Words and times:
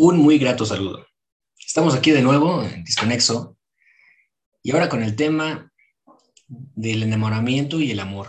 Un 0.00 0.16
muy 0.16 0.38
grato 0.38 0.64
saludo. 0.64 1.04
Estamos 1.58 1.92
aquí 1.96 2.12
de 2.12 2.22
nuevo 2.22 2.62
en 2.62 2.84
Disconexo 2.84 3.58
y 4.62 4.70
ahora 4.70 4.88
con 4.88 5.02
el 5.02 5.16
tema 5.16 5.72
del 6.46 7.02
enamoramiento 7.02 7.80
y 7.80 7.90
el 7.90 7.98
amor. 7.98 8.28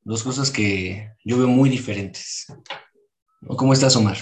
Dos 0.00 0.24
cosas 0.24 0.50
que 0.50 1.12
yo 1.24 1.38
veo 1.38 1.46
muy 1.46 1.70
diferentes. 1.70 2.52
¿Cómo 3.46 3.72
estás, 3.72 3.94
Omar? 3.94 4.18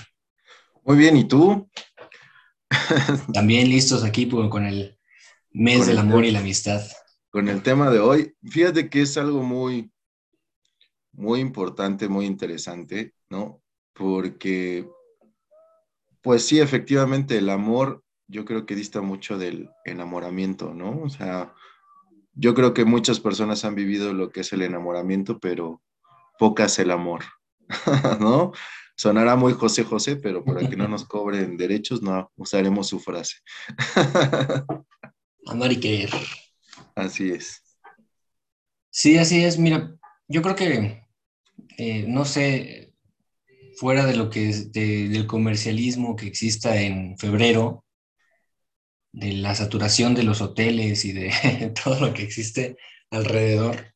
Muy 0.84 0.98
bien, 0.98 1.16
¿y 1.16 1.26
tú? 1.26 1.66
También 3.32 3.70
listos 3.70 4.04
aquí 4.04 4.28
con 4.28 4.66
el 4.66 4.98
mes 5.50 5.86
del 5.86 5.96
amor 5.96 6.26
y 6.26 6.30
la 6.30 6.40
amistad. 6.40 6.82
Con 7.30 7.48
el 7.48 7.62
tema 7.62 7.88
de 7.88 8.00
hoy, 8.00 8.34
fíjate 8.42 8.90
que 8.90 9.00
es 9.00 9.16
algo 9.16 9.42
muy, 9.42 9.90
muy 11.12 11.40
importante, 11.40 12.06
muy 12.06 12.26
interesante, 12.26 13.14
¿no? 13.30 13.62
Porque, 13.94 14.86
pues 16.22 16.46
sí, 16.46 16.60
efectivamente, 16.60 17.38
el 17.38 17.50
amor 17.50 18.02
yo 18.28 18.44
creo 18.44 18.64
que 18.64 18.76
dista 18.76 19.00
mucho 19.00 19.38
del 19.38 19.70
enamoramiento, 19.84 20.72
¿no? 20.72 21.00
O 21.02 21.08
sea, 21.08 21.52
yo 22.34 22.54
creo 22.54 22.72
que 22.74 22.84
muchas 22.84 23.18
personas 23.18 23.64
han 23.64 23.74
vivido 23.74 24.12
lo 24.12 24.30
que 24.30 24.40
es 24.40 24.52
el 24.52 24.62
enamoramiento, 24.62 25.38
pero 25.40 25.82
pocas 26.38 26.78
el 26.78 26.90
amor, 26.90 27.24
¿no? 28.20 28.52
Sonará 28.96 29.34
muy 29.34 29.54
José 29.54 29.82
José, 29.82 30.16
pero 30.16 30.44
para 30.44 30.68
que 30.68 30.76
no 30.76 30.86
nos 30.86 31.06
cobren 31.06 31.56
derechos, 31.56 32.02
no 32.02 32.30
usaremos 32.36 32.86
su 32.88 33.00
frase. 33.00 33.38
Amar 35.46 35.72
y 35.72 35.80
querer. 35.80 36.10
Así 36.94 37.30
es. 37.30 37.62
Sí, 38.90 39.16
así 39.16 39.42
es. 39.42 39.58
Mira, 39.58 39.96
yo 40.28 40.42
creo 40.42 40.54
que, 40.54 41.02
eh, 41.78 42.04
no 42.06 42.26
sé, 42.26 42.89
fuera 43.80 44.04
de 44.04 44.14
lo 44.14 44.28
que 44.28 44.50
es 44.50 44.72
del 44.72 45.26
comercialismo 45.26 46.14
que 46.14 46.26
exista 46.26 46.78
en 46.82 47.16
febrero, 47.16 47.86
de 49.10 49.32
la 49.32 49.54
saturación 49.54 50.14
de 50.14 50.22
los 50.22 50.42
hoteles 50.42 51.06
y 51.06 51.12
de 51.12 51.72
todo 51.82 51.98
lo 51.98 52.12
que 52.12 52.22
existe 52.22 52.76
alrededor, 53.10 53.94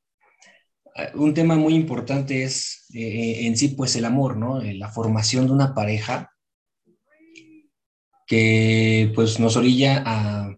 eh, 0.97 1.11
un 1.15 1.35
tema 1.35 1.57
muy 1.57 1.75
importante 1.75 2.45
es 2.45 2.87
eh, 2.95 3.45
en 3.47 3.59
sí, 3.59 3.69
pues 3.69 3.95
el 3.95 4.07
amor, 4.07 4.39
¿no? 4.39 4.59
La 4.63 4.89
formación 4.89 5.49
de 5.49 5.53
una 5.53 5.75
pareja 5.75 6.33
que 8.27 9.13
pues 9.15 9.39
nos 9.39 9.55
orilla 9.57 10.03
a 10.07 10.57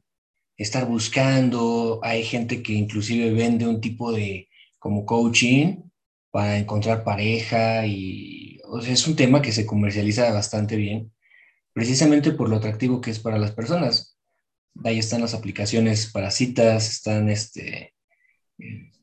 estar 0.56 0.86
buscando, 0.86 1.98
hay 2.05 2.22
gente 2.22 2.62
que 2.62 2.74
inclusive 2.74 3.33
vende 3.33 3.66
un 3.66 3.80
tipo 3.80 4.12
de 4.12 4.48
como 4.78 5.05
coaching 5.05 5.83
para 6.30 6.58
encontrar 6.58 7.02
pareja 7.02 7.86
y 7.86 8.55
es 8.86 9.06
un 9.06 9.17
tema 9.17 9.42
que 9.42 9.53
se 9.53 9.67
comercializa 9.67 10.33
bastante 10.33 10.77
bien, 10.77 11.12
precisamente 11.72 12.33
por 12.33 12.48
lo 12.48 12.56
atractivo 12.56 13.00
que 13.00 13.11
es 13.11 13.19
para 13.19 13.39
las 13.39 13.53
personas. 13.53 14.19
Ahí 14.84 14.98
están 14.98 15.20
las 15.23 15.34
aplicaciones 15.34 16.11
para 16.11 16.31
citas, 16.31 16.89
están 16.89 17.28
este, 17.31 17.95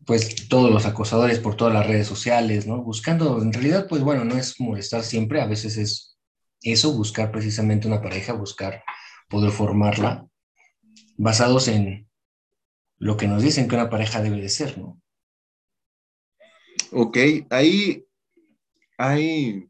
pues 0.05 0.47
todos 0.47 0.72
los 0.72 0.86
acosadores 0.86 1.39
por 1.39 1.55
todas 1.55 1.73
las 1.73 1.88
redes 1.88 2.08
sociales, 2.08 2.67
¿no? 2.67 2.81
Buscando, 2.83 3.42
en 3.42 3.53
realidad, 3.53 3.88
pues 3.88 4.02
bueno, 4.02 4.23
no 4.23 4.38
es 4.38 4.59
molestar 4.59 5.03
siempre, 5.03 5.42
a 5.42 5.47
veces 5.47 5.77
es 5.77 6.17
eso, 6.61 6.94
buscar 6.94 7.31
precisamente 7.31 7.88
una 7.88 8.02
pareja, 8.02 8.33
buscar 8.33 8.83
poder 9.30 9.52
formarla 9.52 10.27
basados 11.17 11.67
en 11.67 12.08
lo 12.98 13.17
que 13.17 13.27
nos 13.27 13.42
dicen 13.42 13.67
que 13.67 13.76
una 13.76 13.89
pareja 13.89 14.21
debe 14.21 14.42
de 14.42 14.49
ser, 14.49 14.77
¿no? 14.77 14.99
Ok, 16.92 17.17
ahí 17.49 18.05
hay 19.03 19.69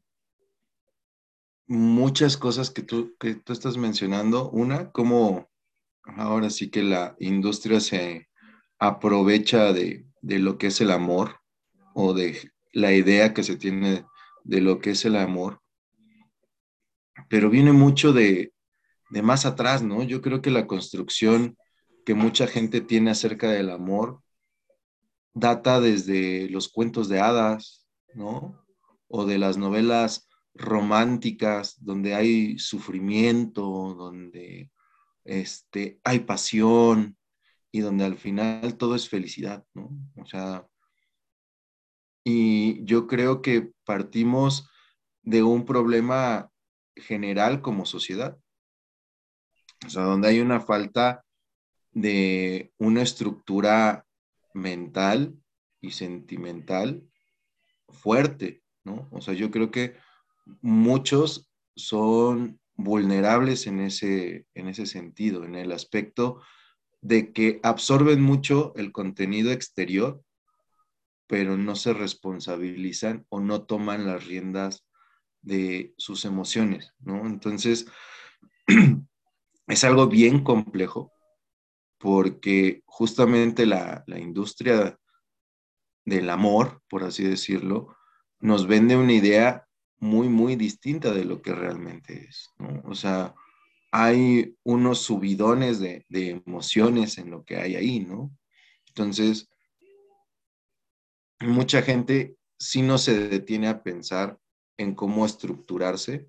muchas 1.68 2.38
cosas 2.38 2.70
que 2.70 2.84
tú, 2.84 3.16
que 3.20 3.36
tú 3.36 3.54
estás 3.54 3.78
mencionando. 3.78 4.50
Una, 4.52 4.92
como 4.92 5.50
ahora 6.04 6.50
sí 6.50 6.70
que 6.70 6.84
la 6.84 7.16
industria 7.20 7.80
se 7.80 8.30
aprovecha 8.78 9.74
de, 9.74 10.06
de 10.22 10.40
lo 10.40 10.58
que 10.58 10.68
es 10.68 10.82
el 10.82 10.92
amor 10.92 11.40
o 11.96 12.14
de 12.14 12.52
la 12.74 12.94
idea 12.94 13.34
que 13.34 13.44
se 13.44 13.56
tiene 13.56 14.06
de 14.44 14.62
lo 14.62 14.80
que 14.80 14.92
es 14.92 15.06
el 15.06 15.16
amor, 15.16 15.62
pero 17.30 17.50
viene 17.50 17.72
mucho 17.72 18.14
de, 18.14 18.54
de 19.10 19.22
más 19.22 19.46
atrás, 19.46 19.84
¿no? 19.84 20.04
Yo 20.04 20.22
creo 20.22 20.42
que 20.42 20.52
la 20.52 20.68
construcción 20.68 21.58
que 22.06 22.14
mucha 22.14 22.48
gente 22.48 22.82
tiene 22.82 23.12
acerca 23.12 23.50
del 23.50 23.70
amor 23.70 24.22
data 25.34 25.80
desde 25.80 26.50
los 26.50 26.70
cuentos 26.70 27.10
de 27.10 27.20
hadas, 27.20 27.88
¿no? 28.14 28.63
O 29.16 29.26
de 29.26 29.38
las 29.38 29.58
novelas 29.58 30.28
románticas 30.56 31.78
donde 31.84 32.16
hay 32.16 32.58
sufrimiento, 32.58 33.94
donde 33.94 34.72
este, 35.24 36.00
hay 36.04 36.22
pasión 36.22 37.16
y 37.72 37.82
donde 37.82 38.06
al 38.06 38.18
final 38.18 38.76
todo 38.76 38.96
es 38.96 39.08
felicidad, 39.08 39.64
¿no? 39.76 39.92
O 40.16 40.26
sea, 40.26 40.68
y 42.24 42.84
yo 42.86 43.06
creo 43.06 43.42
que 43.44 43.72
partimos 43.84 44.68
de 45.22 45.44
un 45.44 45.64
problema 45.66 46.50
general 46.96 47.62
como 47.62 47.86
sociedad, 47.86 48.38
o 49.86 49.90
sea, 49.90 50.04
donde 50.04 50.30
hay 50.30 50.40
una 50.40 50.60
falta 50.60 51.24
de 51.92 52.74
una 52.78 53.04
estructura 53.04 54.08
mental 54.54 55.36
y 55.82 55.92
sentimental 55.92 57.08
fuerte, 57.90 58.63
¿no? 58.84 59.08
O 59.12 59.22
sea, 59.22 59.34
yo 59.34 59.52
creo 59.52 59.72
que 59.72 59.96
muchos 60.62 61.50
son 61.76 62.60
vulnerables 62.76 63.68
en 63.68 63.80
ese, 63.80 64.46
en 64.54 64.68
ese 64.68 64.86
sentido, 64.86 65.46
en 65.46 65.56
el 65.56 65.72
aspecto 65.72 66.42
de 67.02 67.34
que 67.34 67.60
absorben 67.64 68.22
mucho 68.22 68.74
el 68.76 68.92
contenido 68.92 69.52
exterior, 69.52 70.22
pero 71.28 71.58
no 71.58 71.76
se 71.76 71.94
responsabilizan 71.94 73.26
o 73.30 73.40
no 73.40 73.64
toman 73.64 74.06
las 74.06 74.26
riendas 74.26 74.86
de 75.42 75.94
sus 75.98 76.26
emociones, 76.26 76.94
¿no? 77.00 77.26
Entonces, 77.26 77.86
es 79.68 79.84
algo 79.84 80.08
bien 80.08 80.44
complejo 80.44 81.12
porque 82.04 82.84
justamente 82.86 83.66
la, 83.66 84.04
industria 84.08 85.00
del 86.06 86.30
amor, 86.30 86.82
por 86.90 87.04
así 87.04 87.24
decirlo, 87.24 87.96
nos 88.44 88.68
vende 88.68 88.98
una 88.98 89.14
idea 89.14 89.66
muy, 90.00 90.28
muy 90.28 90.58
distinta 90.58 91.14
de 91.14 91.24
lo 91.24 91.42
que 91.42 91.56
realmente 91.56 92.26
es. 92.28 92.50
O 92.84 92.94
sea, 92.94 93.34
hay 93.90 94.58
unos 94.64 95.00
subidones 95.00 95.80
de, 95.80 96.06
de, 96.10 96.42
emociones 96.46 97.18
en 97.18 97.32
lo 97.32 97.46
que 97.46 97.56
hay 97.56 97.78
ahí, 97.78 98.02
¿no? 98.02 98.36
Entonces, 98.88 99.50
mucha 101.40 101.82
gente 101.84 102.36
sí 102.60 102.82
no 102.82 102.98
se 102.98 103.30
detiene 103.30 103.70
a 103.70 103.82
pensar 103.82 104.38
en 104.78 104.94
cómo 104.94 105.26
estructurarse 105.26 106.28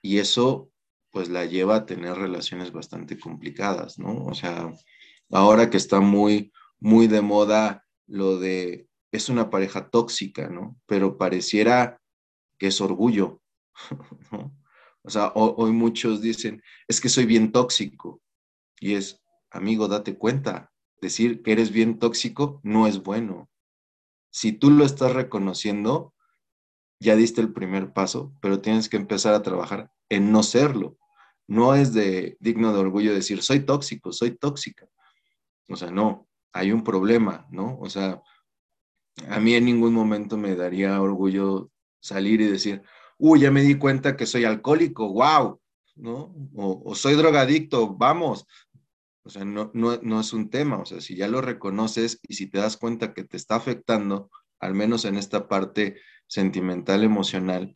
y 0.00 0.18
eso 0.18 0.70
pues 1.10 1.28
la 1.28 1.44
lleva 1.44 1.74
a 1.74 1.86
tener 1.86 2.14
relaciones 2.14 2.70
bastante 2.70 3.18
complicadas, 3.18 3.98
¿no? 3.98 4.26
O 4.26 4.34
sea, 4.34 4.72
ahora 5.32 5.70
que 5.70 5.76
está 5.76 5.98
muy, 5.98 6.52
muy 6.78 7.08
de 7.08 7.20
moda 7.20 7.84
lo 8.06 8.38
de, 8.38 8.87
es 9.10 9.28
una 9.28 9.50
pareja 9.50 9.90
tóxica, 9.90 10.48
¿no? 10.48 10.76
Pero 10.86 11.16
pareciera 11.18 12.00
que 12.58 12.68
es 12.68 12.80
orgullo, 12.80 13.40
¿no? 14.32 14.54
O 15.02 15.10
sea, 15.10 15.32
hoy 15.34 15.72
muchos 15.72 16.20
dicen, 16.20 16.62
es 16.86 17.00
que 17.00 17.08
soy 17.08 17.24
bien 17.24 17.50
tóxico. 17.50 18.20
Y 18.78 18.94
es, 18.94 19.22
amigo, 19.50 19.88
date 19.88 20.18
cuenta, 20.18 20.70
decir 21.00 21.42
que 21.42 21.52
eres 21.52 21.70
bien 21.70 21.98
tóxico 21.98 22.60
no 22.62 22.86
es 22.86 23.02
bueno. 23.02 23.48
Si 24.30 24.52
tú 24.52 24.70
lo 24.70 24.84
estás 24.84 25.14
reconociendo, 25.14 26.14
ya 27.00 27.16
diste 27.16 27.40
el 27.40 27.52
primer 27.52 27.92
paso, 27.92 28.34
pero 28.42 28.60
tienes 28.60 28.88
que 28.88 28.98
empezar 28.98 29.32
a 29.32 29.42
trabajar 29.42 29.90
en 30.10 30.30
no 30.30 30.42
serlo. 30.42 30.98
No 31.46 31.74
es 31.74 31.94
de 31.94 32.36
digno 32.40 32.74
de 32.74 32.80
orgullo 32.80 33.14
decir, 33.14 33.42
soy 33.42 33.60
tóxico, 33.60 34.12
soy 34.12 34.32
tóxica. 34.36 34.86
O 35.70 35.76
sea, 35.76 35.90
no, 35.90 36.28
hay 36.52 36.72
un 36.72 36.84
problema, 36.84 37.46
¿no? 37.50 37.78
O 37.80 37.88
sea, 37.88 38.20
a 39.28 39.40
mí 39.40 39.54
en 39.54 39.64
ningún 39.64 39.92
momento 39.92 40.36
me 40.36 40.54
daría 40.54 41.00
orgullo 41.00 41.70
salir 42.00 42.40
y 42.40 42.46
decir, 42.46 42.82
uy, 43.18 43.40
ya 43.40 43.50
me 43.50 43.62
di 43.62 43.76
cuenta 43.76 44.16
que 44.16 44.26
soy 44.26 44.44
alcohólico, 44.44 45.12
wow, 45.12 45.60
¿no? 45.96 46.34
O, 46.54 46.94
soy 46.94 47.14
drogadicto, 47.14 47.94
vamos. 47.94 48.46
O 49.24 49.30
sea, 49.30 49.44
no, 49.44 49.70
no, 49.74 49.98
no 50.02 50.20
es 50.20 50.32
un 50.32 50.48
tema, 50.48 50.78
o 50.78 50.86
sea, 50.86 51.00
si 51.00 51.16
ya 51.16 51.28
lo 51.28 51.40
reconoces 51.40 52.18
y 52.26 52.34
si 52.34 52.46
te 52.46 52.58
das 52.58 52.76
cuenta 52.76 53.12
que 53.12 53.24
te 53.24 53.36
está 53.36 53.56
afectando, 53.56 54.30
al 54.58 54.74
menos 54.74 55.04
en 55.04 55.16
esta 55.16 55.48
parte 55.48 55.96
sentimental, 56.26 57.04
emocional, 57.04 57.74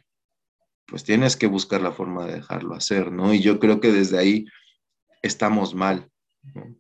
pues 0.87 1.05
tienes 1.05 1.37
que 1.37 1.47
buscar 1.47 1.81
la 1.81 1.93
forma 1.93 2.27
de 2.27 2.35
dejarlo 2.35 2.75
hacer, 2.75 3.13
¿no? 3.13 3.35
Y 3.35 3.41
yo 3.41 3.59
creo 3.59 3.81
que 3.81 3.93
desde 3.93 4.19
ahí 4.19 4.47
estamos 5.23 5.75
mal, 5.75 6.11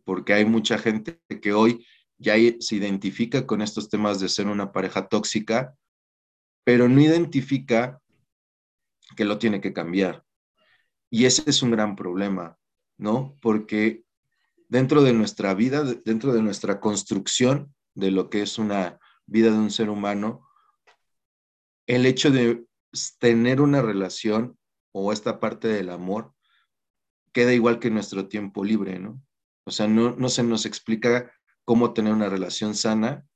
porque 0.04 0.34
hay 0.34 0.44
mucha 0.44 0.78
gente 0.78 1.20
que 1.40 1.52
hoy 1.52 1.86
ya 2.22 2.34
se 2.60 2.76
identifica 2.76 3.46
con 3.46 3.60
estos 3.60 3.88
temas 3.88 4.20
de 4.20 4.28
ser 4.28 4.46
una 4.46 4.72
pareja 4.72 5.08
tóxica, 5.08 5.76
pero 6.64 6.88
no 6.88 7.00
identifica 7.00 8.00
que 9.16 9.24
lo 9.24 9.38
tiene 9.38 9.60
que 9.60 9.72
cambiar. 9.72 10.24
Y 11.10 11.26
ese 11.26 11.42
es 11.50 11.62
un 11.62 11.72
gran 11.72 11.96
problema, 11.96 12.56
¿no? 12.96 13.36
Porque 13.42 14.04
dentro 14.68 15.02
de 15.02 15.12
nuestra 15.12 15.52
vida, 15.52 15.82
dentro 15.82 16.32
de 16.32 16.42
nuestra 16.42 16.80
construcción 16.80 17.74
de 17.94 18.10
lo 18.10 18.30
que 18.30 18.42
es 18.42 18.58
una 18.58 18.98
vida 19.26 19.50
de 19.50 19.58
un 19.58 19.70
ser 19.70 19.90
humano, 19.90 20.48
el 21.86 22.06
hecho 22.06 22.30
de 22.30 22.64
tener 23.18 23.60
una 23.60 23.82
relación 23.82 24.56
o 24.92 25.12
esta 25.12 25.40
parte 25.40 25.68
del 25.68 25.90
amor 25.90 26.32
queda 27.32 27.52
igual 27.52 27.78
que 27.78 27.90
nuestro 27.90 28.28
tiempo 28.28 28.64
libre, 28.64 28.98
¿no? 28.98 29.22
O 29.64 29.70
sea, 29.70 29.88
no, 29.88 30.16
no 30.16 30.28
se 30.28 30.42
nos 30.42 30.66
explica 30.66 31.32
cómo 31.64 31.92
tener 31.92 32.12
una 32.12 32.28
relación 32.28 32.74
sana 32.74 33.26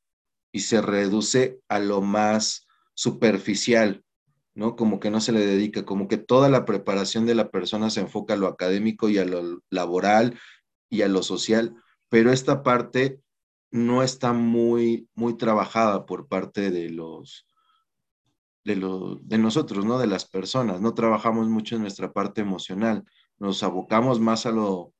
y 0.53 0.61
se 0.61 0.81
reduce 0.81 1.61
a 1.69 1.79
lo 1.79 2.01
más 2.01 2.67
superficial, 2.95 4.05
¿no? 4.55 4.75
Como 4.77 5.01
que 5.01 5.11
no 5.11 5.21
se 5.21 5.33
le 5.33 5.45
dedica, 5.45 5.85
como 5.85 6.09
que 6.09 6.17
toda 6.17 6.49
la 6.49 6.65
preparación 6.65 7.27
de 7.27 7.35
la 7.35 7.51
persona 7.51 7.91
se 7.91 8.01
enfoca 8.01 8.35
a 8.35 8.39
lo 8.39 8.47
académico 8.47 9.09
y 9.09 9.19
a 9.19 9.25
lo 9.25 9.63
laboral 9.71 10.39
y 10.89 11.03
a 11.03 11.09
lo 11.09 11.23
social, 11.23 11.75
pero 12.09 12.33
esta 12.33 12.63
parte 12.63 13.21
no 13.71 14.03
está 14.03 14.33
muy, 14.33 15.09
muy 15.15 15.37
trabajada 15.37 16.07
por 16.07 16.29
parte 16.29 16.71
de 16.71 16.91
los, 16.91 17.47
de, 18.65 18.77
de 19.23 19.39
nosotros, 19.39 19.85
¿no? 19.85 19.99
De 19.99 20.07
las 20.07 20.25
personas. 20.25 20.81
No 20.81 20.95
trabajamos 20.95 21.49
mucho 21.49 21.77
en 21.77 21.83
nuestra 21.83 22.13
parte 22.13 22.41
emocional. 22.41 23.05
Nos 23.39 23.63
abocamos 23.63 24.21
más 24.21 24.47
a 24.47 24.53
lo 24.53 24.95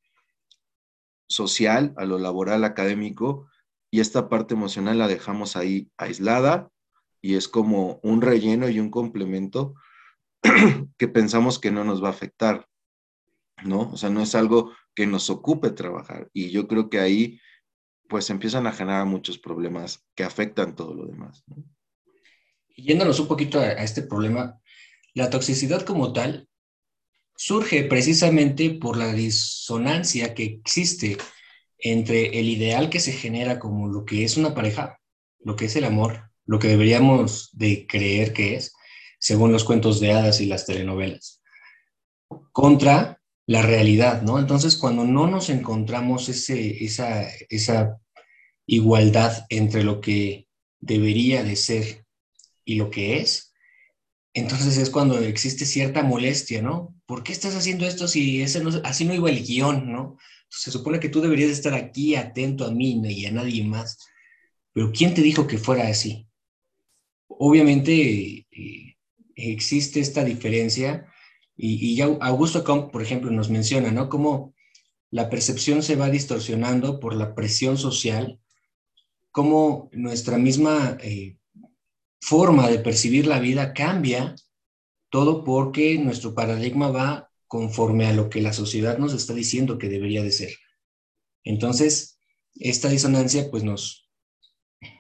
social, 1.29 1.95
a 1.97 2.05
lo 2.05 2.19
laboral, 2.19 2.65
académico, 2.65 3.49
y 3.91 4.01
esta 4.01 4.29
parte 4.29 4.55
emocional 4.55 4.99
la 4.99 5.09
dejamos 5.09 5.57
ahí 5.57 5.91
aislada 5.97 6.71
y 7.23 7.37
es 7.37 7.49
como 7.49 8.01
un 8.03 8.21
relleno 8.21 8.69
y 8.69 8.79
un 8.79 8.91
complemento 8.91 9.75
que 10.99 11.09
pensamos 11.09 11.59
que 11.59 11.71
no 11.71 11.85
nos 11.85 12.03
va 12.03 12.09
a 12.09 12.13
afectar, 12.13 12.69
¿no? 13.65 13.91
O 13.93 13.97
sea, 13.97 14.11
no 14.11 14.23
es 14.23 14.35
algo 14.35 14.73
que 14.95 15.07
nos 15.07 15.31
ocupe 15.31 15.71
trabajar. 15.71 16.29
Y 16.33 16.51
yo 16.51 16.69
creo 16.69 16.89
que 16.89 17.01
ahí 17.01 17.41
pues 18.09 18.31
empiezan 18.31 18.67
a 18.67 18.73
generar 18.73 19.07
muchos 19.07 19.39
problemas 19.39 20.07
que 20.15 20.25
afectan 20.25 20.77
todo 20.77 20.95
lo 20.95 21.07
demás. 21.07 21.45
Yéndonos 22.77 23.19
un 23.19 23.29
poquito 23.29 23.59
a, 23.59 23.73
este 23.73 24.03
problema, 24.03 24.61
la 25.15 25.31
toxicidad 25.31 25.83
como 25.83 26.13
tal 26.13 26.49
surge 27.37 27.85
precisamente 27.85 28.71
por 28.71 28.97
la 28.97 29.13
disonancia 29.13 30.35
que 30.35 30.45
existe 30.45 31.19
entre 31.79 32.39
el 32.39 32.49
ideal 32.49 32.89
que 32.91 33.01
se 33.01 33.13
genera 33.13 33.59
como 33.59 33.89
lo 33.89 34.05
que 34.05 34.25
es 34.25 34.37
una 34.37 34.55
pareja, 34.55 34.99
lo 35.41 35.57
que 35.57 35.67
es 35.67 35.77
el 35.77 35.85
amor, 35.85 36.31
lo 36.47 36.59
que 36.59 36.69
deberíamos 36.69 37.51
de 37.53 37.87
creer 37.87 38.33
que 38.33 38.55
es, 38.55 38.73
según 39.19 39.53
los 39.53 39.65
cuentos 39.65 40.01
de 40.01 40.13
hadas 40.13 40.41
y 40.41 40.47
las 40.47 40.67
telenovelas, 40.67 41.43
contra 42.53 43.21
la 43.47 43.63
realidad, 43.63 44.23
¿no? 44.23 44.39
Entonces, 44.39 44.77
cuando 44.77 45.05
no 45.05 45.29
nos 45.29 45.51
encontramos 45.51 46.29
ese, 46.29 46.85
esa, 46.85 47.29
esa 47.49 47.99
igualdad 48.67 49.47
entre 49.51 49.85
lo 49.85 50.01
que 50.01 50.49
debería 50.81 51.45
de 51.45 51.57
ser 51.57 52.05
y 52.65 52.75
lo 52.75 52.91
que 52.91 53.19
es, 53.19 53.53
entonces 54.37 54.77
es 54.77 54.91
cuando 54.91 55.19
existe 55.19 55.67
cierta 55.67 56.03
molestia, 56.03 56.63
¿no? 56.63 56.95
¿Por 57.07 57.23
qué 57.23 57.33
estás 57.33 57.55
haciendo 57.57 57.87
esto 57.87 58.07
si 58.09 58.43
ese 58.43 58.63
no, 58.63 58.71
así 58.85 59.05
no 59.05 59.15
iba 59.15 59.31
el 59.31 59.45
guion, 59.45 59.91
¿no? 59.91 60.17
Se 60.49 60.71
supone 60.71 61.01
que 61.01 61.09
tú 61.09 61.21
deberías 61.21 61.51
estar 61.51 61.75
aquí 61.75 62.15
atento 62.15 62.65
a 62.65 62.71
mí 62.71 63.01
y 63.05 63.27
a 63.27 63.33
nadie 63.33 63.65
más, 63.65 63.99
pero 64.73 64.93
¿quién 64.93 65.15
te 65.15 65.23
dijo 65.23 65.47
que 65.47 65.59
fuera 65.59 65.89
así? 65.89 66.27
obviamente 67.39 68.47
eh, 68.51 68.97
existe 69.35 70.01
esta 70.01 70.25
diferencia 70.25 71.07
y, 71.57 71.95
y, 71.95 72.01
Augusto 72.01 72.65
Comte, 72.65 72.93
por 72.93 73.03
ejemplo, 73.03 73.31
nos 73.31 73.49
menciona, 73.49 73.91
¿no? 73.91 74.09
Cómo 74.09 74.55
la 75.11 75.31
percepción 75.31 75.83
se 75.83 75.97
va 75.97 76.11
distorsionando 76.11 77.01
por 77.01 77.15
la 77.15 77.35
presión 77.35 77.79
social, 77.79 78.39
cómo 79.31 79.89
nuestra 79.93 80.37
misma 80.37 80.99
eh, 81.01 81.39
forma 82.21 82.69
de 82.69 82.79
percibir 82.79 83.27
la 83.27 83.39
vida 83.39 83.73
cambia, 83.73 84.35
todo 85.11 85.45
porque 85.45 85.99
nuestro 85.99 86.35
paradigma 86.35 86.91
va 86.91 87.31
conforme 87.47 88.07
a 88.07 88.13
lo 88.13 88.29
que 88.29 88.41
la 88.41 88.53
sociedad 88.53 88.99
nos 88.99 89.15
está 89.15 89.35
diciendo 89.35 89.79
que 89.79 89.89
debería 89.89 90.23
de 90.23 90.33
ser. 90.33 90.51
Entonces, 91.45 92.19
esta 92.55 92.89
disonancia 92.89 93.51
pues 93.51 93.63
nos, 93.63 94.09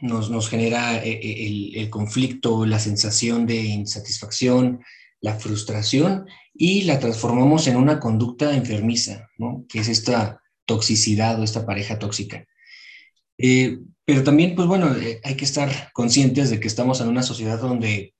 nos, 0.00 0.48
genera 0.48 1.04
eh, 1.04 1.10
eh, 1.10 1.72
el, 1.74 1.90
conflicto, 1.90 2.66
la 2.66 2.78
sensación 2.78 3.46
de 3.46 3.56
insatisfacción, 3.56 4.82
la 5.20 5.34
frustración 5.34 6.26
y 6.54 6.82
la 6.82 7.00
transformamos 7.00 7.66
en 7.66 7.76
una 7.76 7.98
conducta 7.98 8.54
enfermiza, 8.54 9.28
¿no? 9.38 9.64
que 9.68 9.80
es 9.80 9.88
esta 9.88 10.40
toxicidad 10.66 11.40
o 11.40 11.44
esta 11.44 11.66
pareja 11.66 11.98
tóxica. 11.98 12.46
Eh, 13.38 13.78
pero 14.06 14.22
también, 14.22 14.54
pues 14.54 14.68
bueno, 14.68 14.94
hay 15.24 15.36
que 15.36 15.44
estar 15.44 15.90
conscientes 15.92 16.48
de 16.48 16.60
que 16.60 16.68
estamos 16.68 17.00
en 17.00 17.08
una 17.08 17.24
sociedad 17.24 17.60
donde 17.60 18.14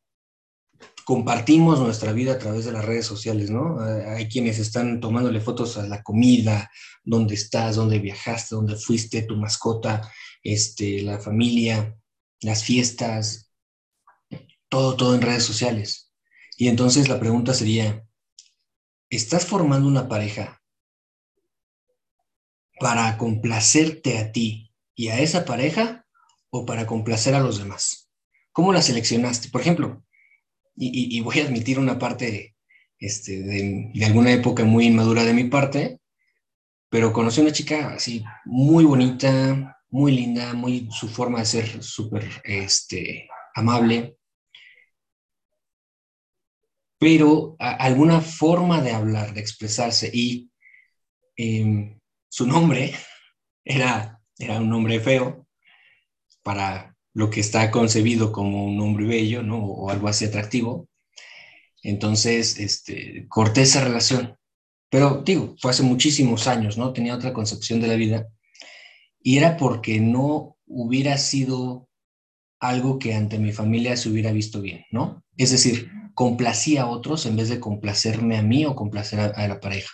compartimos 1.05 1.79
nuestra 1.79 2.13
vida 2.13 2.33
a 2.33 2.39
través 2.39 2.65
de 2.65 2.73
las 2.73 2.85
redes 2.85 3.07
sociales, 3.07 3.51
¿no? 3.51 3.79
Hay 3.81 4.29
quienes 4.29 4.59
están 4.59 4.99
tomándole 4.99 5.41
fotos 5.41 5.79
a 5.79 5.87
la 5.87 6.03
comida, 6.03 6.69
dónde 7.05 7.35
estás, 7.35 7.77
dónde 7.77 8.01
viajaste, 8.01 8.57
dónde 8.57 8.75
fuiste, 8.75 9.23
tu 9.23 9.37
mascota, 9.37 10.13
este, 10.43 11.03
la 11.03 11.21
familia, 11.21 11.97
las 12.41 12.65
fiestas, 12.65 13.53
todo, 14.69 14.97
todo 14.97 15.15
en 15.15 15.23
redes 15.23 15.45
sociales. 15.45 16.13
Y 16.57 16.67
entonces 16.67 17.09
la 17.09 17.21
pregunta 17.21 17.55
sería, 17.55 18.05
¿estás 19.09 19.47
formando 19.47 19.87
una 19.87 20.09
pareja 20.09 20.61
para 22.81 23.17
complacerte 23.17 24.19
a 24.19 24.33
ti 24.33 24.66
y 24.97 25.09
a 25.09 25.21
esa 25.21 25.45
pareja 25.45 26.05
o 26.51 26.67
para 26.67 26.87
complacer 26.87 27.37
a 27.37 27.41
los 27.41 27.59
demás? 27.59 28.11
¿Cómo 28.51 28.73
la 28.73 28.83
seleccionaste? 28.83 29.51
Por 29.51 29.61
ejemplo, 29.61 30.03
y, 30.75 31.21
voy 31.21 31.41
a 31.41 31.45
admitir 31.45 31.79
una 31.79 31.99
parte 31.99 32.57
este, 32.99 33.43
de, 33.43 33.91
de, 33.95 34.05
alguna 34.05 34.33
época 34.33 34.65
muy 34.65 34.87
inmadura 34.87 35.25
de 35.25 35.33
mi 35.35 35.45
parte, 35.45 36.01
pero 36.91 37.13
conocí 37.13 37.41
a 37.41 37.45
una 37.45 37.53
chica 37.53 37.95
así 37.95 38.25
muy 38.45 38.85
bonita, 38.85 39.77
muy 39.91 40.13
linda, 40.13 40.53
muy 40.55 40.89
su 40.91 41.09
forma 41.09 41.39
de 41.41 41.47
ser 41.47 41.83
súper 41.83 42.29
este, 42.45 43.29
amable, 43.55 44.17
pero 46.99 47.57
alguna 47.59 48.21
forma 48.21 48.81
de 48.81 48.93
hablar, 48.93 49.35
de 49.35 49.41
expresarse 49.41 50.11
y 50.13 50.51
em, 51.37 51.99
su 52.29 52.47
nombre 52.47 52.95
era, 53.65 54.16
era 54.39 54.61
un 54.61 54.71
nombre 54.71 55.01
feo 55.01 55.47
para 56.43 56.97
lo 57.15 57.31
que 57.31 57.41
está 57.41 57.71
concebido 57.71 58.33
como 58.33 58.67
un 58.67 58.77
nombre 58.77 59.07
bello, 59.07 59.43
¿no? 59.43 59.65
O 59.65 59.91
algo 59.91 60.09
así 60.09 60.25
atractivo. 60.25 60.89
Entonces, 61.83 62.59
este, 62.59 63.27
corté 63.29 63.63
esa 63.63 63.83
relación. 63.83 64.37
Pero 64.91 65.23
digo, 65.25 65.57
fue 65.61 65.71
hace 65.71 65.83
muchísimos 65.83 66.47
años, 66.47 66.77
¿no? 66.79 66.93
Tenía 66.93 67.15
otra 67.15 67.33
concepción 67.33 67.81
de 67.81 67.89
la 67.89 67.95
vida 67.95 68.29
y 69.27 69.39
era 69.39 69.57
porque 69.57 69.99
no 69.99 70.57
hubiera 70.67 71.19
sido 71.19 71.89
algo 72.61 73.01
que 73.01 73.15
ante 73.15 73.39
mi 73.39 73.53
familia 73.53 73.97
se 73.97 74.09
hubiera 74.09 74.31
visto 74.31 74.61
bien, 74.61 74.85
¿no? 74.93 75.25
Es 75.37 75.51
decir, 75.51 75.91
complacía 76.15 76.83
a 76.83 76.89
otros 76.89 77.27
en 77.27 77.37
vez 77.37 77.49
de 77.49 77.59
complacerme 77.59 78.39
a 78.39 78.43
mí 78.43 78.65
o 78.65 78.77
complacer 78.77 79.19
a, 79.19 79.49
la 79.49 79.59
pareja. 79.59 79.91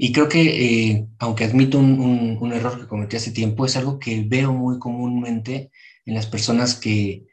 Y 0.00 0.12
creo 0.12 0.28
que, 0.28 0.92
eh, 0.92 1.08
aunque 1.18 1.44
admito 1.44 1.76
un, 1.76 2.52
error 2.52 2.80
que 2.80 2.86
cometí 2.86 3.16
hace 3.16 3.32
tiempo, 3.32 3.66
es 3.66 3.76
algo 3.76 3.98
que 3.98 4.22
veo 4.22 4.52
muy 4.52 4.78
comúnmente 4.78 5.72
en 6.06 6.14
las 6.14 6.26
personas 6.26 6.76
que, 6.76 7.26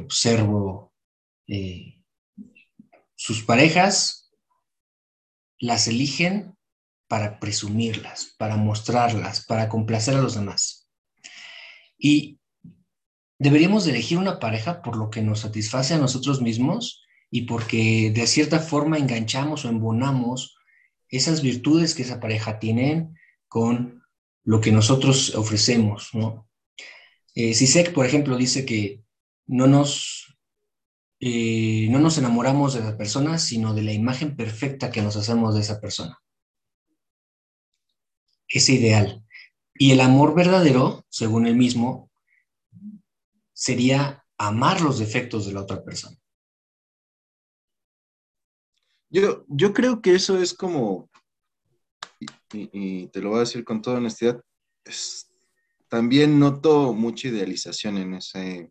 observo. 0.00 0.94
Eh, 1.46 2.02
sus 3.14 3.44
parejas 3.44 4.32
las 5.58 5.86
eligen 5.88 6.56
para 7.06 7.38
presumirlas, 7.38 8.34
para 8.38 8.56
mostrarlas, 8.56 9.44
para 9.44 9.68
complacer 9.68 10.14
a 10.14 10.22
los 10.22 10.34
demás. 10.34 10.88
Y 11.98 12.40
deberíamos 13.38 13.86
elegir 13.86 14.16
una 14.16 14.38
pareja 14.38 14.80
por 14.80 14.96
lo 14.96 15.10
que 15.10 15.20
nos 15.20 15.40
satisface 15.40 15.94
a 15.94 15.98
nosotros 15.98 16.40
mismos 16.40 17.04
y 17.30 17.42
porque 17.42 18.10
de 18.10 18.26
cierta 18.26 18.58
forma 18.58 18.98
enganchamos 18.98 19.64
o 19.64 19.68
embonamos 19.68 20.55
esas 21.08 21.42
virtudes 21.42 21.94
que 21.94 22.02
esa 22.02 22.20
pareja 22.20 22.58
tiene 22.58 23.08
con 23.48 24.02
lo 24.44 24.60
que 24.60 24.72
nosotros 24.72 25.34
ofrecemos, 25.34 26.10
¿no? 26.12 26.48
Eh, 27.34 27.54
por 27.94 28.06
ejemplo, 28.06 28.36
dice 28.36 28.64
que 28.64 29.02
no 29.46 29.66
nos, 29.66 30.38
eh, 31.20 31.88
no 31.90 31.98
nos 31.98 32.18
enamoramos 32.18 32.74
de 32.74 32.80
la 32.80 32.96
persona, 32.96 33.38
sino 33.38 33.74
de 33.74 33.82
la 33.82 33.92
imagen 33.92 34.36
perfecta 34.36 34.90
que 34.90 35.02
nos 35.02 35.16
hacemos 35.16 35.54
de 35.54 35.60
esa 35.60 35.80
persona 35.80 36.18
ese 38.48 38.74
ideal. 38.74 39.24
Y 39.74 39.92
el 39.92 40.00
amor 40.00 40.34
verdadero, 40.34 41.04
según 41.08 41.46
él 41.46 41.56
mismo, 41.56 42.10
sería 43.52 44.24
amar 44.38 44.80
los 44.80 44.98
defectos 44.98 45.46
de 45.46 45.52
la 45.52 45.62
otra 45.62 45.82
persona. 45.84 46.16
Yo, 49.10 49.44
yo 49.48 49.72
creo 49.72 50.02
que 50.02 50.14
eso 50.14 50.38
es 50.38 50.52
como, 50.52 51.08
y, 52.52 53.06
te 53.08 53.20
lo 53.20 53.30
voy 53.30 53.38
a 53.38 53.40
decir 53.40 53.64
con 53.64 53.82
toda 53.82 53.98
honestidad, 53.98 54.42
también 55.88 56.38
noto 56.38 56.92
mucha 56.92 57.28
idealización 57.28 57.98
en 57.98 58.14
ese, 58.14 58.70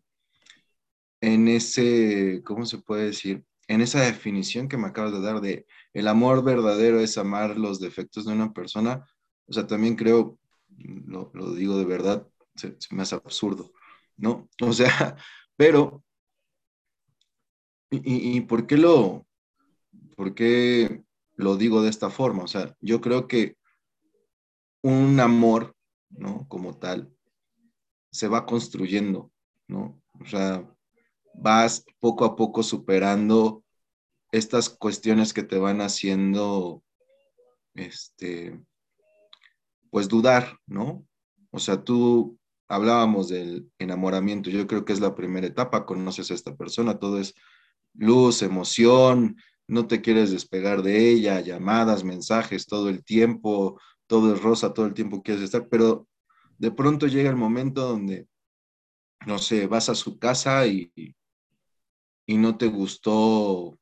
en 1.20 1.48
ese, 1.48 2.42
¿cómo 2.44 2.66
se 2.66 2.78
puede 2.78 3.06
decir? 3.06 3.44
En 3.68 3.80
esa 3.80 4.02
definición 4.02 4.68
que 4.68 4.76
me 4.76 4.88
acabas 4.88 5.12
de 5.12 5.20
dar 5.20 5.40
de 5.40 5.66
el 5.92 6.08
amor 6.08 6.44
verdadero 6.44 7.00
es 7.00 7.18
amar 7.18 7.58
los 7.58 7.80
defectos 7.80 8.26
de 8.26 8.32
una 8.32 8.52
persona. 8.52 9.06
O 9.46 9.52
sea, 9.52 9.66
también 9.66 9.96
creo, 9.96 10.38
lo, 10.78 11.30
digo 11.54 11.78
de 11.78 11.84
verdad, 11.84 12.28
se, 12.54 12.76
me 12.90 13.02
hace 13.02 13.16
absurdo, 13.16 13.72
¿no? 14.16 14.48
O 14.60 14.72
sea, 14.72 15.16
pero, 15.56 16.04
¿y, 17.90 18.36
y 18.36 18.40
por 18.42 18.66
qué 18.66 18.76
lo, 18.76 19.26
por 20.16 20.34
qué 20.34 21.04
lo 21.36 21.56
digo 21.56 21.82
de 21.82 21.90
esta 21.90 22.10
forma? 22.10 22.42
O 22.42 22.48
sea, 22.48 22.74
yo 22.80 23.00
creo 23.00 23.28
que 23.28 23.56
un 24.82 25.20
amor, 25.20 25.76
¿no? 26.10 26.46
Como 26.48 26.78
tal, 26.78 27.12
se 28.10 28.28
va 28.28 28.46
construyendo, 28.46 29.30
¿no? 29.68 30.00
O 30.20 30.24
sea, 30.26 30.68
vas 31.34 31.84
poco 32.00 32.24
a 32.24 32.34
poco 32.34 32.62
superando 32.62 33.62
estas 34.32 34.68
cuestiones 34.70 35.32
que 35.32 35.42
te 35.42 35.58
van 35.58 35.80
haciendo, 35.80 36.82
este, 37.74 38.58
pues 39.90 40.08
dudar, 40.08 40.58
¿no? 40.66 41.06
O 41.50 41.58
sea, 41.58 41.84
tú 41.84 42.38
hablábamos 42.68 43.28
del 43.28 43.70
enamoramiento, 43.78 44.50
yo 44.50 44.66
creo 44.66 44.84
que 44.84 44.92
es 44.92 45.00
la 45.00 45.14
primera 45.14 45.46
etapa, 45.46 45.86
conoces 45.86 46.30
a 46.30 46.34
esta 46.34 46.56
persona, 46.56 46.98
todo 46.98 47.20
es 47.20 47.34
luz, 47.94 48.42
emoción, 48.42 49.36
no 49.68 49.86
te 49.86 50.00
quieres 50.00 50.30
despegar 50.30 50.82
de 50.82 51.10
ella, 51.10 51.40
llamadas, 51.40 52.04
mensajes, 52.04 52.66
todo 52.66 52.88
el 52.88 53.04
tiempo, 53.04 53.80
todo 54.06 54.34
es 54.34 54.42
rosa, 54.42 54.72
todo 54.72 54.86
el 54.86 54.94
tiempo 54.94 55.22
quieres 55.22 55.44
estar, 55.44 55.68
pero 55.68 56.08
de 56.58 56.70
pronto 56.70 57.06
llega 57.06 57.30
el 57.30 57.36
momento 57.36 57.82
donde, 57.82 58.28
no 59.26 59.38
sé, 59.38 59.66
vas 59.66 59.88
a 59.88 59.94
su 59.94 60.18
casa 60.18 60.66
y, 60.66 60.92
y 62.26 62.36
no 62.36 62.56
te 62.56 62.66
gustó 62.66 63.78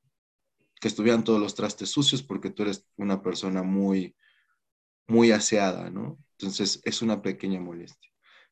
que 0.80 0.88
estuvieran 0.88 1.24
todos 1.24 1.40
los 1.40 1.54
trastes 1.54 1.90
sucios 1.90 2.22
porque 2.22 2.50
tú 2.50 2.62
eres 2.62 2.86
una 2.96 3.22
persona 3.22 3.62
muy, 3.62 4.14
muy 5.06 5.30
aseada, 5.30 5.90
¿no? 5.90 6.18
Entonces 6.38 6.80
es 6.84 7.02
una 7.02 7.22
pequeña 7.22 7.60
molestia. 7.60 8.10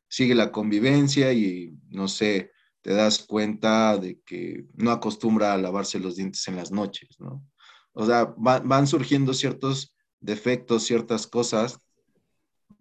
Sigue 0.09 0.35
la 0.35 0.53
convivencia 0.53 1.33
y, 1.33 1.75
no 1.89 2.09
sé, 2.09 2.52
te 2.83 2.93
das 2.93 3.21
cuenta 3.21 3.97
de 3.97 4.21
que 4.21 4.67
no 4.75 4.91
acostumbra 4.91 5.55
a 5.55 5.59
lavarse 5.59 5.99
los 5.99 6.17
dientes 6.17 6.47
en 6.49 6.57
las 6.57 6.71
noches, 6.71 7.19
¿no? 7.21 7.45
O 7.93 8.07
sea, 8.07 8.35
van 8.37 8.87
surgiendo 8.87 9.35
ciertos 9.35 9.95
defectos, 10.21 10.85
ciertas 10.85 11.27
cosas 11.27 11.79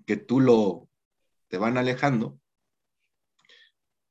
que 0.05 0.17
tú 0.17 0.39
lo, 0.39 0.89
te 1.49 1.57
van 1.57 1.77
alejando, 1.77 2.39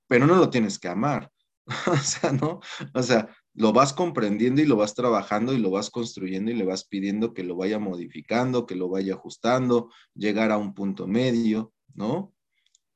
pero 0.06 0.26
no 0.26 0.36
lo 0.36 0.50
tienes 0.50 0.78
que 0.78 0.88
amar. 0.88 1.30
o 1.86 1.96
sea, 1.96 2.32
¿no? 2.32 2.60
O 2.94 3.02
sea, 3.02 3.28
lo 3.54 3.72
vas 3.72 3.92
comprendiendo 3.92 4.60
y 4.60 4.66
lo 4.66 4.76
vas 4.76 4.94
trabajando 4.94 5.52
y 5.52 5.58
lo 5.58 5.70
vas 5.70 5.90
construyendo 5.90 6.50
y 6.50 6.54
le 6.54 6.64
vas 6.64 6.84
pidiendo 6.84 7.32
que 7.32 7.44
lo 7.44 7.56
vaya 7.56 7.78
modificando, 7.78 8.66
que 8.66 8.74
lo 8.74 8.88
vaya 8.88 9.14
ajustando, 9.14 9.90
llegar 10.14 10.50
a 10.50 10.58
un 10.58 10.74
punto 10.74 11.06
medio, 11.06 11.72
¿no? 11.94 12.34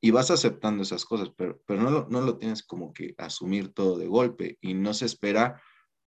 Y 0.05 0.11
vas 0.11 0.29
aceptando 0.29 0.83
esas 0.83 1.03
cosas, 1.03 1.31
pero, 1.35 1.59
pero 1.65 1.81
no, 1.81 2.05
no 2.07 2.21
lo 2.21 2.37
tienes 2.37 2.61
como 2.61 2.93
que 2.93 3.15
asumir 3.17 3.73
todo 3.73 3.97
de 3.97 4.05
golpe 4.05 4.55
y 4.61 4.75
no 4.75 4.93
se 4.93 5.07
espera 5.07 5.59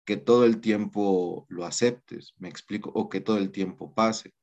que 0.03 0.17
todo 0.17 0.43
el 0.43 0.59
tiempo 0.59 1.45
lo 1.47 1.63
aceptes, 1.63 2.33
me 2.37 2.49
explico, 2.49 2.91
o 2.93 3.07
que 3.07 3.21
todo 3.21 3.37
el 3.37 3.49
tiempo 3.49 3.93
pase. 3.93 4.33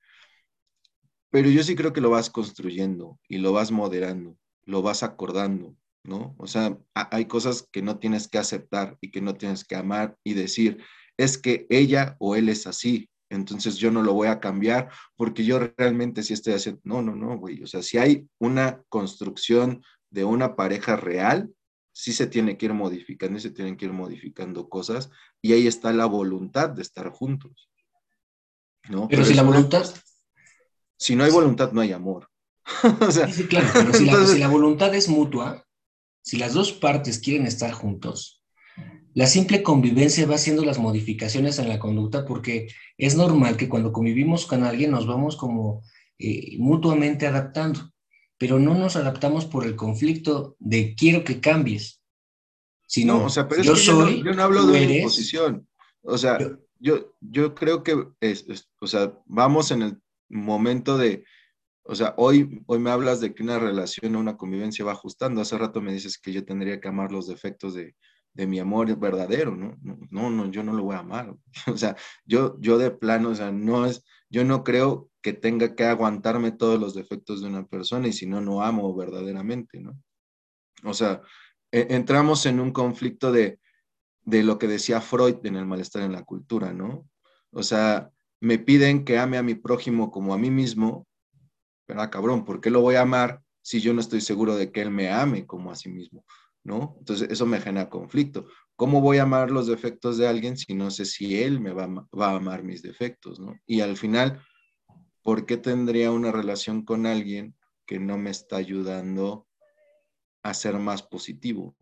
Pero 1.28 1.50
yo 1.50 1.62
sí 1.62 1.76
creo 1.76 1.92
que 1.92 2.00
lo 2.00 2.08
vas 2.08 2.30
construyendo 2.30 3.20
y 3.28 3.36
lo 3.36 3.52
vas 3.52 3.70
moderando, 3.70 4.38
lo 4.64 4.80
vas 4.80 5.02
acordando, 5.02 5.76
¿no? 6.04 6.34
O 6.38 6.46
sea, 6.46 6.78
hay 6.94 7.26
cosas 7.26 7.68
que 7.70 7.82
no 7.82 7.98
tienes 7.98 8.28
que 8.28 8.38
aceptar 8.38 8.96
y 9.02 9.10
que 9.10 9.20
no 9.20 9.34
tienes 9.34 9.62
que 9.66 9.76
amar 9.76 10.16
y 10.24 10.32
decir, 10.32 10.82
es 11.18 11.36
que 11.36 11.66
ella 11.68 12.16
o 12.18 12.34
él 12.34 12.48
es 12.48 12.66
así, 12.66 13.10
entonces 13.30 13.76
yo 13.76 13.90
no 13.90 14.02
lo 14.02 14.12
voy 14.12 14.28
a 14.28 14.40
cambiar 14.40 14.90
porque 15.16 15.44
yo 15.44 15.58
realmente 15.58 16.22
sí 16.22 16.32
estoy 16.32 16.54
haciendo, 16.54 16.80
no, 16.84 17.02
no, 17.02 17.14
no, 17.14 17.38
güey, 17.38 17.62
o 17.62 17.66
sea, 17.66 17.82
si 17.82 17.98
hay 17.98 18.28
una 18.38 18.82
construcción 18.88 19.82
de 20.10 20.24
una 20.24 20.56
pareja 20.56 20.96
real, 20.96 21.50
sí 21.92 22.12
se 22.12 22.26
tiene 22.26 22.56
que 22.56 22.66
ir 22.66 22.74
modificando 22.74 23.38
y 23.38 23.40
se 23.40 23.50
tienen 23.50 23.76
que 23.76 23.86
ir 23.86 23.92
modificando 23.92 24.68
cosas 24.68 25.10
y 25.40 25.52
ahí 25.52 25.66
está 25.66 25.92
la 25.92 26.06
voluntad 26.06 26.70
de 26.70 26.82
estar 26.82 27.10
juntos, 27.10 27.70
¿no? 28.88 29.08
Pero, 29.08 29.24
si 29.24 29.34
la 29.34 29.42
voluntad... 29.42 29.84
Si 30.96 31.16
no 31.16 31.24
hay 31.24 31.32
voluntad, 31.32 31.72
no 31.72 31.80
hay 31.80 31.92
amor. 31.92 32.30
sí, 33.32 33.44
claro, 33.44 33.68
pero 33.74 33.92
si 34.26 34.38
la 34.38 34.48
voluntad 34.48 34.94
es 34.94 35.08
mutua, 35.08 35.66
si 36.22 36.38
las 36.38 36.54
dos 36.54 36.72
partes 36.72 37.18
quieren 37.18 37.46
estar 37.46 37.72
juntos, 37.72 38.43
la 39.14 39.26
simple 39.26 39.62
convivencia 39.62 40.26
va 40.26 40.34
haciendo 40.34 40.64
las 40.64 40.78
modificaciones 40.78 41.58
en 41.60 41.68
la 41.68 41.78
conducta 41.78 42.26
porque 42.26 42.68
es 42.98 43.16
normal 43.16 43.56
que 43.56 43.68
cuando 43.68 43.92
convivimos 43.92 44.44
con 44.44 44.64
alguien 44.64 44.90
nos 44.90 45.06
vamos 45.06 45.36
como 45.36 45.82
eh, 46.18 46.56
mutuamente 46.58 47.26
adaptando, 47.26 47.92
pero 48.38 48.58
no 48.58 48.74
nos 48.74 48.96
adaptamos 48.96 49.46
por 49.46 49.64
el 49.64 49.76
conflicto 49.76 50.56
de 50.58 50.96
quiero 50.96 51.22
que 51.22 51.40
cambies, 51.40 52.02
sino 52.88 53.18
no, 53.18 53.24
o 53.26 53.30
sea, 53.30 53.48
pero 53.48 53.62
yo 53.62 53.76
soy, 53.76 54.22
yo 54.24 54.34
no, 54.34 54.42
hablo 54.42 54.66
de 54.66 54.84
una 54.84 55.04
posición, 55.04 55.68
o 56.02 56.18
sea, 56.18 56.38
yo, 56.80 57.14
yo, 57.20 57.54
creo 57.54 57.84
que, 57.84 57.94
o 57.94 58.86
sea, 58.86 59.16
vamos 59.26 59.70
en 59.70 59.82
el 59.82 60.02
momento 60.28 60.98
de 60.98 61.24
o 61.86 61.94
sea, 61.94 62.14
hoy, 62.16 62.62
hoy 62.66 62.78
me 62.78 62.90
hablas 62.90 63.20
de 63.20 63.34
que 63.34 63.42
una 63.42 63.58
relación 63.58 64.16
o 64.16 64.18
una 64.18 64.38
convivencia 64.38 64.86
va 64.86 64.92
ajustando. 64.92 65.42
Hace 65.42 65.58
rato 65.58 65.82
me 65.82 65.92
dices 65.92 66.16
que 66.16 66.32
yo 66.32 66.42
tendría 66.42 66.80
que 66.80 66.88
amar 66.88 67.12
los 67.12 67.26
defectos 67.26 67.74
de, 67.74 67.94
mi 68.34 68.58
amor 68.58 68.96
verdadero, 68.98 69.54
¿no? 69.54 69.76
¿no? 70.10 70.30
No, 70.30 70.50
yo 70.50 70.62
no 70.62 70.72
lo 70.72 70.84
voy 70.84 70.96
a 70.96 71.00
amar. 71.00 71.34
O 71.72 71.76
sea, 71.76 71.96
yo, 72.24 72.56
yo 72.60 72.78
de 72.78 72.90
plano, 72.90 73.30
o 73.30 73.34
sea, 73.34 73.52
no 73.52 73.86
es, 73.86 74.04
yo 74.28 74.44
no 74.44 74.64
creo 74.64 75.10
que 75.22 75.32
tenga 75.32 75.74
que 75.74 75.84
aguantarme 75.84 76.52
todos 76.52 76.78
los 76.78 76.94
defectos 76.94 77.40
de 77.40 77.48
una 77.48 77.66
persona 77.66 78.08
y 78.08 78.12
si 78.12 78.26
no, 78.26 78.40
no 78.40 78.62
amo 78.62 78.94
verdaderamente, 78.94 79.80
¿no? 79.80 79.96
O 80.84 80.92
sea, 80.92 81.22
e, 81.72 81.86
entramos 81.90 82.44
en 82.46 82.60
un 82.60 82.72
conflicto 82.72 83.32
de, 83.32 83.58
de 84.24 84.42
lo 84.42 84.58
que 84.58 84.68
decía 84.68 85.00
Freud 85.00 85.36
en 85.44 85.56
el 85.56 85.66
malestar 85.66 86.02
en 86.02 86.12
la 86.12 86.24
cultura, 86.24 86.72
¿no? 86.72 87.08
O 87.52 87.62
sea, 87.62 88.10
me 88.40 88.58
piden 88.58 89.04
que 89.04 89.18
ame 89.18 89.38
a 89.38 89.42
mi 89.42 89.54
prójimo 89.54 90.10
como 90.10 90.34
a 90.34 90.38
mí 90.38 90.50
mismo, 90.50 91.06
¿verdad, 91.86 92.10
cabrón? 92.10 92.44
¿Por 92.44 92.60
qué 92.60 92.70
lo 92.70 92.80
voy 92.80 92.96
a 92.96 93.02
amar 93.02 93.40
si 93.62 93.80
yo 93.80 93.94
no 93.94 94.00
estoy 94.00 94.20
seguro 94.20 94.56
de 94.56 94.70
que 94.72 94.82
él 94.82 94.90
me 94.90 95.10
ame 95.10 95.46
como 95.46 95.70
a 95.70 95.76
sí 95.76 95.88
mismo? 95.88 96.24
¿No? 96.64 96.96
Entonces, 96.98 97.28
eso 97.30 97.44
me 97.46 97.60
genera 97.60 97.90
conflicto. 97.90 98.46
¿Cómo 98.74 99.00
voy 99.00 99.18
a 99.18 99.24
amar 99.24 99.50
los 99.50 99.66
defectos 99.66 100.16
de 100.16 100.26
alguien 100.26 100.56
si 100.56 100.74
no 100.74 100.90
sé 100.90 101.04
si 101.04 101.42
él 101.42 101.60
me 101.60 101.72
va, 101.72 101.84
a 101.84 102.34
amar 102.34 102.64
mis 102.64 102.82
defectos. 102.82 103.40
Y 103.66 103.80
al 103.80 103.96
final, 103.96 104.42
¿por 105.22 105.46
qué 105.46 105.58
tendría 105.58 106.10
una 106.10 106.32
relación 106.32 106.84
con 106.84 107.06
alguien 107.06 107.54
que 107.86 107.98
no 108.00 108.16
me 108.16 108.30
está 108.30 108.56
ayudando 108.56 109.46
a 110.42 110.54
ser 110.54 110.78
más 110.78 111.02
positivo, 111.02 111.76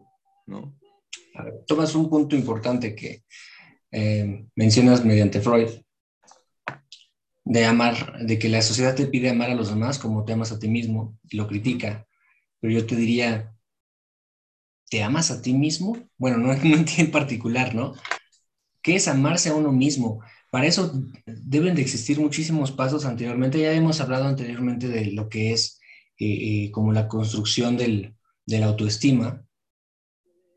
¿no? 0.47 0.77
tomas 1.67 1.95
un 1.95 2.09
punto 2.11 2.37
importante 2.37 2.95
que 2.95 3.25
eh, 3.91 4.47
mencionas 4.55 5.05
mediante 5.05 5.41
Freud, 5.41 5.69
de 7.45 7.65
amar, 7.65 8.19
de 8.21 8.39
que 8.39 8.49
la 8.49 8.63
sociedad 8.63 8.95
te 8.95 9.07
pide 9.07 9.31
amar 9.31 9.51
a 9.51 9.55
los 9.55 9.71
demás 9.71 9.99
como 9.99 10.25
te 10.25 10.33
amas 10.33 10.53
a 10.53 10.59
ti 10.59 10.69
mismo 10.69 11.19
y 11.29 11.37
lo 11.37 11.49
critica. 11.49 12.07
Pero 12.61 12.73
yo 12.73 12.87
te 12.87 12.95
diría, 12.95 13.53
¿te 14.93 15.03
amas 15.03 15.31
a 15.31 15.41
ti 15.41 15.55
mismo? 15.55 15.97
Bueno, 16.19 16.37
no, 16.37 16.53
en 16.99 17.11
particular, 17.11 17.75
¿no? 17.75 17.95
¿Qué 18.83 18.97
es 18.97 19.09
amarse 19.09 19.49
a 19.49 19.55
uno 19.55 19.73
mismo? 19.73 20.21
Para 20.51 20.67
eso 20.67 20.93
deben 21.25 21.75
de 21.75 21.81
existir 21.81 22.21
muchísimos 22.21 22.73
pasos 22.73 23.07
anteriormente. 23.07 23.59
Ya 23.59 23.73
hemos 23.73 24.03
hablado 24.03 24.27
anteriormente 24.27 24.89
de 24.89 25.07
lo 25.07 25.31
que 25.31 25.55
es 25.55 25.81
eh, 26.19 26.27
eh, 26.67 26.71
como 26.73 26.93
la 26.93 27.09
construcción 27.09 27.79
del, 27.79 28.15
de 28.45 28.59
la 28.59 28.67
autoestima, 28.67 29.43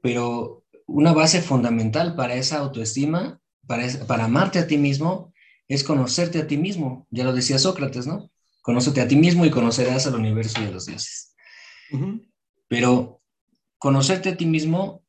pero 0.01 0.65
una 0.85 1.13
base 1.13 1.41
fundamental 1.41 2.13
para 2.15 2.35
esa 2.35 2.57
autoestima, 2.57 3.39
para, 3.65 3.87
para 4.05 4.25
amarte 4.25 4.59
a 4.59 4.67
ti 4.67 4.77
mismo, 4.77 5.33
es 5.69 5.85
conocerte 5.85 6.39
a 6.39 6.47
ti 6.47 6.57
mismo. 6.57 7.07
Ya 7.09 7.23
lo 7.23 7.31
decía 7.31 7.57
Sócrates, 7.57 8.05
¿no? 8.05 8.29
Conócete 8.61 8.99
a 8.99 9.07
ti 9.07 9.15
mismo 9.15 9.45
y 9.45 9.49
conocerás 9.49 10.07
al 10.07 10.15
universo 10.15 10.61
y 10.61 10.65
a 10.65 10.71
los 10.71 10.87
dioses. 10.87 11.33
Pero 12.67 13.14
conocerte 13.85 14.29
a 14.29 14.35
ti 14.35 14.47
mismo 14.47 15.05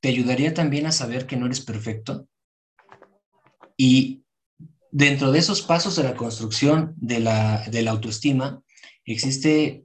te 0.00 0.08
ayudaría 0.08 0.54
también 0.54 0.86
a 0.86 0.90
saber 0.90 1.26
que 1.26 1.36
no 1.36 1.44
eres 1.44 1.60
perfecto. 1.60 2.26
Y 3.76 4.24
dentro 4.90 5.30
de 5.32 5.38
esos 5.38 5.60
pasos 5.60 5.94
de 5.94 6.02
la 6.02 6.16
construcción 6.16 6.94
de 6.96 7.20
la, 7.20 7.90
autoestima, 7.90 8.62
existe 9.04 9.84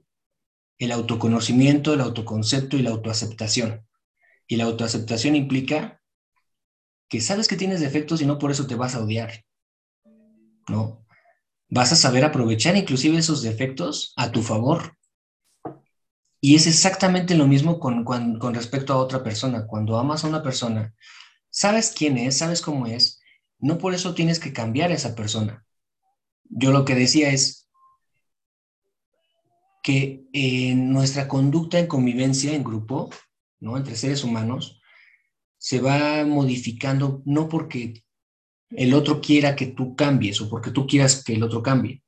el 0.78 0.92
autoconocimiento, 0.92 1.92
el 1.92 2.00
autoconcepto 2.00 2.78
y 2.78 2.82
la 2.82 2.88
autoaceptación. 2.88 3.86
Y 4.46 4.56
la 4.56 4.64
autoaceptación 4.64 5.36
implica 5.36 6.00
que 7.10 7.20
sabes 7.20 7.48
que 7.48 7.56
tienes 7.56 7.80
defectos 7.80 8.22
y 8.22 8.24
no 8.24 8.38
por 8.38 8.50
eso 8.50 8.66
te 8.66 8.76
vas 8.76 8.94
a 8.94 9.02
odiar, 9.02 9.44
¿no? 10.68 11.04
Vas 11.68 11.92
a 11.92 11.96
saber 11.96 12.24
aprovechar 12.24 12.78
inclusive 12.78 13.18
esos 13.18 13.42
defectos 13.42 14.14
a 14.16 14.32
tu 14.32 14.42
favor. 14.42 14.96
Y 16.40 16.56
es 16.56 16.66
exactamente 16.66 17.34
lo 17.34 17.46
mismo 17.46 17.78
con, 17.78 18.04
con 18.04 18.54
respecto 18.54 18.92
a 18.92 18.98
otra 18.98 19.22
persona. 19.22 19.66
Cuando 19.66 19.98
amas 19.98 20.24
a 20.24 20.28
una 20.28 20.42
persona, 20.42 20.94
sabes 21.50 21.92
quién 21.96 22.16
es, 22.16 22.38
sabes 22.38 22.62
cómo 22.62 22.86
es, 22.86 23.20
no 23.58 23.78
por 23.78 23.94
eso 23.94 24.14
tienes 24.14 24.40
que 24.40 24.52
cambiar 24.52 24.90
a 24.90 24.94
esa 24.94 25.14
persona. 25.14 25.64
Yo 26.44 26.72
lo 26.72 26.84
que 26.84 26.94
decía 26.94 27.30
es 27.30 27.68
que 29.82 30.24
en 30.32 30.92
nuestra 30.92 31.28
conducta 31.28 31.78
en 31.78 31.86
convivencia 31.86 32.54
en 32.54 32.64
grupo, 32.64 33.10
¿no? 33.60 33.76
Entre 33.76 33.96
seres 33.96 34.24
humanos, 34.24 34.80
se 35.58 35.80
va 35.80 36.24
modificando 36.24 37.22
no 37.26 37.48
porque 37.48 38.02
el 38.70 38.94
otro 38.94 39.20
quiera 39.20 39.56
que 39.56 39.66
tú 39.66 39.94
cambies 39.94 40.40
o 40.40 40.48
porque 40.48 40.70
tú 40.70 40.86
quieras 40.86 41.22
que 41.22 41.34
el 41.34 41.42
otro 41.42 41.62
cambie, 41.62 42.02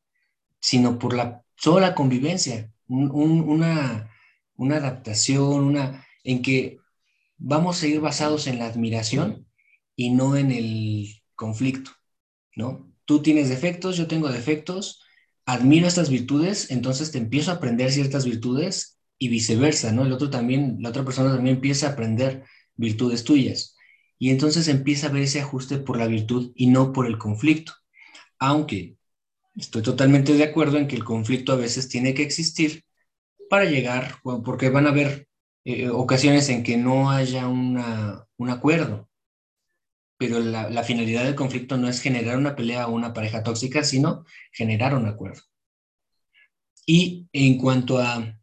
sino 0.60 0.98
por 0.98 1.14
la 1.14 1.42
sola 1.56 1.94
convivencia, 1.94 2.72
una, 2.88 4.10
una 4.56 4.76
adaptación, 4.76 5.64
una, 5.64 6.06
en 6.24 6.42
que 6.42 6.78
vamos 7.38 7.82
a 7.82 7.86
ir 7.86 8.00
basados 8.00 8.46
en 8.46 8.58
la 8.58 8.66
admiración 8.66 9.46
y 9.96 10.10
no 10.10 10.36
en 10.36 10.52
el 10.52 11.22
conflicto, 11.34 11.90
¿no? 12.56 12.92
Tú 13.04 13.22
tienes 13.22 13.48
defectos, 13.48 13.96
yo 13.96 14.06
tengo 14.06 14.30
defectos, 14.30 15.02
admiro 15.44 15.86
estas 15.86 16.08
virtudes, 16.08 16.70
entonces 16.70 17.10
te 17.10 17.18
empiezo 17.18 17.50
a 17.50 17.54
aprender 17.54 17.90
ciertas 17.90 18.24
virtudes 18.24 19.00
y 19.18 19.28
viceversa, 19.28 19.92
¿no? 19.92 20.04
El 20.04 20.12
otro 20.12 20.30
también, 20.30 20.78
la 20.80 20.90
otra 20.90 21.04
persona 21.04 21.34
también 21.34 21.56
empieza 21.56 21.88
a 21.88 21.90
aprender 21.90 22.44
virtudes 22.76 23.24
tuyas. 23.24 23.76
Y 24.18 24.30
entonces 24.30 24.68
empieza 24.68 25.08
a 25.08 25.10
ver 25.10 25.22
ese 25.22 25.40
ajuste 25.40 25.78
por 25.78 25.98
la 25.98 26.06
virtud 26.06 26.52
y 26.54 26.68
no 26.68 26.92
por 26.92 27.06
el 27.06 27.18
conflicto. 27.18 27.72
Aunque 28.38 28.96
estoy 29.56 29.82
totalmente 29.82 30.32
de 30.34 30.44
acuerdo 30.44 30.78
en 30.78 30.86
que 30.86 30.96
el 30.96 31.04
conflicto 31.04 31.52
a 31.52 31.56
veces 31.56 31.88
tiene 31.88 32.14
que 32.14 32.22
existir 32.22 32.84
para 33.52 33.66
llegar, 33.66 34.16
porque 34.22 34.70
van 34.70 34.86
a 34.86 34.88
haber 34.88 35.28
eh, 35.66 35.90
ocasiones 35.90 36.48
en 36.48 36.62
que 36.62 36.78
no 36.78 37.10
haya 37.10 37.48
un 37.48 37.76
acuerdo. 38.48 39.10
Pero 40.16 40.40
la, 40.40 40.70
la, 40.70 40.82
finalidad 40.82 41.24
del 41.24 41.34
conflicto 41.34 41.76
no 41.76 41.86
es 41.86 42.00
generar 42.00 42.38
una 42.38 42.56
pelea 42.56 42.86
o 42.86 42.94
una 42.94 43.12
pareja 43.12 43.42
tóxica, 43.42 43.84
sino 43.84 44.24
generar 44.52 44.94
un 44.94 45.06
acuerdo. 45.06 45.42
Y 46.86 47.28
en 47.34 47.58
cuanto 47.58 47.98
a 47.98 48.40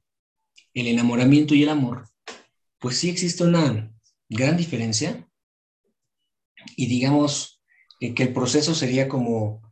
el 0.76 0.88
enamoramiento 0.88 1.56
y 1.56 1.64
el 1.64 1.70
amor, 1.70 2.08
pues 2.78 3.00
sí 3.00 3.10
existe 3.10 3.44
una 3.44 3.92
gran 4.30 4.58
diferencia. 4.58 5.28
Y 6.76 6.86
digamos 6.86 7.64
eh, 8.00 8.14
que 8.14 8.22
el 8.22 8.32
proceso 8.32 8.76
sería 8.76 9.10
como 9.10 9.64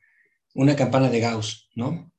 una 0.56 0.76
campana 0.76 1.12
de 1.12 1.20
Gauss, 1.20 1.70
¿no? 1.76 2.12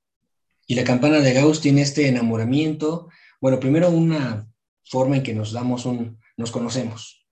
Y 0.71 0.75
la 0.75 0.85
campana 0.85 1.21
de 1.21 1.33
Gauss 1.33 1.63
tiene 1.63 1.81
este 1.81 2.09
enamoramiento, 2.09 3.09
bueno, 3.41 3.59
primero 3.59 3.89
una 3.89 4.53
forma 4.85 5.17
en 5.17 5.23
que 5.23 5.33
nos 5.33 5.53
damos 5.53 5.87
un, 5.87 6.21
nos 6.37 6.51
conocemos. 6.51 7.27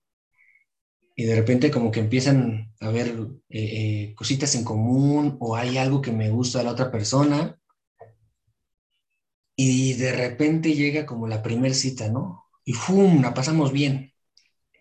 Y 1.15 1.25
de 1.25 1.35
repente 1.35 1.69
como 1.69 1.91
que 1.91 1.99
empiezan 1.99 2.73
a 2.81 2.87
haber 2.87 3.09
eh, 3.49 3.59
eh, 3.59 4.13
cositas 4.15 4.55
en 4.55 4.63
común 4.63 5.37
o 5.39 5.55
hay 5.55 5.77
algo 5.77 6.01
que 6.01 6.11
me 6.11 6.31
gusta 6.31 6.57
de 6.57 6.63
la 6.65 6.71
otra 6.71 6.89
persona. 6.91 7.59
Y 9.55 9.93
de 9.93 10.13
repente 10.13 10.73
llega 10.73 11.05
como 11.05 11.27
la 11.27 11.43
primer 11.43 11.75
cita, 11.75 12.09
¿no? 12.09 12.45
Y 12.65 12.73
¡fum! 12.73 13.21
La 13.21 13.35
pasamos 13.35 13.71
bien. 13.71 14.13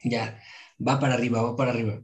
Ya, 0.02 0.42
va 0.86 0.98
para 0.98 1.12
arriba, 1.12 1.42
va 1.42 1.56
para 1.56 1.72
arriba. 1.72 2.02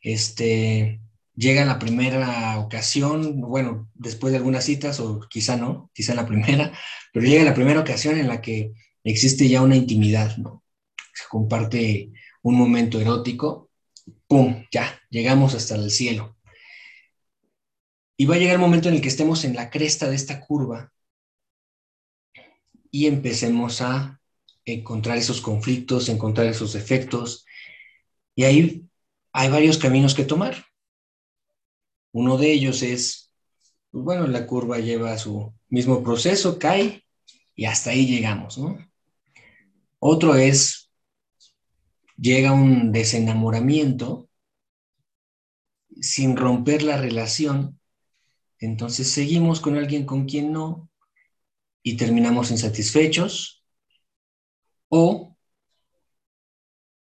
Este, 0.00 1.01
llega 1.34 1.64
la 1.64 1.78
primera 1.78 2.58
ocasión, 2.58 3.40
bueno, 3.40 3.88
después 3.94 4.32
de 4.32 4.38
algunas 4.38 4.64
citas, 4.64 5.00
o 5.00 5.20
quizá 5.28 5.56
no, 5.56 5.90
quizá 5.94 6.14
la 6.14 6.26
primera, 6.28 6.72
pero 7.12 7.26
llega 7.26 7.44
la 7.44 7.54
primera 7.54 7.80
ocasión 7.80 8.18
en 8.18 8.28
la 8.28 8.40
que 8.40 8.72
existe 9.04 9.48
ya 9.48 9.62
una 9.62 9.76
intimidad, 9.76 10.36
¿no? 10.36 10.62
Se 11.14 11.24
comparte 11.28 12.12
un 12.42 12.56
momento 12.56 13.00
erótico, 13.00 13.70
¡pum! 14.26 14.64
Ya, 14.72 15.00
llegamos 15.10 15.54
hasta 15.54 15.74
el 15.76 15.90
cielo. 15.90 16.36
Y 18.16 18.26
va 18.26 18.36
a 18.36 18.38
llegar 18.38 18.54
el 18.54 18.60
momento 18.60 18.88
en 18.88 18.94
el 18.94 19.00
que 19.00 19.08
estemos 19.08 19.44
en 19.44 19.54
la 19.54 19.70
cresta 19.70 20.08
de 20.08 20.16
esta 20.16 20.40
curva 20.40 20.92
y 22.90 23.06
empecemos 23.06 23.80
a 23.80 24.20
encontrar 24.64 25.18
esos 25.18 25.40
conflictos, 25.40 26.08
encontrar 26.08 26.46
esos 26.46 26.72
defectos. 26.72 27.44
Y 28.36 28.44
ahí 28.44 28.86
hay 29.32 29.48
varios 29.48 29.78
caminos 29.78 30.14
que 30.14 30.24
tomar. 30.24 30.66
Uno 32.12 32.36
de 32.36 32.52
ellos 32.52 32.82
es, 32.82 33.32
pues 33.90 34.04
bueno, 34.04 34.26
la 34.26 34.46
curva 34.46 34.78
lleva 34.78 35.16
su 35.18 35.52
mismo 35.68 36.02
proceso, 36.02 36.58
cae 36.58 37.04
y 37.54 37.64
hasta 37.64 37.90
ahí 37.90 38.06
llegamos, 38.06 38.58
¿no? 38.58 38.78
Otro 39.98 40.34
es, 40.34 40.90
llega 42.16 42.52
un 42.52 42.92
desenamoramiento 42.92 44.28
sin 46.00 46.36
romper 46.36 46.82
la 46.82 46.96
relación, 46.96 47.78
entonces 48.58 49.08
seguimos 49.08 49.60
con 49.60 49.76
alguien 49.76 50.04
con 50.04 50.26
quien 50.26 50.52
no 50.52 50.90
y 51.82 51.96
terminamos 51.96 52.50
insatisfechos 52.50 53.64
o 54.88 55.36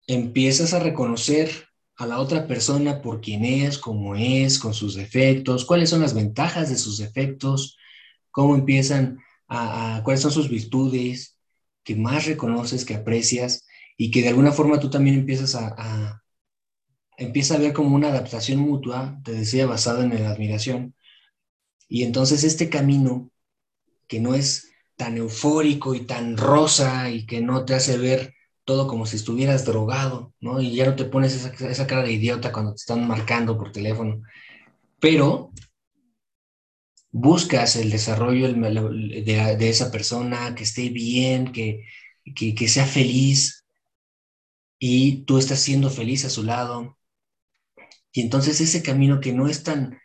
empiezas 0.07 0.73
a 0.73 0.79
reconocer 0.79 1.66
a 1.97 2.05
la 2.05 2.19
otra 2.19 2.47
persona 2.47 3.01
por 3.01 3.21
quién 3.21 3.43
es, 3.43 3.77
cómo 3.77 4.15
es, 4.15 4.59
con 4.59 4.73
sus 4.73 4.95
defectos, 4.95 5.65
cuáles 5.65 5.89
son 5.89 6.01
las 6.01 6.13
ventajas 6.13 6.69
de 6.69 6.77
sus 6.77 6.99
defectos, 6.99 7.77
cómo 8.31 8.55
empiezan 8.55 9.19
a, 9.47 10.01
cuáles 10.03 10.21
son 10.21 10.31
sus 10.31 10.49
virtudes 10.49 11.37
que 11.83 11.95
más 11.95 12.25
reconoces, 12.25 12.85
que 12.85 12.93
aprecias 12.93 13.65
y 13.97 14.11
que 14.11 14.21
de 14.21 14.29
alguna 14.29 14.51
forma 14.51 14.79
tú 14.79 14.89
también 14.89 15.17
empiezas 15.17 15.55
a, 15.55 15.73
a 15.77 16.23
empieza 17.17 17.55
a 17.55 17.57
ver 17.57 17.73
como 17.73 17.95
una 17.95 18.09
adaptación 18.09 18.59
mutua, 18.59 19.19
te 19.23 19.31
decía, 19.31 19.65
basada 19.65 20.03
en 20.03 20.23
la 20.23 20.29
admiración. 20.29 20.93
Y 21.89 22.03
entonces 22.03 22.43
este 22.43 22.69
camino, 22.69 23.31
que 24.07 24.19
no 24.19 24.35
es 24.35 24.71
tan 24.97 25.17
eufórico 25.17 25.95
y 25.95 26.01
tan 26.01 26.37
rosa 26.37 27.09
y 27.09 27.25
que 27.25 27.41
no 27.41 27.65
te 27.65 27.73
hace 27.73 27.97
ver 27.97 28.35
todo 28.67 28.85
como 28.87 29.05
si 29.05 29.15
estuvieras 29.15 29.65
drogado, 29.65 30.33
¿no? 30.41 30.59
Y 30.61 30.75
ya 30.75 30.85
no 30.85 30.95
te 30.97 31.05
pones 31.05 31.33
esa, 31.35 31.87
cara 31.87 32.03
de 32.03 32.11
idiota 32.11 32.51
cuando 32.51 32.73
te 32.73 32.81
están 32.81 33.07
marcando 33.07 33.57
por 33.57 33.71
teléfono. 33.71 34.21
Pero 34.99 35.51
buscas 37.11 37.77
el 37.77 37.89
desarrollo 37.89 38.49
de, 38.51 39.69
esa 39.69 39.89
persona, 39.89 40.53
que 40.53 40.63
esté 40.63 40.89
bien, 40.89 41.53
que, 41.53 41.85
que, 42.35 42.67
sea 42.67 42.85
feliz, 42.85 43.65
y 44.79 45.23
tú 45.23 45.37
estás 45.37 45.61
siendo 45.61 45.89
feliz 45.89 46.25
a 46.25 46.29
su 46.29 46.43
lado. 46.43 46.97
Y 48.11 48.19
entonces 48.21 48.59
ese 48.59 48.83
camino 48.83 49.21
que 49.21 49.31
no 49.31 49.47
es 49.47 49.63
tan 49.63 49.97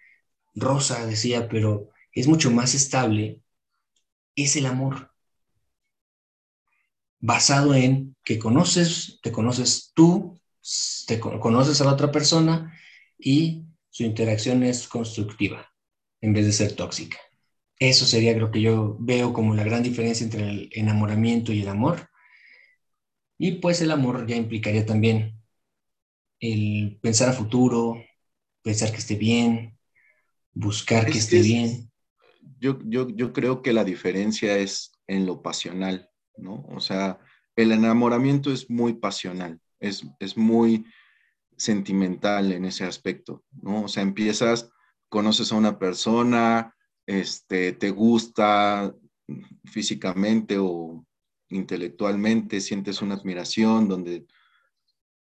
rosa, 0.54 1.04
decía, 1.06 1.48
pero 1.48 1.90
es 2.12 2.28
mucho 2.28 2.52
más 2.52 2.74
estable, 2.76 3.40
es 4.36 4.54
el 4.54 4.66
amor 4.66 5.11
basado 7.22 7.74
en 7.74 8.16
que 8.24 8.38
conoces, 8.38 9.20
te 9.22 9.32
conoces 9.32 9.92
tú, 9.94 10.38
te 11.06 11.18
conoces 11.18 11.80
a 11.80 11.84
la 11.84 11.92
otra 11.92 12.10
persona 12.10 12.76
y 13.18 13.62
su 13.90 14.02
interacción 14.02 14.62
es 14.64 14.88
constructiva 14.88 15.72
en 16.20 16.32
vez 16.32 16.46
de 16.46 16.52
ser 16.52 16.74
tóxica. 16.74 17.18
Eso 17.78 18.04
sería 18.06 18.36
lo 18.36 18.50
que 18.50 18.60
yo 18.60 18.96
veo 18.98 19.32
como 19.32 19.54
la 19.54 19.64
gran 19.64 19.82
diferencia 19.82 20.24
entre 20.24 20.48
el 20.48 20.70
enamoramiento 20.72 21.52
y 21.52 21.62
el 21.62 21.68
amor. 21.68 22.08
Y 23.38 23.52
pues 23.52 23.80
el 23.80 23.92
amor 23.92 24.26
ya 24.26 24.36
implicaría 24.36 24.84
también 24.84 25.40
el 26.40 26.98
pensar 27.00 27.28
a 27.28 27.32
futuro, 27.32 28.04
pensar 28.62 28.90
que 28.90 28.98
esté 28.98 29.14
bien, 29.14 29.78
buscar 30.52 31.06
que 31.06 31.18
esté 31.18 31.40
bien. 31.40 31.90
Yo, 32.58 32.78
yo, 32.84 33.08
yo 33.10 33.32
creo 33.32 33.62
que 33.62 33.72
la 33.72 33.84
diferencia 33.84 34.58
es 34.58 34.92
en 35.06 35.26
lo 35.26 35.40
pasional. 35.40 36.11
¿No? 36.36 36.64
O 36.68 36.80
sea, 36.80 37.18
el 37.56 37.72
enamoramiento 37.72 38.52
es 38.52 38.70
muy 38.70 38.94
pasional, 38.94 39.60
es, 39.80 40.04
muy 40.36 40.86
sentimental 41.56 42.52
en 42.52 42.64
ese 42.64 42.84
aspecto, 42.84 43.44
¿no? 43.62 43.84
O 43.84 43.88
sea, 43.88 44.02
empiezas, 44.02 44.70
conoces 45.08 45.52
a 45.52 45.56
una 45.56 45.78
persona, 45.78 46.74
este, 47.06 47.72
te 47.72 47.90
gusta 47.90 48.94
físicamente 49.64 50.56
o 50.58 51.04
intelectualmente, 51.48 52.60
sientes 52.60 53.02
una 53.02 53.14
admiración 53.14 53.88
donde 53.88 54.26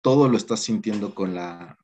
todo 0.00 0.28
lo 0.28 0.36
estás 0.36 0.60
sintiendo 0.60 1.14
con 1.14 1.34
la 1.34 1.78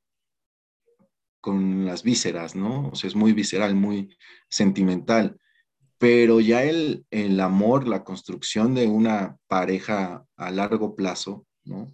con 1.41 1.87
las 1.87 2.03
vísceras, 2.03 2.57
¿no? 2.57 2.89
O 2.89 2.95
sea, 2.95 3.09
es 3.09 3.15
muy 3.15 3.33
visceral, 3.33 3.75
muy 3.75 4.17
sentimental 4.49 5.39
pero 5.99 6.41
ya 6.41 6.63
el, 6.65 7.05
el, 7.11 7.41
amor, 7.41 7.87
la 7.87 8.05
construcción 8.05 8.75
de 8.75 8.87
una 8.87 9.37
pareja 9.49 10.25
a 10.37 10.51
largo 10.51 10.95
plazo, 10.95 11.45
¿no? 11.65 11.93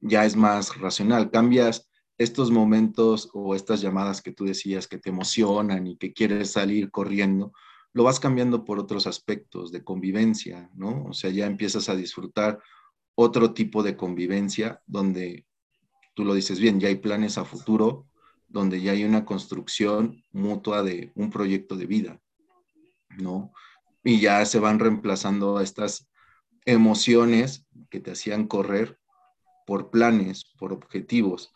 Ya 0.00 0.24
es 0.24 0.36
más 0.36 0.78
racional. 0.78 1.30
Cambias 1.30 1.88
estos 2.18 2.50
momentos 2.50 3.28
o 3.32 3.54
estas 3.54 3.80
llamadas 3.80 4.22
que 4.22 4.32
tú 4.32 4.44
decías 4.44 4.86
que 4.86 4.98
te 4.98 5.10
emocionan 5.10 5.86
y 5.86 5.96
que 5.96 6.12
quieres 6.12 6.52
salir 6.52 6.90
corriendo, 6.90 7.52
lo 7.92 8.04
vas 8.04 8.20
cambiando 8.20 8.64
por 8.64 8.78
otros 8.78 9.06
aspectos 9.06 9.72
de 9.72 9.84
convivencia, 9.84 10.70
¿no? 10.74 11.04
O 11.04 11.12
sea, 11.12 11.30
ya 11.30 11.46
empiezas 11.46 11.88
a 11.88 11.96
disfrutar 11.96 12.60
otro 13.14 13.52
tipo 13.52 13.82
de 13.82 13.96
convivencia 13.96 14.80
donde 14.86 15.46
tú 16.14 16.24
lo 16.24 16.34
dices 16.34 16.58
bien, 16.58 16.80
ya 16.80 16.88
hay 16.88 16.96
planes 16.96 17.36
a 17.36 17.44
futuro, 17.44 18.06
donde 18.48 18.80
ya 18.80 18.92
hay 18.92 19.04
una 19.04 19.24
construcción 19.24 20.22
mutua 20.30 20.82
de 20.82 21.10
un 21.14 21.30
proyecto 21.30 21.76
de 21.76 21.86
vida, 21.86 22.21
¿no? 23.18 23.52
Y 24.04 24.20
ya 24.20 24.44
se 24.44 24.58
van 24.58 24.78
reemplazando 24.78 25.60
estas 25.60 26.08
emociones 26.64 27.66
que 27.90 28.00
te 28.00 28.12
hacían 28.12 28.46
correr 28.46 28.98
por 29.66 29.90
planes, 29.90 30.52
por 30.58 30.72
objetivos, 30.72 31.52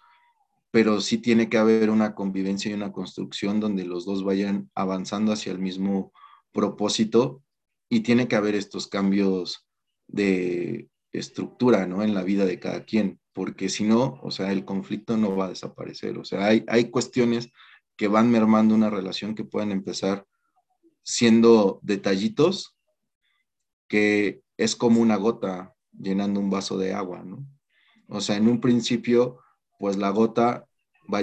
pero 0.71 1.01
sí 1.01 1.19
tiene 1.19 1.49
que 1.49 1.59
haber 1.59 1.91
una 1.91 2.15
convivencia 2.15 2.71
y 2.71 2.75
una 2.75 2.93
construcción 2.93 3.61
donde 3.61 3.85
los 3.85 4.05
dos 4.05 4.25
vayan 4.25 4.71
avanzando 4.75 5.33
hacia 5.33 5.53
el 5.53 5.59
mismo 5.59 6.13
propósito 6.53 7.43
y 7.89 8.01
tiene 8.01 8.29
que 8.29 8.37
haber 8.37 8.55
estos 8.55 8.89
cambios 8.89 9.67
de 10.07 10.89
estructura, 11.13 11.87
¿no? 11.87 12.03
En 12.03 12.15
la 12.15 12.23
vida 12.23 12.45
de 12.45 12.59
cada 12.59 12.85
quien, 12.85 13.21
porque 13.33 13.69
si 13.69 13.85
no, 13.85 14.21
o 14.23 14.31
sea, 14.31 14.53
el 14.53 14.65
conflicto 14.65 15.17
no 15.17 15.37
va 15.37 15.47
a 15.47 15.51
desaparecer, 15.51 16.19
o 16.19 16.25
sea, 16.25 16.47
hay, 16.47 16.65
hay 16.69 16.91
cuestiones 16.91 17.51
que 17.97 18.09
van 18.09 18.31
mermando 18.31 18.75
una 18.75 18.91
relación 18.91 19.35
que 19.35 19.45
pueden 19.45 19.73
empezar 19.73 20.27
siendo 21.07 21.79
detallitos 21.83 22.77
que 23.87 24.43
es 24.57 24.75
como 24.75 25.01
una 25.01 25.15
gota 25.17 25.73
llenando 25.97 26.41
un 26.41 26.51
vaso 26.51 26.77
de 26.79 26.93
agua, 26.93 27.23
¿no? 27.23 27.47
O 28.09 28.21
sea, 28.21 28.37
en 28.37 28.49
un 28.49 28.61
principio, 28.61 29.39
pues 29.79 29.97
la 29.97 30.11
gota 30.11 30.67
va, 31.13 31.21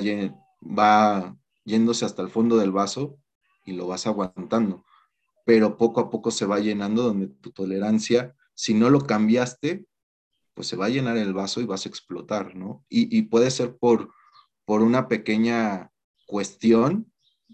va 0.62 1.38
yéndose 1.66 2.06
hasta 2.06 2.22
el 2.22 2.30
fondo 2.30 2.58
del 2.58 2.72
vaso 2.72 3.18
y 3.66 3.74
lo 3.74 3.86
vas 3.86 4.08
aguantando, 4.08 4.86
pero 5.46 5.78
poco 5.78 6.00
a 6.00 6.10
poco 6.10 6.32
se 6.32 6.46
va 6.46 6.60
llenando 6.60 7.04
donde 7.04 7.28
tu 7.28 7.52
tolerancia, 7.52 8.36
si 8.54 8.74
no 8.74 8.90
lo 8.90 9.02
cambiaste, 9.02 9.86
pues 10.54 10.68
se 10.68 10.78
va 10.78 10.86
a 10.86 10.90
llenar 10.90 11.18
el 11.18 11.34
vaso 11.34 11.60
y 11.60 11.66
vas 11.66 11.86
a 11.86 11.90
explotar, 11.90 12.56
¿no? 12.56 12.86
Y, 12.88 13.24
puede 13.24 13.52
ser 13.52 13.76
por, 13.78 14.14
por 14.66 14.82
una 14.82 15.10
pequeña 15.10 15.92
cuestión 16.26 17.13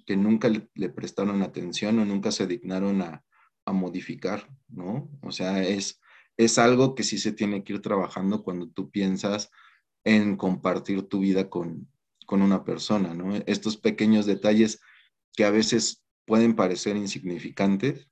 que 0.10 0.18
nunca 0.18 0.50
le, 0.50 0.90
prestaron 0.90 1.44
atención 1.44 2.00
o 2.00 2.04
nunca 2.04 2.32
se 2.32 2.48
dignaron 2.48 3.04
a, 3.04 3.24
a, 3.64 3.74
modificar, 3.74 4.50
¿no? 4.68 5.08
O 5.22 5.32
sea, 5.32 5.62
es, 5.64 6.02
es 6.36 6.58
algo 6.58 6.96
que 6.96 7.04
sí 7.04 7.20
se 7.20 7.32
tiene 7.32 7.64
que 7.64 7.74
ir 7.74 7.82
trabajando 7.84 8.42
cuando 8.42 8.68
tú 8.70 8.90
piensas 8.90 9.52
en 10.04 10.36
compartir 10.36 11.04
tu 11.04 11.20
vida 11.20 11.48
con, 11.48 11.88
con 12.26 12.42
una 12.42 12.64
persona, 12.64 13.14
¿no? 13.14 13.36
Estos 13.46 13.78
pequeños 13.78 14.26
detalles 14.26 14.82
que 15.36 15.46
a 15.46 15.52
veces 15.52 16.04
pueden 16.26 16.56
parecer 16.56 16.98
insignificantes, 16.98 18.10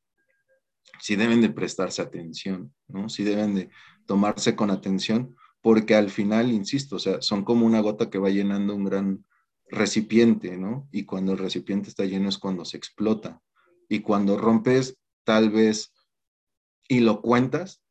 sí 0.99 1.15
deben 1.15 1.41
de 1.41 1.49
prestarse 1.49 2.03
atención, 2.03 2.75
¿no? 2.87 3.09
Sí 3.09 3.23
deben 3.23 3.55
de 3.55 3.71
tomarse 4.05 4.55
con 4.55 4.69
atención, 4.69 5.35
porque 5.61 5.95
al 5.95 6.11
final, 6.11 6.51
insisto, 6.51 6.97
o 6.97 6.99
sea, 6.99 7.23
son 7.23 7.43
como 7.43 7.65
una 7.65 7.79
gota 7.79 8.11
que 8.11 8.19
va 8.19 8.29
llenando 8.29 8.75
un 8.75 8.83
gran 8.83 9.25
recipiente, 9.69 10.57
¿no? 10.57 10.87
Y 10.91 11.05
cuando 11.05 11.33
el 11.33 11.37
recipiente 11.37 11.89
está 11.89 12.05
lleno 12.05 12.29
es 12.29 12.37
cuando 12.37 12.65
se 12.65 12.77
explota. 12.77 13.41
Y 13.89 14.01
cuando 14.01 14.37
rompes, 14.37 14.97
tal 15.23 15.49
vez, 15.49 15.93
y 16.87 16.99
lo 16.99 17.21
cuentas, 17.21 17.81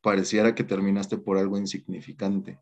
pareciera 0.00 0.54
que 0.54 0.64
terminaste 0.64 1.18
por 1.18 1.38
algo 1.38 1.58
insignificante, 1.58 2.60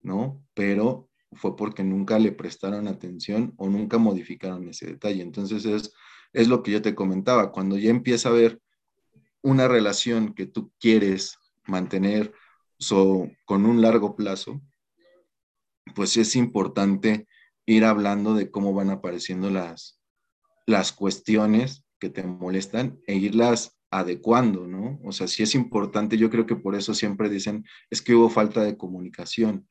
¿no? 0.00 0.42
Pero 0.54 1.08
fue 1.32 1.56
porque 1.56 1.84
nunca 1.84 2.18
le 2.18 2.32
prestaron 2.32 2.88
atención 2.88 3.52
o 3.56 3.68
nunca 3.68 3.98
modificaron 3.98 4.68
ese 4.68 4.86
detalle. 4.86 5.22
Entonces 5.22 5.64
es, 5.66 5.92
es 6.32 6.48
lo 6.48 6.62
que 6.62 6.70
yo 6.72 6.82
te 6.82 6.94
comentaba, 6.94 7.52
cuando 7.52 7.76
ya 7.76 7.90
empieza 7.90 8.28
a 8.28 8.32
haber 8.32 8.60
una 9.42 9.68
relación 9.68 10.34
que 10.34 10.46
tú 10.46 10.72
quieres 10.78 11.38
mantener 11.66 12.32
con 13.44 13.66
un 13.66 13.82
largo 13.82 14.14
plazo, 14.14 14.60
pues 15.94 16.16
es 16.16 16.36
importante 16.36 17.26
ir 17.72 17.84
hablando 17.84 18.34
de 18.34 18.50
cómo 18.50 18.72
van 18.72 18.88
apareciendo 18.88 19.50
las, 19.50 20.00
las 20.66 20.90
cuestiones 20.92 21.84
que 21.98 22.08
te 22.08 22.22
molestan 22.22 22.98
e 23.06 23.16
irlas 23.16 23.78
adecuando, 23.90 24.66
¿no? 24.66 24.98
O 25.04 25.12
sea, 25.12 25.28
sí 25.28 25.42
es 25.42 25.54
importante, 25.54 26.16
yo 26.16 26.30
creo 26.30 26.46
que 26.46 26.56
por 26.56 26.74
eso 26.74 26.94
siempre 26.94 27.28
dicen, 27.28 27.66
es 27.90 28.00
que 28.00 28.14
hubo 28.14 28.30
falta 28.30 28.62
de 28.62 28.78
comunicación. 28.78 29.68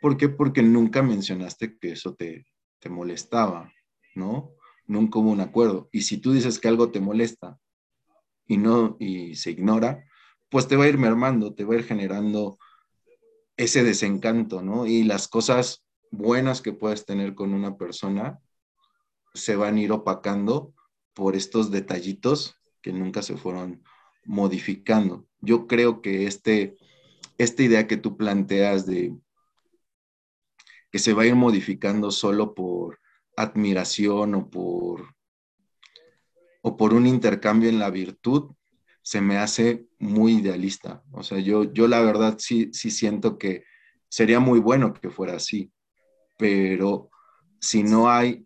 ¿Por 0.00 0.16
qué? 0.16 0.28
Porque 0.28 0.62
nunca 0.62 1.02
mencionaste 1.02 1.78
que 1.78 1.92
eso 1.92 2.14
te, 2.14 2.46
te 2.78 2.88
molestaba, 2.88 3.72
¿no? 4.14 4.52
Nunca 4.86 5.18
hubo 5.18 5.30
un 5.30 5.40
acuerdo. 5.40 5.88
Y 5.90 6.02
si 6.02 6.18
tú 6.18 6.32
dices 6.32 6.60
que 6.60 6.68
algo 6.68 6.92
te 6.92 7.00
molesta 7.00 7.58
y 8.46 8.56
no, 8.56 8.96
y 9.00 9.34
se 9.34 9.50
ignora, 9.50 10.04
pues 10.48 10.68
te 10.68 10.76
va 10.76 10.84
a 10.84 10.88
ir 10.88 10.98
mermando, 10.98 11.54
te 11.54 11.64
va 11.64 11.74
a 11.74 11.78
ir 11.78 11.84
generando 11.84 12.58
ese 13.56 13.82
desencanto, 13.82 14.62
¿no? 14.62 14.86
Y 14.86 15.02
las 15.02 15.26
cosas 15.26 15.84
buenas 16.12 16.60
que 16.60 16.72
puedes 16.72 17.04
tener 17.04 17.34
con 17.34 17.54
una 17.54 17.76
persona 17.76 18.38
se 19.34 19.56
van 19.56 19.76
a 19.76 19.80
ir 19.80 19.90
opacando 19.90 20.74
por 21.14 21.34
estos 21.34 21.70
detallitos 21.70 22.60
que 22.82 22.92
nunca 22.92 23.22
se 23.22 23.36
fueron 23.36 23.82
modificando. 24.24 25.26
Yo 25.40 25.66
creo 25.66 26.02
que 26.02 26.26
este, 26.26 26.76
esta 27.38 27.62
idea 27.62 27.86
que 27.86 27.96
tú 27.96 28.16
planteas 28.16 28.86
de 28.86 29.16
que 30.90 30.98
se 30.98 31.14
va 31.14 31.22
a 31.22 31.26
ir 31.26 31.34
modificando 31.34 32.10
solo 32.10 32.54
por 32.54 33.00
admiración 33.34 34.34
o 34.34 34.50
por, 34.50 35.14
o 36.60 36.76
por 36.76 36.92
un 36.92 37.06
intercambio 37.06 37.70
en 37.70 37.78
la 37.78 37.88
virtud, 37.88 38.52
se 39.02 39.22
me 39.22 39.38
hace 39.38 39.86
muy 39.98 40.36
idealista. 40.36 41.02
O 41.10 41.22
sea, 41.22 41.38
yo, 41.38 41.64
yo 41.72 41.88
la 41.88 42.02
verdad 42.02 42.36
sí, 42.38 42.68
sí 42.72 42.90
siento 42.90 43.38
que 43.38 43.64
sería 44.10 44.38
muy 44.38 44.60
bueno 44.60 44.92
que 44.92 45.08
fuera 45.08 45.36
así, 45.36 45.72
pero 46.42 47.08
si 47.60 47.84
no 47.84 48.10
hay 48.10 48.44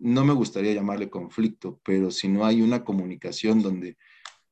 no 0.00 0.24
me 0.24 0.32
gustaría 0.32 0.72
llamarle 0.72 1.10
conflicto, 1.10 1.80
pero 1.84 2.10
si 2.10 2.28
no 2.28 2.44
hay 2.44 2.62
una 2.62 2.84
comunicación 2.84 3.62
donde 3.62 3.96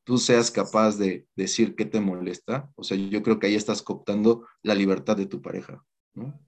tú 0.04 0.18
seas 0.18 0.50
capaz 0.50 0.96
de 0.96 1.26
decir 1.36 1.74
qué 1.74 1.84
te 1.84 2.00
molesta, 2.00 2.70
o 2.74 2.84
sea, 2.84 2.96
yo 2.96 3.22
creo 3.22 3.38
que 3.38 3.46
ahí 3.46 3.54
estás 3.54 3.82
cooptando 3.82 4.46
la 4.62 4.74
libertad 4.74 5.16
de 5.16 5.26
tu 5.26 5.40
pareja, 5.40 5.84
¿no? 6.14 6.38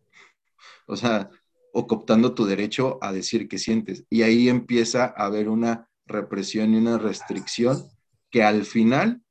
O 0.86 0.96
sea, 0.96 1.30
o 1.72 1.86
cooptando 1.86 2.34
tu 2.34 2.44
derecho 2.44 2.98
a 3.02 3.12
decir 3.12 3.48
qué 3.48 3.58
sientes. 3.58 4.04
Y 4.10 4.22
ahí 4.22 4.48
empieza 4.48 5.04
a 5.04 5.26
haber 5.26 5.48
una 5.48 5.88
represión 6.06 6.74
y 6.74 6.76
una 6.76 6.98
restricción 6.98 7.88
que 8.30 8.42
al 8.42 8.64
final 8.64 9.22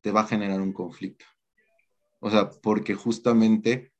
te 0.00 0.10
va 0.10 0.22
a 0.22 0.26
generar 0.26 0.60
un 0.60 0.72
conflicto. 0.72 1.24
O 2.20 2.30
sea, 2.30 2.50
porque 2.50 2.94
justamente 2.94 3.91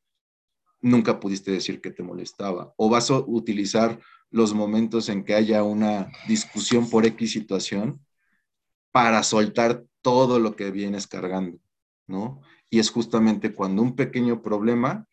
nunca 0.83 1.21
pudiste 1.21 1.53
decir 1.53 1.81
que 1.81 1.91
te 1.91 2.03
molestaba. 2.03 2.75
O 2.77 2.91
vas 2.91 3.11
a 3.11 3.19
utilizar 3.19 3.99
los 4.31 4.53
momentos 4.53 5.09
en 5.09 5.25
que 5.25 5.35
haya 5.35 5.63
una 5.63 6.11
discusión 6.27 6.91
por 6.91 7.07
X 7.07 7.33
situación 7.33 8.05
para 8.91 9.23
soltar 9.23 9.85
todo 10.03 10.39
lo 10.39 10.57
que 10.57 10.71
vienes 10.71 11.07
cargando, 11.07 11.59
¿no? 12.07 12.41
Y 12.69 12.81
es 12.81 12.91
justamente 12.91 13.55
cuando 13.55 13.83
un 13.83 13.95
pequeño 13.95 14.43
problema 14.43 15.07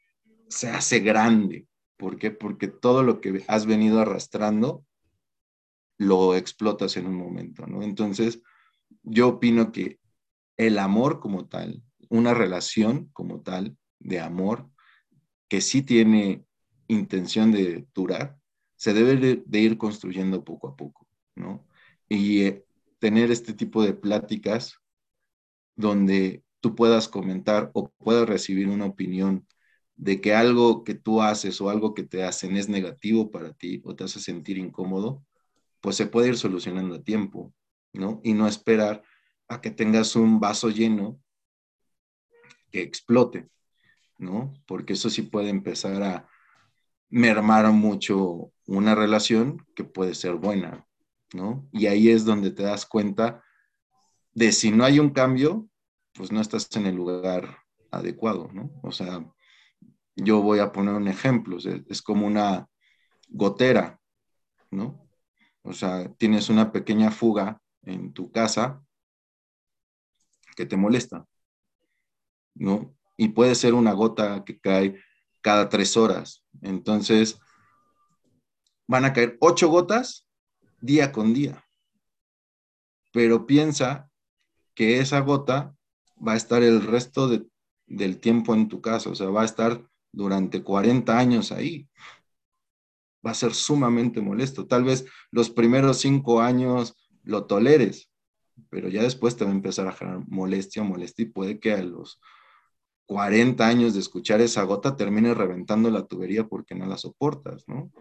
se 0.50 0.70
hace 0.70 1.00
grande. 1.00 1.68
¿Por 1.98 2.18
qué? 2.18 2.32
Porque 2.32 2.68
todo 2.68 3.04
lo 3.04 3.22
que 3.22 3.44
has 3.48 3.66
venido 3.66 4.00
arrastrando 4.00 4.86
lo 5.98 6.36
explotas 6.36 6.98
en 6.98 7.06
un 7.06 7.16
momento, 7.16 7.68
¿no? 7.68 7.84
Entonces, 7.84 8.42
yo 9.04 9.28
opino 9.28 9.72
que 9.72 10.00
el 10.58 10.80
amor 10.80 11.20
como 11.20 11.48
tal, 11.48 11.84
una 12.10 12.34
relación 12.34 13.10
como 13.14 13.42
tal 13.42 13.78
de 14.00 14.22
amor, 14.22 14.70
que 15.50 15.62
sí 15.62 15.82
tiene 15.82 16.46
intención 16.88 17.52
de 17.52 17.88
durar, 17.94 18.40
se 18.76 18.94
debe 18.94 19.18
de, 19.18 19.60
ir 19.60 19.78
construyendo 19.78 20.44
poco 20.46 20.70
a 20.70 20.76
poco, 20.78 21.08
¿no? 21.36 21.68
Y 22.08 22.44
eh, 22.44 22.66
tener 23.00 23.32
este 23.32 23.54
tipo 23.54 23.84
de 23.84 23.94
pláticas 23.94 24.80
donde 25.76 26.44
tú 26.62 26.76
puedas 26.76 27.08
comentar 27.08 27.72
o 27.74 27.90
puedas 27.98 28.28
recibir 28.28 28.70
una 28.70 28.86
opinión 28.86 29.48
de 29.96 30.22
que 30.22 30.34
algo 30.34 30.84
que 30.84 30.96
tú 30.96 31.22
haces 31.22 31.60
o 31.62 31.70
algo 31.70 31.94
que 31.94 32.04
te 32.04 32.24
hacen 32.24 32.56
es 32.58 32.70
negativo 32.70 33.32
para 33.32 33.54
ti 33.54 33.82
o 33.84 33.96
te 33.96 34.06
hace 34.06 34.20
sentir 34.20 34.58
incómodo, 34.58 35.26
pues 35.82 35.96
se 35.98 36.08
puede 36.08 36.30
ir 36.30 36.38
solucionando 36.38 36.96
a 36.96 37.04
tiempo, 37.04 37.54
¿no? 37.94 38.22
Y 38.24 38.34
no 38.34 38.48
esperar 38.48 39.04
a 39.48 39.62
que 39.62 39.72
tengas 39.72 40.16
un 40.16 40.40
vaso 40.40 40.70
lleno 40.70 41.20
que 42.72 42.82
explote, 42.82 43.50
¿no? 44.20 44.54
Porque 44.68 44.94
eso 44.94 45.10
sí 45.10 45.24
puede 45.24 45.50
empezar 45.50 46.04
a 46.04 46.30
mermar 47.10 47.72
mucho 47.72 48.52
una 48.68 48.94
relación 48.94 49.66
que 49.76 49.84
puede 49.84 50.14
ser 50.14 50.36
buena, 50.36 50.86
¿no? 51.34 51.68
Y 51.72 51.88
ahí 51.88 52.10
es 52.10 52.26
donde 52.26 52.52
te 52.52 52.64
das 52.64 52.86
cuenta 52.86 53.44
de 54.34 54.52
si 54.52 54.72
no 54.72 54.84
hay 54.84 55.00
un 55.00 55.10
cambio, 55.10 55.68
pues 56.14 56.32
no 56.32 56.40
estás 56.42 56.70
en 56.76 56.86
el 56.86 56.96
lugar 56.96 57.58
adecuado, 57.92 58.50
¿no? 58.54 58.70
O 58.84 58.92
sea, 58.92 59.26
yo 60.16 60.42
voy 60.42 60.60
a 60.60 60.72
poner 60.72 60.94
un 60.94 61.08
ejemplo, 61.08 61.58
es 61.58 62.02
como 62.02 62.28
una 62.28 62.68
gotera, 63.30 64.00
¿no? 64.70 65.10
O 65.64 65.74
sea, 65.74 66.14
tienes 66.16 66.50
una 66.50 66.72
pequeña 66.72 67.10
fuga 67.10 67.62
en 67.84 68.14
tu 68.14 68.32
casa 68.32 68.84
que 70.56 70.66
te 70.66 70.78
molesta, 70.78 71.26
¿no? 72.54 72.99
Y 73.22 73.28
puede 73.28 73.54
ser 73.54 73.74
una 73.74 73.92
gota 73.92 74.46
que 74.46 74.62
cae 74.62 74.96
cada 75.42 75.68
tres 75.68 75.98
horas. 75.98 76.46
Entonces, 76.62 77.38
van 78.88 79.04
a 79.04 79.12
caer 79.12 79.36
ocho 79.42 79.68
gotas 79.68 80.26
día 80.80 81.12
con 81.12 81.34
día. 81.34 81.62
Pero 83.12 83.46
piensa 83.46 84.10
que 84.74 85.02
esa 85.02 85.20
gota 85.20 85.76
va 86.26 86.32
a 86.32 86.38
estar 86.38 86.64
el 86.64 86.82
resto 86.82 87.30
del 87.88 88.20
tiempo 88.22 88.54
en 88.54 88.70
tu 88.70 88.80
casa, 88.80 89.10
o 89.10 89.16
sea, 89.16 89.28
va 89.28 89.42
a 89.42 89.46
estar 89.52 89.86
durante 90.14 90.64
40 90.64 91.20
años 91.20 91.52
ahí. 91.52 91.90
Va 93.26 93.32
a 93.32 93.34
ser 93.34 93.54
sumamente 93.54 94.22
molesto. 94.22 94.66
Tal 94.66 94.86
vez 94.86 95.06
los 95.30 95.50
primeros 95.50 95.98
cinco 95.98 96.40
años 96.40 96.96
lo 97.24 97.48
toleres, 97.48 98.10
pero 98.70 98.88
ya 98.88 99.04
después 99.04 99.36
te 99.36 99.44
va 99.44 99.52
a 99.52 99.56
empezar 99.56 99.90
a 99.90 99.92
generar 99.92 100.24
molestia, 100.30 100.84
molestia 100.84 101.24
y 101.24 101.30
puede 101.30 101.60
que 101.60 101.74
a 101.74 101.84
los 101.84 102.22
40 103.10 103.68
años 103.68 103.96
de 103.96 104.02
escuchar 104.02 104.40
esa 104.40 104.62
gota 104.62 104.96
termine 104.96 105.34
reventando 105.34 105.90
la 105.90 106.06
tubería 106.06 106.48
porque 106.48 106.76
no 106.76 106.86
la 106.86 106.96
soportas, 106.96 107.68
¿no? 107.68 107.92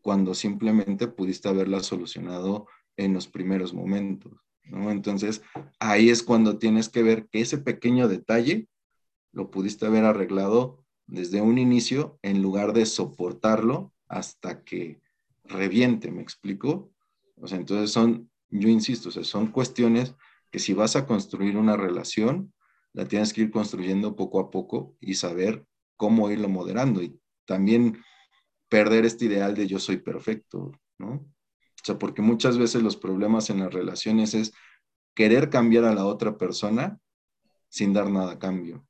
Cuando 0.00 0.34
simplemente 0.34 1.06
pudiste 1.06 1.50
haberla 1.50 1.80
solucionado 1.80 2.66
en 2.96 3.12
los 3.12 3.28
primeros 3.28 3.74
momentos, 3.74 4.32
¿no? 4.62 4.90
Entonces, 4.90 5.42
ahí 5.78 6.08
es 6.08 6.22
cuando 6.22 6.56
tienes 6.56 6.88
que 6.88 7.02
ver 7.02 7.28
que 7.28 7.42
ese 7.42 7.58
pequeño 7.58 8.08
detalle 8.08 8.66
lo 9.32 9.50
pudiste 9.50 9.84
haber 9.84 10.06
arreglado 10.06 10.82
desde 11.06 11.42
un 11.42 11.58
inicio 11.58 12.18
en 12.22 12.40
lugar 12.40 12.72
de 12.72 12.86
soportarlo 12.86 13.92
hasta 14.08 14.64
que 14.64 15.02
reviente, 15.44 16.10
¿me 16.10 16.22
explico? 16.22 16.90
O 17.36 17.46
sea, 17.48 17.58
entonces 17.58 17.90
son 17.90 18.30
yo 18.48 18.70
insisto, 18.70 19.10
son 19.10 19.48
cuestiones 19.48 20.14
que 20.50 20.58
si 20.58 20.72
vas 20.72 20.96
a 20.96 21.04
construir 21.04 21.58
una 21.58 21.76
relación, 21.76 22.54
la 22.94 23.06
tienes 23.06 23.32
que 23.32 23.42
ir 23.42 23.50
construyendo 23.50 24.16
poco 24.16 24.40
a 24.40 24.50
poco 24.50 24.96
y 25.00 25.14
saber 25.14 25.66
cómo 25.96 26.30
irlo 26.30 26.48
moderando 26.48 27.02
y 27.02 27.20
también 27.44 28.02
perder 28.68 29.04
este 29.04 29.26
ideal 29.26 29.54
de 29.54 29.66
yo 29.66 29.78
soy 29.78 29.98
perfecto, 29.98 30.72
¿no? 30.98 31.12
O 31.12 31.84
sea, 31.84 31.98
porque 31.98 32.22
muchas 32.22 32.56
veces 32.56 32.82
los 32.82 32.96
problemas 32.96 33.50
en 33.50 33.60
las 33.60 33.72
relaciones 33.72 34.32
es 34.32 34.52
querer 35.14 35.50
cambiar 35.50 35.84
a 35.84 35.94
la 35.94 36.06
otra 36.06 36.38
persona 36.38 36.98
sin 37.68 37.92
dar 37.92 38.08
nada 38.08 38.32
a 38.32 38.38
cambio, 38.38 38.86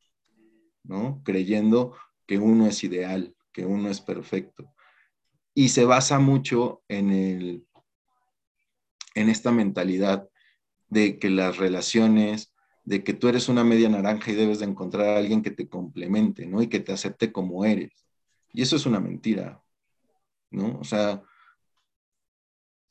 ¿no? 0.85 1.21
Creyendo 1.25 1.97
que 2.27 2.39
uno 2.39 2.67
es 2.67 2.85
ideal, 2.85 3.35
que 3.53 3.67
uno 3.67 3.89
es 3.89 4.01
perfecto. 4.01 4.73
Y 5.55 5.71
se 5.71 5.85
basa 5.85 6.19
mucho 6.19 6.83
en 6.89 7.11
el 7.11 7.67
en 9.15 9.29
esta 9.29 9.53
mentalidad 9.53 10.29
de 10.89 11.19
que 11.19 11.31
las 11.31 11.57
relaciones, 11.57 12.54
de 12.85 13.03
que 13.03 13.15
tú 13.15 13.29
eres 13.29 13.49
una 13.49 13.65
media 13.65 13.89
naranja 13.89 14.31
y 14.31 14.35
debes 14.35 14.59
de 14.59 14.67
encontrar 14.67 15.09
a 15.09 15.17
alguien 15.19 15.43
que 15.43 15.51
te 15.51 15.69
complemente, 15.69 16.47
¿no? 16.47 16.63
Y 16.63 16.69
que 16.69 16.81
te 16.81 16.93
acepte 16.93 17.33
como 17.33 17.65
eres. 17.65 18.07
Y 18.53 18.63
eso 18.63 18.77
es 18.77 18.87
una 18.87 19.01
mentira, 19.01 19.63
¿no? 20.51 20.79
O 20.79 20.85
sea, 20.85 21.23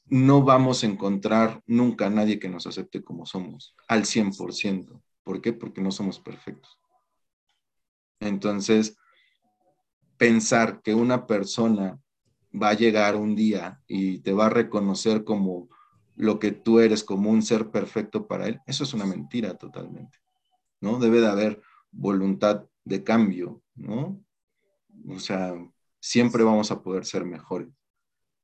no 0.06 0.44
vamos 0.44 0.84
a 0.84 0.88
encontrar 0.88 1.62
nunca 1.66 2.08
a 2.08 2.10
nadie 2.10 2.40
que 2.40 2.50
nos 2.50 2.68
acepte 2.68 3.04
como 3.04 3.26
somos, 3.26 3.76
al 3.88 4.06
100%. 4.06 5.02
¿Por 5.24 5.42
qué? 5.42 5.54
Porque 5.54 5.82
no 5.82 5.92
somos 5.92 6.20
perfectos. 6.20 6.78
Entonces, 8.20 8.98
pensar 10.18 10.82
que 10.82 10.94
una 10.94 11.28
persona 11.28 12.00
va 12.54 12.70
a 12.70 12.76
llegar 12.76 13.16
un 13.16 13.36
día 13.36 13.82
y 13.88 14.20
te 14.20 14.34
va 14.34 14.48
a 14.48 14.50
reconocer 14.50 15.24
como 15.24 15.70
lo 16.16 16.40
que 16.40 16.52
tú 16.52 16.80
eres 16.80 17.04
como 17.04 17.30
un 17.30 17.42
ser 17.42 17.72
perfecto 17.72 18.28
para 18.28 18.48
él, 18.48 18.60
eso 18.66 18.84
es 18.84 18.94
una 18.94 19.06
mentira 19.06 19.56
totalmente, 19.56 20.20
¿no? 20.80 21.00
Debe 21.00 21.22
de 21.22 21.28
haber 21.28 21.62
voluntad 21.92 22.66
de 22.84 23.04
cambio, 23.04 23.62
¿no? 23.76 24.24
O 25.10 25.20
sea, 25.20 25.54
siempre 26.00 26.44
vamos 26.44 26.72
a 26.72 26.82
poder 26.82 27.06
ser 27.06 27.26
mejores. 27.26 27.70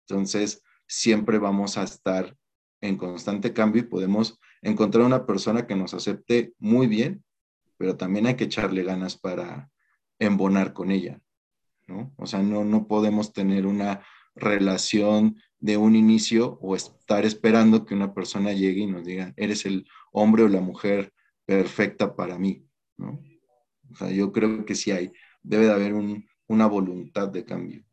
Entonces, 0.08 0.63
siempre 0.88 1.38
vamos 1.38 1.77
a 1.77 1.84
estar 1.84 2.36
en 2.82 2.97
constante 2.97 3.53
cambio 3.53 3.82
y 3.82 3.86
podemos 3.86 4.39
encontrar 4.62 5.05
una 5.05 5.25
persona 5.25 5.67
que 5.67 5.75
nos 5.75 5.93
acepte 5.93 6.53
muy 6.58 6.88
bien, 6.88 7.23
pero 7.77 7.95
también 7.95 8.25
hay 8.25 8.36
que 8.36 8.45
echarle 8.45 8.84
ganas 8.84 9.17
para 9.17 9.69
embonar 10.17 10.73
con 10.73 10.91
ella, 10.91 11.21
¿no? 11.88 12.13
O 12.17 12.25
sea, 12.25 12.41
no, 12.41 12.63
no 12.65 12.88
podemos 12.88 13.34
tener 13.34 13.65
una 13.65 14.01
relación 14.36 15.38
de 15.60 15.78
un 15.78 15.95
inicio 15.95 16.58
o 16.62 16.76
estar 16.76 17.26
esperando 17.26 17.86
que 17.86 17.93
una 17.93 18.13
persona 18.13 18.54
llegue 18.54 18.82
y 18.82 18.88
nos 18.88 19.06
diga, 19.06 19.34
eres 19.36 19.65
el 19.65 19.88
hombre 20.12 20.43
o 20.43 20.48
la 20.48 20.62
mujer 20.62 21.13
perfecta 21.45 22.15
para 22.15 22.38
mí, 22.38 22.65
¿no? 22.98 23.22
O 23.91 23.95
sea, 23.95 24.10
yo 24.12 24.32
creo 24.32 24.65
que 24.65 24.76
sí 24.76 24.91
hay, 24.91 25.12
debe 25.41 25.65
de 25.65 25.74
haber 25.74 25.93
una 26.48 26.67
voluntad 26.67 27.28
de 27.30 27.43
cambio. 27.43 27.84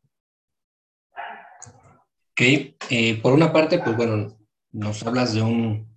Ok, 2.33 2.42
eh, 2.90 3.18
por 3.22 3.33
una 3.33 3.52
parte, 3.52 3.79
pues 3.79 3.96
bueno, 3.96 4.38
nos 4.70 5.02
hablas 5.05 5.33
de, 5.33 5.40
un, 5.40 5.88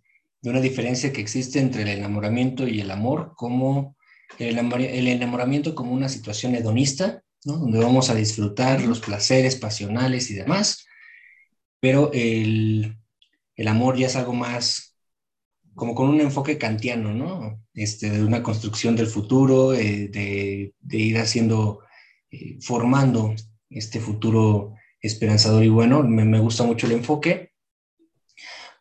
de 0.41 0.49
una 0.49 0.61
diferencia 0.61 1.11
que 1.11 1.19
existe 1.19 1.59
entre 1.59 1.81
el 1.81 1.89
enamoramiento 1.89 2.65
y 2.65 2.79
el 2.79 2.91
amor, 2.91 3.33
como 3.35 3.97
el, 4.37 4.57
el 4.57 5.07
enamoramiento 5.09 5.75
como 5.75 5.91
una 5.91 6.07
situación 6.07 6.55
hedonista, 6.55 7.23
¿no? 7.43 7.57
donde 7.57 7.79
vamos 7.79 8.09
a 8.09 8.15
disfrutar 8.15 8.81
los 8.81 9.01
placeres 9.01 9.57
pasionales 9.57 10.31
y 10.31 10.35
demás, 10.35 10.85
pero 11.79 12.11
el, 12.13 12.97
amor 13.67 13.97
ya 13.97 14.07
es 14.07 14.15
algo 14.15 14.33
más 14.33 14.97
como 15.75 15.95
con 15.95 16.09
un 16.09 16.19
enfoque 16.19 16.57
kantiano, 16.57 17.13
¿no? 17.13 17.63
Este, 17.73 18.09
de 18.09 18.23
una 18.23 18.43
construcción 18.43 18.95
del 18.95 19.07
futuro, 19.07 19.73
eh, 19.73 20.09
de, 20.09 20.97
ir 20.97 21.17
haciendo, 21.17 21.81
eh, 22.31 22.57
formando 22.61 23.33
este 23.69 24.01
futuro 24.01 24.73
esperanzador 25.01 25.63
y 25.63 25.69
bueno, 25.69 26.03
me, 26.03 26.39
gusta 26.39 26.63
mucho 26.63 26.87
el 26.87 26.93
enfoque. 26.93 27.53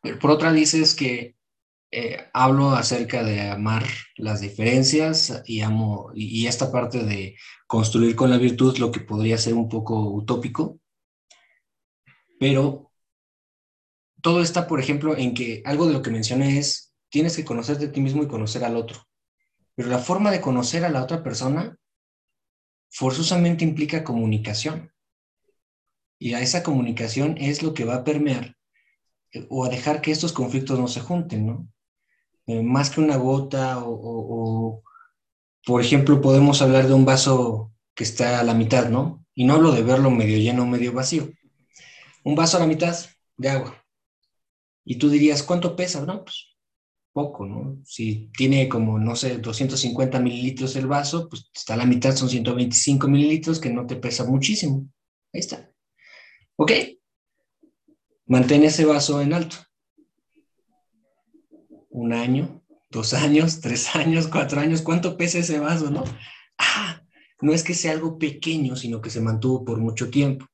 Pero 0.03 0.19
por 0.19 0.31
otra 0.31 0.53
dices 0.53 0.95
que 0.95 1.37
eh, 1.93 2.19
hablo 2.33 2.71
acerca 2.71 3.23
de 3.23 3.43
amar 3.43 3.85
las 4.17 4.41
diferencias 4.41 5.43
y 5.47 5.61
amo, 5.61 6.11
y, 6.15 6.47
esta 6.47 6.73
parte 6.73 7.05
de 7.05 7.37
construir 7.67 8.17
con 8.17 8.31
la 8.31 8.39
virtud 8.39 8.79
lo 8.79 8.91
que 8.91 9.01
podría 9.01 9.39
ser 9.39 9.55
un 9.55 9.69
poco 9.69 10.11
utópico, 10.11 10.81
pero 12.41 12.88
todo 14.23 14.43
está, 14.43 14.67
por 14.67 14.81
ejemplo, 14.81 15.17
en 15.17 15.35
que 15.35 15.63
algo 15.65 15.87
de 15.87 15.93
lo 15.93 16.03
que 16.03 16.11
mencioné 16.11 16.59
es, 16.59 16.95
tienes 17.09 17.37
que 17.37 17.45
conocerte 17.45 17.87
a 17.87 17.93
ti 17.93 18.01
mismo 18.01 18.23
y 18.23 18.29
conocer 18.29 18.65
al 18.65 18.77
otro. 18.77 19.07
Pero 19.75 19.89
la 19.89 19.99
forma 19.99 20.31
de 20.31 20.41
conocer 20.41 20.85
a 20.85 20.91
la 20.91 21.03
otra 21.03 21.23
persona 21.23 21.77
forzosamente 22.91 23.65
implica 23.65 24.05
comunicación. 24.05 24.93
Y 26.19 26.35
a 26.35 26.41
esa 26.41 26.63
comunicación 26.63 27.37
es 27.39 27.63
lo 27.63 27.75
que 27.75 27.85
va 27.85 27.97
a 27.97 28.05
permear 28.05 28.57
eh, 29.33 29.47
o 29.51 29.65
a 29.65 29.69
dejar 29.69 30.01
que 30.01 30.11
estos 30.11 30.33
conflictos 30.33 30.79
no 30.79 30.89
se 30.89 31.01
junten, 31.01 31.47
¿no? 31.47 31.69
Eh, 32.47 32.63
más 32.63 32.91
que 32.91 33.01
una 33.01 33.17
gota 33.17 33.79
o, 33.85 33.93
o, 33.93 34.83
por 35.65 35.81
ejemplo, 35.83 36.21
podemos 36.21 36.61
hablar 36.63 36.89
de 36.89 36.95
un 36.95 37.05
vaso 37.05 37.73
que 37.95 38.05
está 38.05 38.41
a 38.41 38.45
la 38.45 38.55
mitad, 38.55 38.89
¿no? 38.89 39.25
Y 39.35 39.45
no 39.45 39.55
hablo 39.55 39.71
de 39.71 39.83
verlo 39.83 40.11
medio 40.11 40.39
lleno 40.39 40.65
o 40.65 40.67
medio 40.67 40.93
vacío. 40.93 41.31
Un 42.25 42.35
vaso 42.35 42.57
a 42.57 42.61
la 42.61 42.67
mitad 42.67 42.97
de 43.37 43.51
agua. 43.51 43.85
Y 44.91 44.97
tú 44.97 45.11
dirías, 45.11 45.43
¿cuánto 45.43 45.77
pesa? 45.77 46.01
No, 46.07 46.25
pues 46.25 46.57
poco, 47.13 47.45
¿no? 47.45 47.79
Si 47.85 48.31
tiene 48.35 48.71
como, 48.71 48.99
no 48.99 49.17
sé, 49.17 49.37
250 49.37 50.19
mililitros 50.19 50.77
el 50.77 50.87
vaso, 50.87 51.29
pues 51.29 51.51
está 51.55 51.75
a 51.75 51.77
la 51.77 51.85
mitad, 51.85 52.17
son 52.17 52.31
125 52.31 53.07
mililitros, 53.07 53.61
que 53.61 53.69
no 53.69 53.87
te 53.87 53.97
pesa 53.97 54.25
muchísimo. 54.25 54.89
Ahí 55.35 55.41
está. 55.41 55.71
Ok. 56.57 56.73
Mantén 58.29 58.65
ese 58.65 58.87
vaso 58.87 59.21
en 59.21 59.35
alto. 59.35 59.57
Un 61.91 62.15
año, 62.15 62.65
dos 62.89 63.13
años, 63.13 63.61
tres 63.61 63.95
años, 63.95 64.27
cuatro 64.27 64.59
años, 64.59 64.81
¿cuánto 64.81 65.19
pesa 65.19 65.41
ese 65.41 65.59
vaso, 65.59 65.91
no? 65.91 66.05
Ah, 66.57 67.03
no 67.43 67.53
es 67.53 67.63
que 67.63 67.75
sea 67.75 67.93
algo 67.93 68.17
pequeño, 68.17 68.75
sino 68.75 69.03
que 69.03 69.11
se 69.11 69.21
mantuvo 69.21 69.67
por 69.67 69.81
mucho 69.81 70.09
tiempo. 70.09 70.47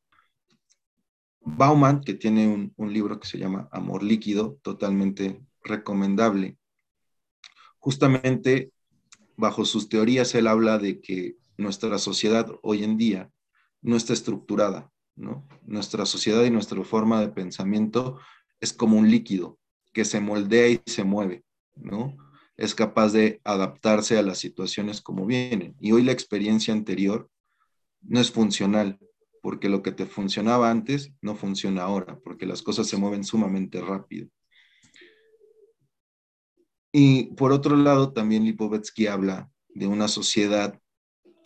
Bauman, 1.44 2.00
que 2.00 2.14
tiene 2.14 2.72
un, 2.76 2.92
libro 2.92 3.20
que 3.20 3.28
se 3.28 3.38
llama 3.38 3.68
Amor 3.70 4.02
Líquido, 4.02 4.58
totalmente 4.62 5.40
recomendable. 5.62 6.56
Justamente 7.78 8.72
bajo 9.36 9.64
sus 9.64 9.88
teorías, 9.88 10.34
él 10.34 10.46
habla 10.46 10.78
de 10.78 11.00
que 11.00 11.36
nuestra 11.58 11.98
sociedad 11.98 12.50
hoy 12.62 12.82
en 12.82 12.96
día 12.96 13.30
no 13.82 13.96
está 13.96 14.12
estructurada, 14.12 14.90
¿no? 15.16 15.46
Nuestra 15.66 16.06
sociedad 16.06 16.42
y 16.44 16.50
nuestra 16.50 16.82
forma 16.82 17.20
de 17.20 17.28
pensamiento 17.28 18.18
es 18.60 18.72
como 18.72 18.96
un 18.96 19.10
líquido 19.10 19.58
que 19.92 20.04
se 20.04 20.20
moldea 20.20 20.68
y 20.68 20.80
se 20.86 21.04
mueve, 21.04 21.44
¿no? 21.76 22.16
Es 22.56 22.74
capaz 22.74 23.12
de 23.12 23.40
adaptarse 23.44 24.16
a 24.16 24.22
las 24.22 24.38
situaciones 24.38 25.02
como 25.02 25.26
vienen. 25.26 25.76
Y 25.80 25.92
hoy 25.92 26.02
la 26.02 26.12
experiencia 26.12 26.72
anterior 26.72 27.28
no 28.00 28.20
es 28.20 28.30
funcional, 28.30 28.98
porque 29.44 29.68
lo 29.68 29.82
que 29.82 29.92
te 29.92 30.06
funcionaba 30.06 30.70
antes 30.70 31.12
no 31.20 31.36
funciona 31.36 31.82
ahora, 31.82 32.18
porque 32.24 32.46
las 32.46 32.62
cosas 32.62 32.86
se 32.86 32.96
mueven 32.96 33.24
sumamente 33.24 33.82
rápido. 33.82 34.30
Y 36.90 37.24
por 37.34 37.52
otro 37.52 37.76
lado, 37.76 38.14
también 38.14 38.46
Lipovetsky 38.46 39.06
habla 39.06 39.50
de 39.68 39.86
una 39.86 40.08
sociedad 40.08 40.80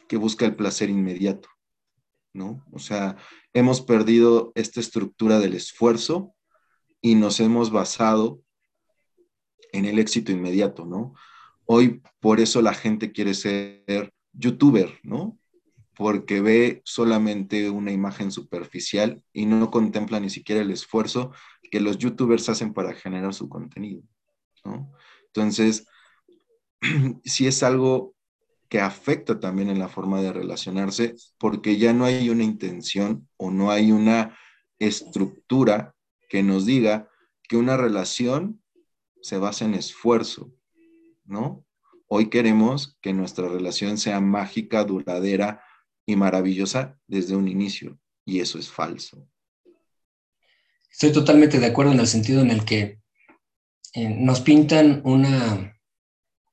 que 0.07 0.17
busca 0.17 0.47
el 0.47 0.55
placer 0.55 0.91
inmediato, 0.91 1.49
¿no? 2.33 2.65
O 2.71 2.79
sea, 2.79 3.17
hemos 3.53 3.81
perdido 3.81 4.53
esta 4.55 4.79
estructura 4.79 5.41
del 5.41 5.55
esfuerzo 5.55 6.37
y 7.01 7.17
nos 7.17 7.41
hemos 7.41 7.73
basado 7.73 8.41
en 9.73 9.87
el 9.87 9.99
éxito 9.99 10.31
inmediato, 10.31 10.87
¿no? 10.87 11.15
Hoy 11.65 12.01
por 12.21 12.39
eso 12.39 12.63
la 12.63 12.75
gente 12.75 13.11
quiere 13.11 13.35
ser 13.35 14.15
youtuber, 14.33 15.01
¿no? 15.03 15.38
Porque 15.99 16.41
ve 16.41 16.81
solamente 16.85 17.69
una 17.71 17.91
imagen 17.91 18.31
superficial 18.31 19.21
y 19.33 19.47
no 19.47 19.71
contempla 19.71 20.21
ni 20.21 20.31
siquiera 20.31 20.63
el 20.63 20.71
esfuerzo 20.71 21.33
que 21.73 21.81
los 21.81 21.99
youtubers 21.99 22.49
hacen 22.49 22.73
para 22.73 22.95
generar 22.95 23.35
su 23.35 23.49
contenido, 23.49 24.03
¿no? 24.65 24.93
Entonces, 25.27 25.87
sí 27.25 27.49
es 27.49 27.65
algo 27.65 28.15
que 28.69 28.81
afecta 28.81 29.41
también 29.41 29.71
en 29.71 29.81
la 29.81 29.89
forma 29.89 30.23
de 30.23 30.33
relacionarse, 30.33 31.17
porque 31.37 31.79
ya 31.79 31.93
no 31.93 32.05
hay 32.05 32.31
una 32.31 32.45
intención 32.45 33.29
o 33.37 33.51
no 33.51 33.73
hay 33.73 33.91
una 33.91 34.39
estructura 34.79 35.97
que 36.29 36.45
nos 36.45 36.65
diga 36.65 37.09
que 37.49 37.57
una 37.57 37.77
relación 37.77 38.63
se 39.21 39.39
basa 39.39 39.65
en 39.65 39.75
esfuerzo, 39.75 40.53
¿no? 41.25 41.65
Hoy 42.07 42.31
queremos 42.31 42.97
que 43.01 43.13
nuestra 43.13 43.49
relación 43.49 43.99
sea 43.99 44.21
mágica, 44.21 44.85
duradera 44.85 45.63
y 46.09 46.17
maravillosa 46.17 46.99
desde 47.07 47.37
un 47.37 47.49
inicio, 47.49 47.99
y 48.25 48.41
eso 48.41 48.59
es 48.59 48.71
falso. 48.71 49.29
Estoy 50.91 51.13
totalmente 51.13 51.61
de 51.61 51.67
acuerdo 51.67 51.93
en 51.93 52.01
el 52.01 52.07
sentido 52.07 52.41
en 52.41 52.51
el 52.51 52.65
que 52.65 52.99
eh, 53.93 54.09
nos 54.09 54.41
pintan 54.41 55.03
una 55.05 55.79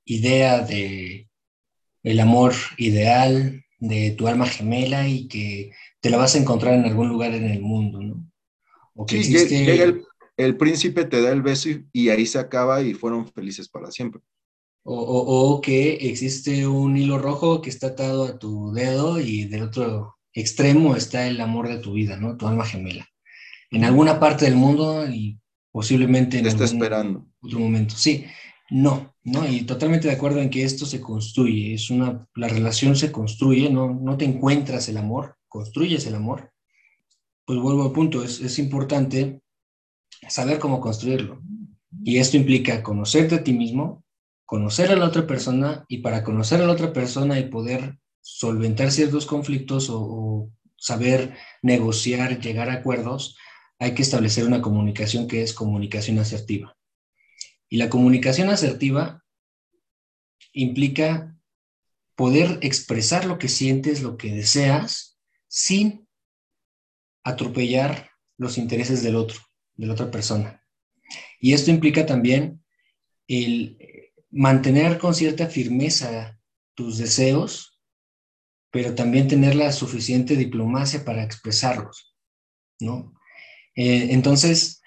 idea 0.04 0.60
de 0.60 1.30
el 2.04 2.20
amor 2.20 2.54
ideal, 2.78 3.64
de 3.80 4.12
tu 4.12 4.28
alma 4.28 4.46
gemela 4.46 5.08
y 5.08 5.30
que 5.30 5.72
te 6.02 6.10
la 6.10 6.18
vas 6.18 6.36
a 6.36 6.38
encontrar 6.38 6.74
en 6.74 6.84
algún 6.84 7.08
lugar 7.08 7.34
en 7.34 7.46
el 7.46 7.62
mundo, 7.62 8.02
¿no? 8.02 8.30
O 8.94 9.06
que 9.06 9.24
llega 9.24 9.94
el, 10.36 10.58
príncipe, 10.58 11.06
te 11.06 11.22
da 11.22 11.32
el 11.32 11.42
beso 11.42 11.70
y, 11.94 12.10
ahí 12.10 12.26
se 12.26 12.40
acaba 12.40 12.82
y 12.82 12.94
fueron 12.94 13.32
felices 13.32 13.70
para 13.70 13.90
siempre. 13.90 14.22
O, 14.88 14.94
o, 14.96 15.62
que 15.62 15.94
existe 15.94 16.68
un 16.68 16.96
hilo 16.96 17.18
rojo 17.18 17.60
que 17.60 17.72
está 17.72 17.88
atado 17.88 18.26
a 18.26 18.38
tu 18.38 18.72
dedo 18.72 19.20
y 19.20 19.46
del 19.46 19.64
otro 19.64 20.18
extremo 20.32 20.96
está 20.96 21.26
el 21.28 21.42
amor 21.42 21.68
de 21.68 21.80
tu 21.80 21.94
vida, 21.94 22.18
¿no? 22.18 22.38
Tu 22.38 22.48
alma 22.48 22.66
gemela. 22.66 23.08
En 23.72 23.84
alguna 23.84 24.20
parte 24.20 24.46
del 24.46 24.56
mundo 24.56 25.10
y 25.10 25.40
posiblemente 25.72 26.38
en 26.38 26.46
está 26.46 26.66
esperando. 26.66 27.26
otro 27.42 27.60
momento. 27.60 27.96
Sí, 27.98 28.26
no, 28.70 29.16
no, 29.24 29.48
y 29.48 29.64
totalmente 29.64 30.08
de 30.08 30.14
acuerdo 30.14 30.40
en 30.40 30.50
que 30.50 30.64
esto 30.64 30.86
se 30.86 31.02
construye, 31.02 31.74
es 31.74 31.90
una, 31.90 32.28
la 32.36 32.48
relación 32.48 32.96
se 32.96 33.12
construye, 33.12 33.70
no, 33.70 33.94
no 33.94 34.18
te 34.18 34.26
encuentras 34.26 34.88
el 34.88 34.98
amor, 34.98 35.36
construyes 35.48 36.06
el 36.06 36.16
amor. 36.16 36.54
Pues 37.44 37.60
vuelvo 37.60 37.84
al 37.84 37.92
punto, 37.92 38.24
es, 38.24 38.40
es 38.40 38.58
importante 38.60 39.42
saber 40.30 40.60
cómo 40.60 40.80
construirlo. 40.80 41.42
Y 42.04 42.20
esto 42.20 42.38
implica 42.38 42.84
conocerte 42.84 43.36
a 43.36 43.44
ti 43.44 43.52
mismo, 43.52 44.05
conocer 44.46 44.92
a 44.92 44.96
la 44.96 45.06
otra 45.06 45.26
persona 45.28 45.86
y 45.88 46.00
para 46.00 46.24
conocer 46.24 46.62
a 46.62 46.68
la 46.68 46.74
otra 46.74 46.94
persona 46.94 47.40
y 47.40 47.50
poder 47.50 47.98
solventar 48.22 48.92
ciertos 48.92 49.26
conflictos 49.26 49.88
o, 49.90 50.52
saber 50.78 51.36
negociar, 51.64 52.40
llegar 52.40 52.70
a 52.70 52.74
acuerdos, 52.74 53.38
hay 53.80 53.96
que 53.96 54.04
establecer 54.04 54.46
una 54.46 54.62
comunicación 54.62 55.28
que 55.28 55.42
es 55.42 55.54
comunicación 55.54 56.20
asertiva. 56.20 56.78
Y 57.70 57.78
la 57.78 57.90
comunicación 57.90 58.50
asertiva 58.50 59.24
implica 60.54 61.36
poder 62.16 62.60
expresar 62.62 63.26
lo 63.26 63.40
que 63.40 63.48
sientes, 63.48 64.04
lo 64.04 64.16
que 64.18 64.32
deseas, 64.34 65.18
sin 65.48 66.08
atropellar 67.24 68.12
los 68.38 68.58
intereses 68.58 69.02
del 69.02 69.16
otro, 69.16 69.40
de 69.76 69.88
la 69.88 69.94
otra 69.94 70.12
persona. 70.12 70.64
Y 71.40 71.54
esto 71.54 71.72
implica 71.72 72.06
también 72.06 72.64
el 73.28 73.78
mantener 74.36 74.98
con 74.98 75.16
cierta 75.16 75.48
firmeza 75.48 76.38
tus 76.76 76.98
deseos, 76.98 77.80
pero 78.70 78.94
también 78.94 79.30
tener 79.30 79.56
la 79.56 79.72
suficiente 79.72 80.36
diplomacia 80.36 81.06
para 81.06 81.24
expresarlos, 81.24 82.14
¿no? 82.82 83.14
Eh, 83.76 84.10
entonces, 84.12 84.82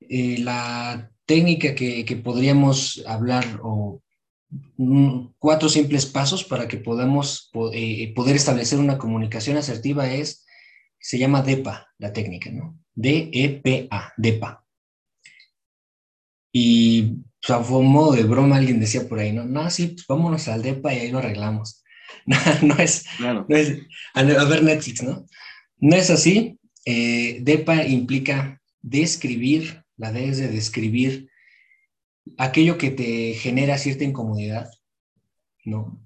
eh, 0.00 0.38
la 0.38 1.12
técnica 1.26 1.76
que, 1.76 2.20
podríamos 2.24 3.04
hablar 3.06 3.60
o 3.62 4.02
cuatro 5.38 5.68
simples 5.68 6.04
pasos 6.04 6.42
para 6.42 6.66
que 6.66 6.76
podamos 6.76 7.52
eh, 7.72 8.12
poder 8.14 8.34
establecer 8.34 8.80
una 8.80 8.98
comunicación 8.98 9.56
asertiva 9.56 10.12
es, 10.12 10.44
se 10.98 11.18
llama 11.18 11.42
DEPA, 11.42 11.86
la 11.98 12.12
técnica, 12.12 12.50
¿no? 12.50 12.76
D-E-P-A, 12.94 14.12
DEPA. 14.16 14.61
Y 16.52 17.16
pues, 17.40 17.50
a 17.50 17.58
modo 17.60 18.12
de 18.12 18.24
broma 18.24 18.56
alguien 18.56 18.78
decía 18.78 19.08
por 19.08 19.18
ahí, 19.18 19.32
no, 19.32 19.44
no, 19.44 19.68
sí, 19.70 19.88
pues 19.88 20.06
vámonos 20.06 20.46
al 20.48 20.62
DEPA 20.62 20.94
y 20.94 20.98
ahí 20.98 21.10
lo 21.10 21.18
arreglamos. 21.18 21.78
No, 22.62 22.76
es, 22.78 23.04
no 23.18 23.44
es 23.48 23.78
a, 24.14 24.22
ver 24.22 24.62
Netflix, 24.62 25.02
¿no? 25.02 25.26
No 25.78 25.96
es 25.96 26.08
así, 26.10 26.60
eh, 26.84 27.38
DEPA 27.40 27.84
implica 27.86 28.60
describir, 28.80 29.84
la 29.96 30.12
D 30.12 30.28
es 30.28 30.38
de 30.38 30.48
describir 30.48 31.30
aquello 32.38 32.78
que 32.78 32.90
te 32.90 33.34
genera 33.34 33.78
cierta 33.78 34.04
incomodidad, 34.04 34.70
¿no? 35.64 36.00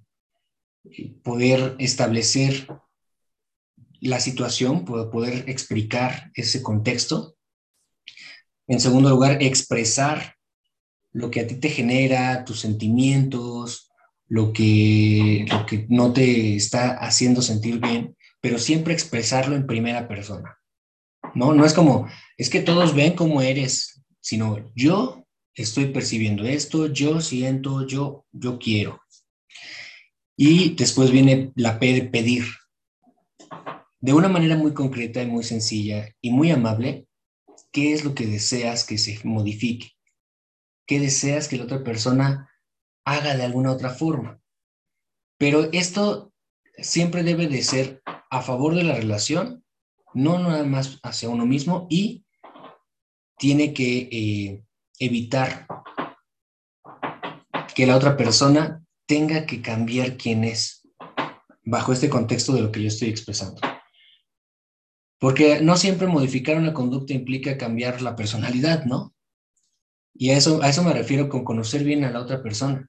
Poder 1.22 1.74
establecer 1.78 2.66
la 4.00 4.20
situación, 4.20 4.84
poder 4.84 5.48
explicar 5.48 6.30
ese 6.34 6.62
contexto. 6.62 7.36
En 8.68 8.80
segundo 8.80 9.10
lugar, 9.10 9.42
expresar 9.42 10.35
lo 11.16 11.30
que 11.30 11.40
a 11.40 11.46
ti 11.46 11.54
te 11.54 11.70
genera, 11.70 12.44
tus 12.44 12.60
sentimientos, 12.60 13.90
lo 14.28 14.52
que, 14.52 15.46
lo 15.50 15.64
que 15.64 15.86
no 15.88 16.12
te 16.12 16.56
está 16.56 16.98
haciendo 16.98 17.40
sentir 17.40 17.80
bien, 17.80 18.14
pero 18.42 18.58
siempre 18.58 18.92
expresarlo 18.92 19.56
en 19.56 19.66
primera 19.66 20.08
persona. 20.08 20.58
¿no? 21.34 21.54
No 21.54 21.64
es 21.64 21.72
como, 21.72 22.06
es 22.36 22.50
que 22.50 22.60
todos 22.60 22.94
ven 22.94 23.14
cómo 23.14 23.40
eres, 23.40 24.02
sino 24.20 24.70
yo 24.74 25.24
estoy 25.54 25.86
percibiendo 25.86 26.44
esto, 26.44 26.92
yo 26.92 27.22
siento, 27.22 27.86
yo, 27.86 28.26
yo 28.32 28.58
quiero. 28.58 29.00
Y 30.36 30.74
después 30.74 31.10
viene 31.10 31.50
la 31.54 31.78
P 31.78 31.94
de 31.94 32.02
pedir. 32.02 32.44
De 34.00 34.12
una 34.12 34.28
manera 34.28 34.54
muy 34.54 34.74
concreta 34.74 35.22
y 35.22 35.26
muy 35.26 35.44
sencilla 35.44 36.14
y 36.20 36.30
muy 36.30 36.50
amable, 36.50 37.06
¿qué 37.72 37.94
es 37.94 38.04
lo 38.04 38.14
que 38.14 38.26
deseas 38.26 38.84
que 38.84 38.98
se 38.98 39.18
modifique? 39.24 39.95
¿Qué 40.86 41.00
deseas 41.00 41.48
que 41.48 41.56
la 41.56 41.64
otra 41.64 41.82
persona 41.82 42.50
haga 43.04 43.36
de 43.36 43.44
alguna 43.44 43.72
otra 43.72 43.90
forma? 43.90 44.40
Pero 45.38 45.70
esto 45.72 46.32
siempre 46.78 47.22
debe 47.22 47.48
de 47.48 47.62
ser 47.62 48.02
a 48.04 48.42
favor 48.42 48.74
de 48.74 48.84
la 48.84 48.94
relación 48.94 49.64
no 50.14 50.38
nada 50.38 50.64
más 50.64 50.98
hacia 51.02 51.28
uno 51.28 51.44
mismo 51.44 51.86
y 51.90 52.24
tiene 53.38 53.74
que 53.74 54.08
eh, 54.10 54.64
evitar 54.98 55.66
que 57.74 57.86
la 57.86 57.96
otra 57.96 58.16
persona 58.16 58.82
tenga 59.06 59.44
que 59.44 59.60
cambiar 59.60 60.16
quién 60.16 60.44
es 60.44 60.88
bajo 61.64 61.92
este 61.92 62.08
contexto 62.08 62.54
de 62.54 62.62
lo 62.62 62.72
que 62.72 62.80
yo 62.80 62.88
estoy 62.88 63.08
expresando. 63.08 63.60
Porque 65.18 65.60
no 65.60 65.76
siempre 65.76 66.06
modificar 66.06 66.56
una 66.56 66.72
conducta 66.72 67.12
implica 67.12 67.58
cambiar 67.58 68.00
la 68.00 68.16
personalidad, 68.16 68.84
¿no? 68.84 69.15
Y 70.18 70.30
a 70.30 70.36
eso, 70.36 70.62
a 70.62 70.68
eso 70.68 70.82
me 70.82 70.92
refiero 70.92 71.28
con 71.28 71.44
conocer 71.44 71.84
bien 71.84 72.04
a 72.04 72.10
la 72.10 72.20
otra 72.20 72.42
persona. 72.42 72.88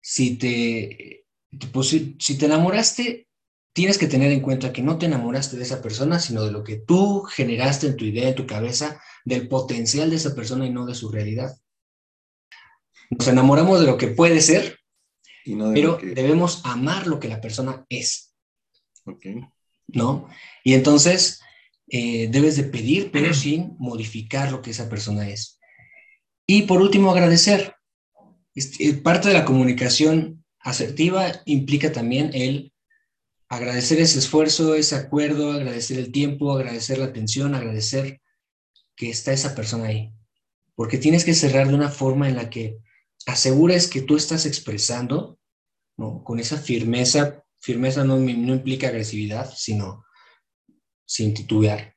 Si 0.00 0.36
te, 0.36 1.26
pues, 1.72 1.88
si 1.88 2.38
te 2.38 2.46
enamoraste 2.46 3.28
tienes 3.72 3.98
que 3.98 4.06
tener 4.06 4.32
en 4.32 4.40
cuenta 4.40 4.72
que 4.72 4.82
no 4.82 4.98
te 4.98 5.06
enamoraste 5.06 5.56
de 5.56 5.62
esa 5.62 5.80
persona, 5.80 6.18
sino 6.18 6.44
de 6.44 6.52
lo 6.52 6.64
que 6.64 6.76
tú 6.76 7.22
generaste 7.22 7.86
en 7.88 7.96
tu 7.96 8.04
idea, 8.04 8.28
en 8.28 8.34
tu 8.34 8.46
cabeza, 8.46 9.00
del 9.24 9.48
potencial 9.48 10.10
de 10.10 10.16
esa 10.16 10.34
persona 10.34 10.66
y 10.66 10.70
no 10.70 10.86
de 10.86 10.94
su 10.94 11.10
realidad. 11.10 11.56
Nos 13.10 13.28
enamoramos 13.28 13.80
de 13.80 13.86
lo 13.86 13.96
que 13.96 14.08
puede 14.08 14.40
ser, 14.40 14.78
pero 15.44 15.98
debemos 16.02 16.62
amar 16.64 17.06
lo 17.06 17.18
que 17.18 17.28
la 17.28 17.40
persona 17.40 17.84
es. 17.88 18.34
¿No? 19.88 20.28
Y 20.62 20.74
entonces 20.74 21.40
eh, 21.88 22.28
debes 22.28 22.56
de 22.56 22.64
pedir, 22.64 23.10
pero 23.10 23.34
sin 23.34 23.76
modificar 23.78 24.52
lo 24.52 24.62
que 24.62 24.70
esa 24.70 24.88
persona 24.88 25.28
es. 25.28 25.59
Y 26.52 26.62
por 26.62 26.82
último, 26.82 27.12
agradecer. 27.12 27.76
Este, 28.56 28.92
parte 28.94 29.28
de 29.28 29.34
la 29.34 29.44
comunicación 29.44 30.44
asertiva 30.58 31.30
implica 31.44 31.92
también 31.92 32.32
el 32.34 32.72
agradecer 33.48 34.00
ese 34.00 34.18
esfuerzo, 34.18 34.74
ese 34.74 34.96
acuerdo, 34.96 35.52
agradecer 35.52 35.96
el 36.00 36.10
tiempo, 36.10 36.50
agradecer 36.50 36.98
la 36.98 37.04
atención, 37.04 37.54
agradecer 37.54 38.20
que 38.96 39.10
está 39.10 39.32
esa 39.32 39.54
persona 39.54 39.84
ahí. 39.84 40.12
Porque 40.74 40.98
tienes 40.98 41.24
que 41.24 41.34
cerrar 41.34 41.68
de 41.68 41.74
una 41.76 41.88
forma 41.88 42.28
en 42.28 42.34
la 42.34 42.50
que 42.50 42.78
asegures 43.26 43.86
que 43.86 44.02
tú 44.02 44.16
estás 44.16 44.44
expresando. 44.44 45.38
Con 45.94 46.40
esa 46.40 46.56
firmeza, 46.56 47.44
firmeza 47.60 48.02
no, 48.02 48.18
no 48.18 48.54
implica 48.54 48.88
agresividad, 48.88 49.54
sino 49.54 50.04
sin 51.04 51.32
titubear. 51.32 51.94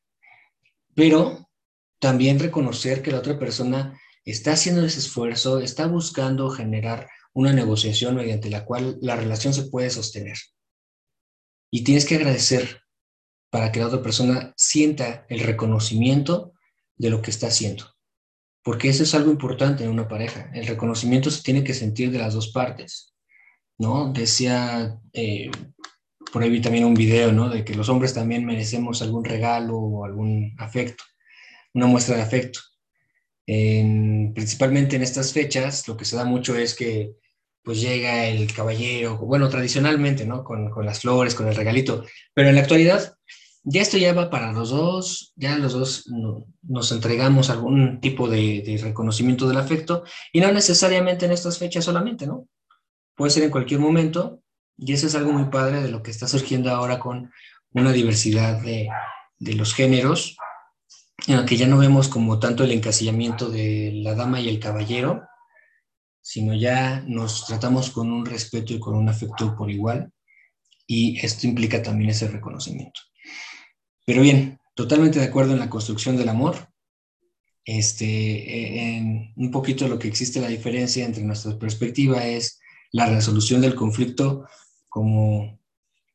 Pero 0.94 1.50
también 1.98 2.38
reconocer 2.38 3.02
que 3.02 3.12
la 3.12 3.18
otra 3.18 3.40
persona 3.40 4.00
está 4.26 4.54
haciendo 4.54 4.86
ese 4.86 5.00
esfuerzo, 5.00 5.60
está 5.60 5.88
buscando 5.88 6.50
generar 6.50 7.10
una 7.34 7.52
negociación 7.52 8.16
mediante 8.16 8.50
la 8.50 8.66
cual 8.66 8.98
la 9.02 9.16
relación 9.16 9.54
se 9.54 9.64
puede 9.64 9.90
sostener. 9.90 10.38
Y 11.72 11.84
tienes 11.84 12.06
que 12.06 12.16
agradecer 12.16 12.82
para 13.50 13.72
que 13.72 13.80
la 13.80 13.88
otra 13.88 14.02
persona 14.02 14.54
sienta 14.56 15.26
el 15.30 15.40
reconocimiento 15.40 16.54
de 16.96 17.10
lo 17.10 17.22
que 17.22 17.32
está 17.32 17.48
haciendo. 17.48 17.86
Porque 18.64 18.90
eso 18.90 19.04
es 19.04 19.14
algo 19.14 19.32
importante 19.32 19.84
en 19.84 19.90
una 19.90 20.08
pareja. 20.08 20.50
El 20.54 20.68
reconocimiento 20.68 21.30
se 21.30 21.44
tiene 21.44 21.64
que 21.64 21.74
sentir 21.74 22.12
de 22.12 22.20
las 22.20 22.34
dos 22.34 22.52
partes. 22.52 23.14
¿No? 23.78 24.14
Decía, 24.14 25.00
eh, 25.14 25.50
por 26.32 26.42
ahí 26.42 26.50
vi 26.50 26.62
también 26.62 26.86
un 26.86 26.94
video, 26.94 27.32
¿no? 27.32 27.50
De 27.50 27.66
que 27.66 27.76
los 27.76 27.90
hombres 27.90 28.14
también 28.14 28.46
merecemos 28.46 29.02
algún 29.02 29.26
regalo 29.26 29.78
o 29.78 30.06
algún 30.06 30.56
afecto, 30.58 31.04
una 31.74 31.88
muestra 31.88 32.16
de 32.16 32.22
afecto. 32.22 32.60
Principalmente 33.46 34.96
en 34.96 35.02
estas 35.02 35.34
fechas, 35.34 35.88
lo 35.88 35.98
que 35.98 36.06
se 36.06 36.16
da 36.16 36.26
mucho 36.26 36.56
es 36.56 36.76
que 36.76 37.16
pues 37.64 37.80
llega 37.80 38.26
el 38.28 38.54
caballero, 38.54 39.18
bueno, 39.18 39.50
tradicionalmente, 39.50 40.26
¿no? 40.26 40.44
Con, 40.44 40.70
las 40.86 41.00
flores, 41.00 41.34
con 41.34 41.48
el 41.48 41.56
regalito, 41.56 42.06
pero 42.34 42.50
en 42.50 42.56
la 42.56 42.62
actualidad 42.62 43.16
ya 43.64 43.82
esto 43.82 43.98
ya 43.98 44.14
va 44.14 44.30
para 44.30 44.52
los 44.52 44.70
dos, 44.72 45.32
ya 45.38 45.58
los 45.58 45.72
dos 45.72 46.06
nos 46.62 46.92
entregamos 46.92 47.50
algún 47.50 48.02
tipo 48.02 48.28
de, 48.28 48.80
reconocimiento 48.84 49.48
del 49.48 49.58
afecto 49.58 50.04
y 50.34 50.42
no 50.42 50.52
necesariamente 50.52 51.26
en 51.26 51.32
estas 51.32 51.58
fechas 51.58 51.86
solamente, 51.86 52.28
¿no? 52.28 52.50
Puede 53.16 53.32
ser 53.32 53.44
en 53.44 53.52
cualquier 53.52 53.80
momento 53.80 54.42
y 54.78 54.92
eso 54.92 55.08
es 55.08 55.16
algo 55.16 55.32
muy 55.32 55.46
padre 55.46 55.82
de 55.82 55.90
lo 55.90 56.04
que 56.04 56.12
está 56.12 56.28
surgiendo 56.28 56.72
ahora 56.72 57.00
con 57.00 57.32
una 57.72 57.94
diversidad 57.94 58.62
de, 58.62 58.90
de 59.40 59.54
los 59.54 59.74
géneros, 59.74 60.36
en 61.28 61.38
la 61.38 61.46
que 61.46 61.58
ya 61.58 61.68
no 61.68 61.78
vemos 61.78 62.08
como 62.08 62.40
tanto 62.40 62.64
el 62.64 62.72
encasillamiento 62.72 63.50
de 63.50 63.92
la 63.96 64.16
dama 64.16 64.40
y 64.40 64.50
el 64.50 64.60
caballero, 64.60 65.24
sino 66.22 66.54
ya 66.54 67.04
nos 67.08 67.46
tratamos 67.46 67.90
con 67.90 68.12
un 68.12 68.26
respeto 68.26 68.74
y 68.74 68.80
con 68.80 68.96
un 68.96 69.10
afecto 69.10 69.56
por 69.56 69.70
igual, 69.70 70.12
y 70.88 71.20
esto 71.26 71.48
implica 71.48 71.82
también 71.82 72.10
ese 72.10 72.28
reconocimiento. 72.28 73.02
Pero 74.06 74.22
bien, 74.22 74.60
totalmente 74.76 75.20
de 75.20 75.26
acuerdo 75.26 75.54
en 75.54 75.60
la 75.60 75.70
construcción 75.70 76.18
del 76.18 76.30
amor. 76.30 76.70
Este, 77.66 78.06
e, 78.06 78.98
en 78.98 79.34
un 79.38 79.50
poquito 79.50 79.88
lo 79.88 79.98
que 79.98 80.10
existe 80.10 80.42
la 80.42 80.50
diferencia 80.50 81.06
entre 81.06 81.24
nuestra 81.24 81.58
perspectiva 81.58 82.26
es 82.26 82.60
la 82.92 83.06
resolución 83.06 83.62
del 83.62 83.76
conflicto 83.76 84.46
como, 84.90 85.60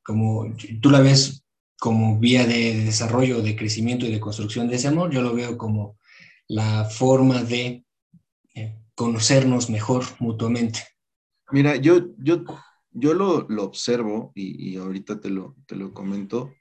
como 0.05 0.55
tú 0.83 0.91
la 0.91 1.01
ves 1.01 1.43
como 1.79 2.19
vía 2.19 2.47
de 2.47 2.85
desarrollo, 2.85 3.43
de 3.43 3.57
crecimiento 3.57 4.07
y 4.07 4.11
de 4.11 4.21
construcción 4.21 4.69
de 4.69 4.77
ese 4.77 4.89
amor, 4.89 5.11
yo 5.11 5.23
lo 5.23 5.35
veo 5.35 5.57
como 5.57 5.97
la 6.49 6.85
forma 6.85 7.43
de 7.43 7.85
conocernos 8.99 9.71
mejor 9.71 10.05
mutuamente. 10.19 10.81
Mira, 11.53 11.77
yo, 11.77 12.09
yo, 12.19 12.43
yo 12.91 13.15
lo, 13.15 13.47
observo 13.63 14.33
y, 14.35 14.77
ahorita 14.77 15.21
te 15.21 15.31
lo, 15.31 15.55
te 15.67 15.77
lo 15.77 15.95
comento. 15.95 16.53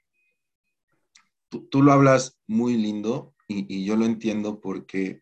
Tú, 1.48 1.82
lo 1.82 1.92
hablas 1.92 2.38
muy 2.46 2.76
lindo 2.76 3.34
y, 3.48 3.84
yo 3.84 3.96
lo 3.96 4.04
entiendo 4.04 4.60
porque 4.60 5.20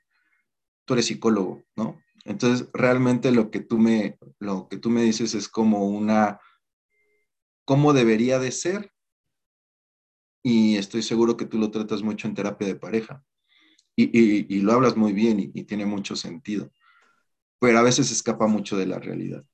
tú 0.85 0.93
eres 0.93 1.07
psicólogo, 1.07 1.65
¿no? 1.75 1.99
Entonces, 2.27 2.69
realmente 2.75 3.31
lo 3.33 3.51
que 3.51 3.61
tú 3.61 3.79
me, 3.79 4.19
lo 4.39 4.69
que 4.69 4.77
tú 4.77 4.91
me 4.91 5.03
dices 5.03 5.35
es 5.35 5.49
como 5.49 5.87
una, 5.87 6.39
cómo 7.65 7.95
debería 7.95 8.39
de 8.39 8.53
ser. 8.53 8.93
Y 10.47 10.77
estoy 10.77 11.03
seguro 11.03 11.37
que 11.37 11.47
tú 11.47 11.59
lo 11.59 11.73
tratas 11.73 12.05
mucho 12.05 12.29
en 12.29 12.35
terapia 12.35 12.69
de 12.69 12.77
pareja. 12.77 13.25
Y, 13.97 14.61
lo 14.61 14.75
hablas 14.75 14.97
muy 14.97 15.13
bien 15.13 15.41
y, 15.41 15.65
tiene 15.65 15.87
mucho 15.87 16.15
sentido 16.15 16.71
pero 17.59 17.79
a 17.79 17.83
veces 17.83 18.11
escapa 18.11 18.47
mucho 18.47 18.77
de 18.77 18.87
la 18.87 18.99
realidad, 18.99 19.45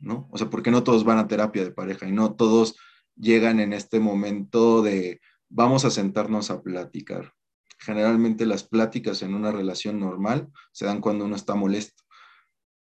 ¿no? 0.00 0.28
O 0.32 0.38
sea, 0.38 0.50
porque 0.50 0.70
no 0.70 0.82
todos 0.82 1.04
van 1.04 1.18
a 1.18 1.28
terapia 1.28 1.64
de 1.64 1.70
pareja 1.70 2.06
y 2.06 2.12
no 2.12 2.34
todos 2.34 2.76
llegan 3.16 3.60
en 3.60 3.72
este 3.72 4.00
momento 4.00 4.82
de 4.82 5.20
vamos 5.48 5.84
a 5.84 5.90
sentarnos 5.90 6.50
a 6.50 6.62
platicar. 6.62 7.32
Generalmente 7.78 8.44
las 8.44 8.64
pláticas 8.64 9.22
en 9.22 9.34
una 9.34 9.52
relación 9.52 10.00
normal 10.00 10.48
se 10.72 10.84
dan 10.84 11.00
cuando 11.00 11.24
uno 11.24 11.36
está 11.36 11.54
molesto 11.54 12.02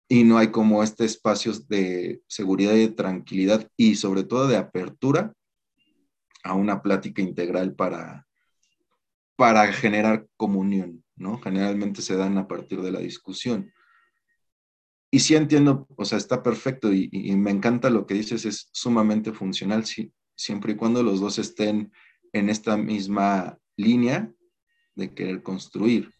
y 0.08 0.24
no 0.24 0.38
hay 0.38 0.48
como 0.48 0.82
este 0.82 1.04
espacio 1.04 1.52
de 1.68 2.22
seguridad 2.28 2.74
y 2.74 2.86
de 2.86 2.92
tranquilidad 2.92 3.68
y 3.76 3.96
sobre 3.96 4.22
todo 4.22 4.46
de 4.46 4.56
apertura 4.56 5.34
a 6.44 6.54
una 6.54 6.82
plática 6.82 7.22
integral 7.22 7.74
para, 7.74 8.26
para 9.34 9.72
generar 9.72 10.28
comunión, 10.36 11.02
¿no? 11.16 11.38
Generalmente 11.38 12.02
se 12.02 12.16
dan 12.16 12.38
a 12.38 12.46
partir 12.46 12.82
de 12.82 12.92
la 12.92 13.00
discusión. 13.00 13.72
Y 15.10 15.20
sí 15.20 15.34
entiendo, 15.34 15.86
o 15.96 16.04
sea, 16.04 16.18
está 16.18 16.42
perfecto 16.42 16.92
y, 16.92 17.08
me 17.36 17.50
encanta 17.50 17.88
lo 17.88 18.06
que 18.06 18.14
dices, 18.14 18.44
es 18.44 18.68
sumamente 18.72 19.32
funcional, 19.32 19.84
siempre 20.36 20.72
y 20.72 20.76
cuando 20.76 21.02
los 21.02 21.20
dos 21.20 21.38
estén 21.38 21.92
en 22.32 22.48
esta 22.50 22.76
misma 22.76 23.58
línea 23.76 24.30
de 24.94 25.14
querer 25.14 25.42
construir. 25.42 26.12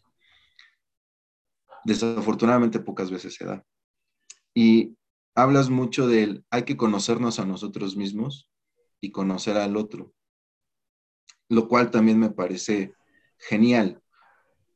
Desafortunadamente 1.83 2.79
pocas 2.79 3.11
veces 3.11 3.35
se 3.35 3.45
da. 3.45 3.65
Y 4.53 4.97
hablas 5.35 5.69
mucho 5.69 6.07
del 6.07 6.45
hay 6.49 6.63
que 6.63 6.77
conocernos 6.77 7.39
a 7.39 7.45
nosotros 7.45 7.95
mismos 7.97 8.49
y 9.05 9.11
conocer 9.11 9.57
al 9.57 9.77
otro, 9.77 10.13
lo 11.49 11.67
cual 11.67 11.91
también 11.91 12.19
me 12.19 12.31
parece 12.31 12.93
genial. 13.37 14.01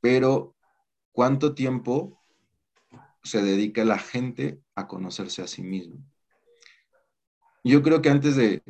Pero, 0.01 0.55
¿cuánto 1.11 1.53
tiempo 1.53 2.19
se 3.23 3.41
dedica 3.41 3.83
la 3.85 3.99
gente 3.99 4.61
a 4.75 4.87
conocerse 4.87 5.41
a 5.41 5.47
sí 5.47 5.61
mismo. 5.61 6.03
Yo 7.63 7.83
creo 7.83 8.01
que 8.01 8.09
antes 8.09 8.35
de, 8.35 8.63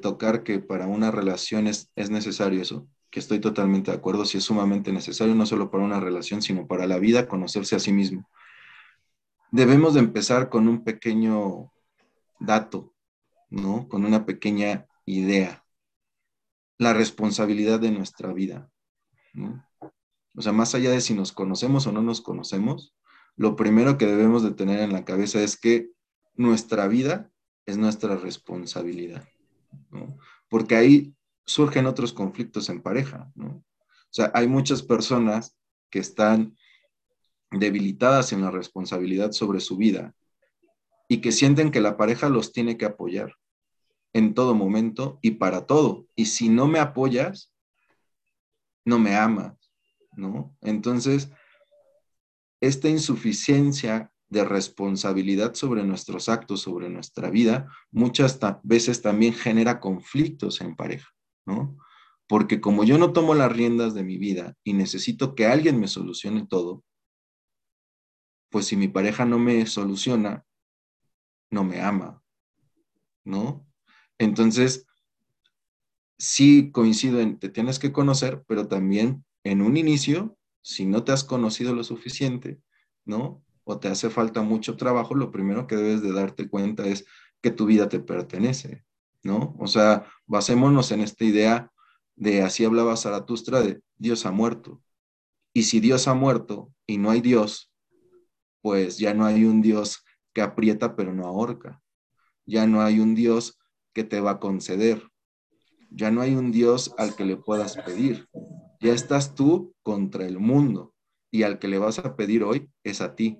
tocar 0.00 0.42
que 0.42 0.58
para 0.58 0.86
una 0.86 1.10
relación 1.10 1.66
es, 1.66 1.90
necesario 1.96 2.60
eso, 2.60 2.88
que 3.10 3.20
estoy 3.20 3.40
totalmente 3.40 3.90
de 3.90 3.96
acuerdo, 3.96 4.24
si 4.24 4.38
es 4.38 4.44
sumamente 4.44 4.92
necesario, 4.92 5.34
no 5.34 5.46
solo 5.46 5.70
para 5.70 5.84
una 5.84 6.00
relación, 6.00 6.42
sino 6.42 6.66
para 6.66 6.86
la 6.86 6.98
vida, 6.98 7.28
conocerse 7.28 7.76
a 7.76 7.80
sí 7.80 7.92
mismo. 7.92 8.28
Debemos 9.50 9.94
de 9.94 10.00
empezar 10.00 10.48
con 10.48 10.66
un 10.66 10.82
pequeño 10.82 11.72
dato, 12.40 12.94
¿no? 13.50 13.86
Con 13.88 14.04
una 14.04 14.24
pequeña 14.24 14.86
idea. 15.06 15.64
La 16.78 16.92
responsabilidad 16.92 17.80
de 17.80 17.90
nuestra 17.90 18.32
vida, 18.32 18.70
O 20.34 20.42
sea, 20.42 20.52
más 20.52 20.74
allá 20.74 20.90
de 20.90 21.00
si 21.00 21.14
nos 21.14 21.32
conocemos 21.32 21.86
o 21.86 21.92
no 21.92 22.02
nos 22.02 22.20
conocemos, 22.20 22.94
lo 23.36 23.56
primero 23.56 23.98
que 23.98 24.06
debemos 24.06 24.42
de 24.42 24.52
tener 24.52 24.80
en 24.80 24.92
la 24.92 25.04
cabeza 25.04 25.42
es 25.42 25.56
que 25.56 25.90
nuestra 26.34 26.88
vida 26.88 27.30
es 27.66 27.76
nuestra 27.76 28.16
responsabilidad. 28.16 29.28
Porque 30.48 30.76
ahí 30.76 31.14
surgen 31.44 31.86
otros 31.86 32.12
conflictos 32.12 32.68
en 32.68 32.82
pareja. 32.82 33.30
O 33.36 33.62
sea, 34.10 34.30
hay 34.34 34.48
muchas 34.48 34.82
personas 34.82 35.56
que 35.90 35.98
están 35.98 36.56
debilitadas 37.50 38.32
en 38.32 38.40
la 38.40 38.50
responsabilidad 38.50 39.32
sobre 39.32 39.60
su 39.60 39.76
vida 39.76 40.14
y 41.08 41.20
que 41.20 41.32
sienten 41.32 41.70
que 41.70 41.80
la 41.80 41.96
pareja 41.96 42.28
los 42.28 42.52
tiene 42.52 42.76
que 42.78 42.86
apoyar 42.86 43.34
en 44.12 44.34
todo 44.34 44.54
momento 44.54 45.18
y 45.22 45.32
para 45.32 45.66
todo. 45.66 46.06
Y 46.14 46.26
si 46.26 46.48
no 46.48 46.66
me 46.66 46.78
apoyas, 46.78 47.52
no 48.84 48.98
me 48.98 49.16
amas, 49.16 49.72
¿no? 50.16 50.56
Entonces, 50.60 51.30
esta 52.60 52.88
insuficiencia 52.88 54.12
de 54.28 54.44
responsabilidad 54.44 55.54
sobre 55.54 55.84
nuestros 55.84 56.28
actos, 56.28 56.62
sobre 56.62 56.88
nuestra 56.88 57.28
vida, 57.28 57.68
muchas 57.90 58.38
veces 58.62 59.02
también 59.02 59.34
genera 59.34 59.78
conflictos 59.78 60.60
en 60.60 60.74
pareja, 60.74 61.08
¿no? 61.44 61.76
Porque 62.26 62.60
como 62.60 62.84
yo 62.84 62.96
no 62.96 63.12
tomo 63.12 63.34
las 63.34 63.52
riendas 63.52 63.94
de 63.94 64.04
mi 64.04 64.16
vida 64.16 64.54
y 64.64 64.72
necesito 64.72 65.34
que 65.34 65.46
alguien 65.46 65.78
me 65.78 65.86
solucione 65.86 66.46
todo, 66.46 66.82
pues 68.48 68.66
si 68.66 68.76
mi 68.76 68.88
pareja 68.88 69.24
no 69.24 69.38
me 69.38 69.66
soluciona, 69.66 70.44
no 71.50 71.64
me 71.64 71.82
ama, 71.82 72.22
¿no? 73.24 73.66
Entonces, 74.18 74.86
sí 76.18 76.70
coincido 76.70 77.20
en, 77.20 77.38
te 77.38 77.48
tienes 77.48 77.78
que 77.78 77.92
conocer, 77.92 78.44
pero 78.46 78.68
también 78.68 79.24
en 79.44 79.62
un 79.62 79.76
inicio 79.76 80.36
si 80.62 80.86
no 80.86 81.02
te 81.04 81.12
has 81.12 81.24
conocido 81.24 81.74
lo 81.74 81.82
suficiente, 81.82 82.60
¿no? 83.04 83.44
O 83.64 83.78
te 83.80 83.88
hace 83.88 84.10
falta 84.10 84.42
mucho 84.42 84.76
trabajo, 84.76 85.14
lo 85.14 85.32
primero 85.32 85.66
que 85.66 85.76
debes 85.76 86.02
de 86.02 86.12
darte 86.12 86.48
cuenta 86.48 86.86
es 86.86 87.04
que 87.40 87.50
tu 87.50 87.66
vida 87.66 87.88
te 87.88 87.98
pertenece, 87.98 88.84
¿no? 89.24 89.56
O 89.58 89.66
sea, 89.66 90.06
basémonos 90.26 90.92
en 90.92 91.00
esta 91.00 91.24
idea 91.24 91.72
de 92.14 92.42
así 92.42 92.64
hablaba 92.64 92.96
Zaratustra 92.96 93.60
de 93.60 93.82
Dios 93.96 94.24
ha 94.26 94.30
muerto. 94.30 94.80
Y 95.52 95.64
si 95.64 95.80
Dios 95.80 96.06
ha 96.06 96.14
muerto 96.14 96.72
y 96.86 96.98
no 96.98 97.10
hay 97.10 97.20
Dios, 97.20 97.72
pues 98.60 98.98
ya 98.98 99.12
no 99.12 99.26
hay 99.26 99.44
un 99.44 99.60
Dios 99.60 100.04
que 100.32 100.42
aprieta 100.42 100.94
pero 100.94 101.12
no 101.12 101.26
ahorca. 101.26 101.82
Ya 102.46 102.66
no 102.66 102.82
hay 102.82 103.00
un 103.00 103.14
Dios 103.14 103.58
que 103.92 104.04
te 104.04 104.20
va 104.20 104.32
a 104.32 104.40
conceder. 104.40 105.02
Ya 105.90 106.10
no 106.10 106.20
hay 106.20 106.34
un 106.34 106.52
Dios 106.52 106.94
al 106.98 107.14
que 107.14 107.24
le 107.24 107.36
puedas 107.36 107.76
pedir. 107.76 108.28
Ya 108.80 108.92
estás 108.92 109.34
tú 109.34 109.74
contra 109.82 110.26
el 110.26 110.38
mundo 110.38 110.94
y 111.30 111.42
al 111.42 111.58
que 111.58 111.68
le 111.68 111.78
vas 111.78 111.98
a 111.98 112.16
pedir 112.16 112.44
hoy 112.44 112.70
es 112.82 113.00
a 113.00 113.14
ti. 113.14 113.38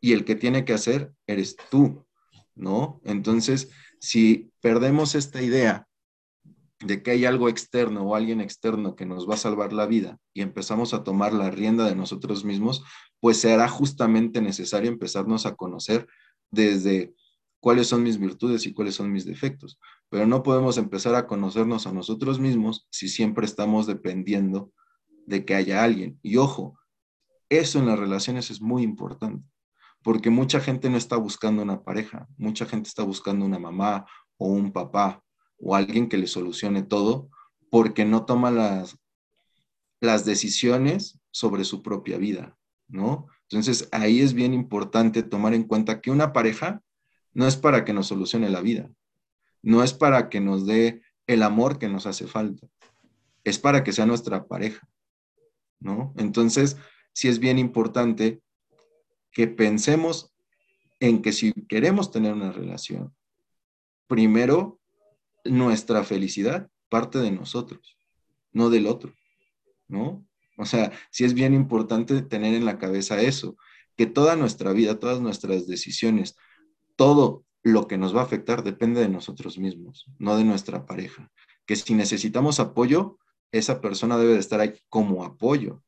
Y 0.00 0.12
el 0.12 0.24
que 0.24 0.36
tiene 0.36 0.64
que 0.64 0.72
hacer 0.72 1.12
eres 1.26 1.56
tú, 1.70 2.06
¿no? 2.54 3.00
Entonces, 3.04 3.70
si 4.00 4.52
perdemos 4.60 5.14
esta 5.14 5.42
idea 5.42 5.88
de 6.80 7.02
que 7.02 7.10
hay 7.10 7.24
algo 7.24 7.48
externo 7.48 8.02
o 8.02 8.14
alguien 8.14 8.40
externo 8.40 8.94
que 8.94 9.06
nos 9.06 9.28
va 9.28 9.34
a 9.34 9.38
salvar 9.38 9.72
la 9.72 9.86
vida 9.86 10.18
y 10.32 10.42
empezamos 10.42 10.94
a 10.94 11.02
tomar 11.02 11.32
la 11.32 11.50
rienda 11.50 11.84
de 11.84 11.96
nosotros 11.96 12.44
mismos, 12.44 12.84
pues 13.20 13.40
será 13.40 13.68
justamente 13.68 14.40
necesario 14.40 14.88
empezarnos 14.88 15.44
a 15.46 15.56
conocer 15.56 16.06
desde 16.50 17.14
cuáles 17.60 17.88
son 17.88 18.02
mis 18.02 18.18
virtudes 18.18 18.66
y 18.66 18.72
cuáles 18.72 18.94
son 18.94 19.12
mis 19.12 19.24
defectos. 19.24 19.78
Pero 20.08 20.26
no 20.26 20.42
podemos 20.42 20.78
empezar 20.78 21.14
a 21.14 21.26
conocernos 21.26 21.86
a 21.86 21.92
nosotros 21.92 22.38
mismos 22.38 22.86
si 22.90 23.08
siempre 23.08 23.44
estamos 23.44 23.86
dependiendo 23.86 24.72
de 25.26 25.44
que 25.44 25.54
haya 25.54 25.82
alguien. 25.82 26.18
Y 26.22 26.36
ojo, 26.36 26.78
eso 27.48 27.78
en 27.78 27.86
las 27.86 27.98
relaciones 27.98 28.50
es 28.50 28.60
muy 28.60 28.82
importante, 28.82 29.44
porque 30.02 30.30
mucha 30.30 30.60
gente 30.60 30.90
no 30.90 30.96
está 30.96 31.16
buscando 31.16 31.62
una 31.62 31.82
pareja, 31.82 32.28
mucha 32.36 32.66
gente 32.66 32.88
está 32.88 33.02
buscando 33.02 33.44
una 33.44 33.58
mamá 33.58 34.06
o 34.36 34.48
un 34.48 34.72
papá 34.72 35.22
o 35.58 35.74
alguien 35.74 36.08
que 36.08 36.18
le 36.18 36.26
solucione 36.26 36.82
todo 36.82 37.30
porque 37.70 38.04
no 38.04 38.24
toma 38.24 38.50
las, 38.50 38.98
las 40.00 40.24
decisiones 40.24 41.20
sobre 41.30 41.64
su 41.64 41.82
propia 41.82 42.18
vida, 42.18 42.56
¿no? 42.86 43.26
Entonces 43.42 43.88
ahí 43.92 44.20
es 44.20 44.34
bien 44.34 44.54
importante 44.54 45.22
tomar 45.22 45.54
en 45.54 45.64
cuenta 45.64 46.00
que 46.00 46.10
una 46.10 46.32
pareja 46.32 46.82
no 47.32 47.46
es 47.46 47.56
para 47.56 47.84
que 47.84 47.92
nos 47.92 48.08
solucione 48.08 48.50
la 48.50 48.60
vida, 48.60 48.90
no 49.62 49.82
es 49.82 49.92
para 49.92 50.28
que 50.28 50.40
nos 50.40 50.66
dé 50.66 51.02
el 51.26 51.42
amor 51.42 51.78
que 51.78 51.88
nos 51.88 52.06
hace 52.06 52.26
falta, 52.26 52.66
es 53.44 53.58
para 53.58 53.84
que 53.84 53.92
sea 53.92 54.06
nuestra 54.06 54.46
pareja, 54.46 54.88
¿no? 55.80 56.14
Entonces, 56.16 56.76
sí 57.12 57.28
es 57.28 57.38
bien 57.38 57.58
importante 57.58 58.40
que 59.30 59.46
pensemos 59.46 60.32
en 61.00 61.22
que 61.22 61.32
si 61.32 61.52
queremos 61.52 62.10
tener 62.10 62.32
una 62.32 62.52
relación, 62.52 63.14
primero 64.06 64.80
nuestra 65.44 66.02
felicidad 66.04 66.68
parte 66.88 67.18
de 67.18 67.30
nosotros, 67.30 67.96
no 68.52 68.70
del 68.70 68.86
otro, 68.86 69.14
¿no? 69.86 70.26
O 70.56 70.64
sea, 70.64 70.92
sí 71.10 71.24
es 71.24 71.34
bien 71.34 71.54
importante 71.54 72.20
tener 72.22 72.54
en 72.54 72.64
la 72.64 72.78
cabeza 72.78 73.20
eso, 73.20 73.56
que 73.96 74.06
toda 74.06 74.36
nuestra 74.36 74.72
vida, 74.72 74.98
todas 74.98 75.20
nuestras 75.20 75.66
decisiones, 75.66 76.36
todo 76.98 77.44
lo 77.62 77.86
que 77.86 77.96
nos 77.96 78.14
va 78.14 78.22
a 78.22 78.24
afectar 78.24 78.64
depende 78.64 79.00
de 79.00 79.08
nosotros 79.08 79.56
mismos, 79.56 80.06
no 80.18 80.36
de 80.36 80.42
nuestra 80.42 80.84
pareja. 80.84 81.30
Que 81.64 81.76
si 81.76 81.94
necesitamos 81.94 82.58
apoyo, 82.58 83.18
esa 83.52 83.80
persona 83.80 84.18
debe 84.18 84.32
de 84.32 84.40
estar 84.40 84.58
ahí 84.58 84.74
como 84.88 85.24
apoyo, 85.24 85.80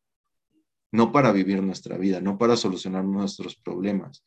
no 0.93 1.11
para 1.11 1.33
vivir 1.33 1.63
nuestra 1.65 1.99
vida, 1.99 2.21
no 2.21 2.39
para 2.39 2.57
solucionar 2.57 3.05
nuestros 3.05 3.57
problemas, 3.57 4.25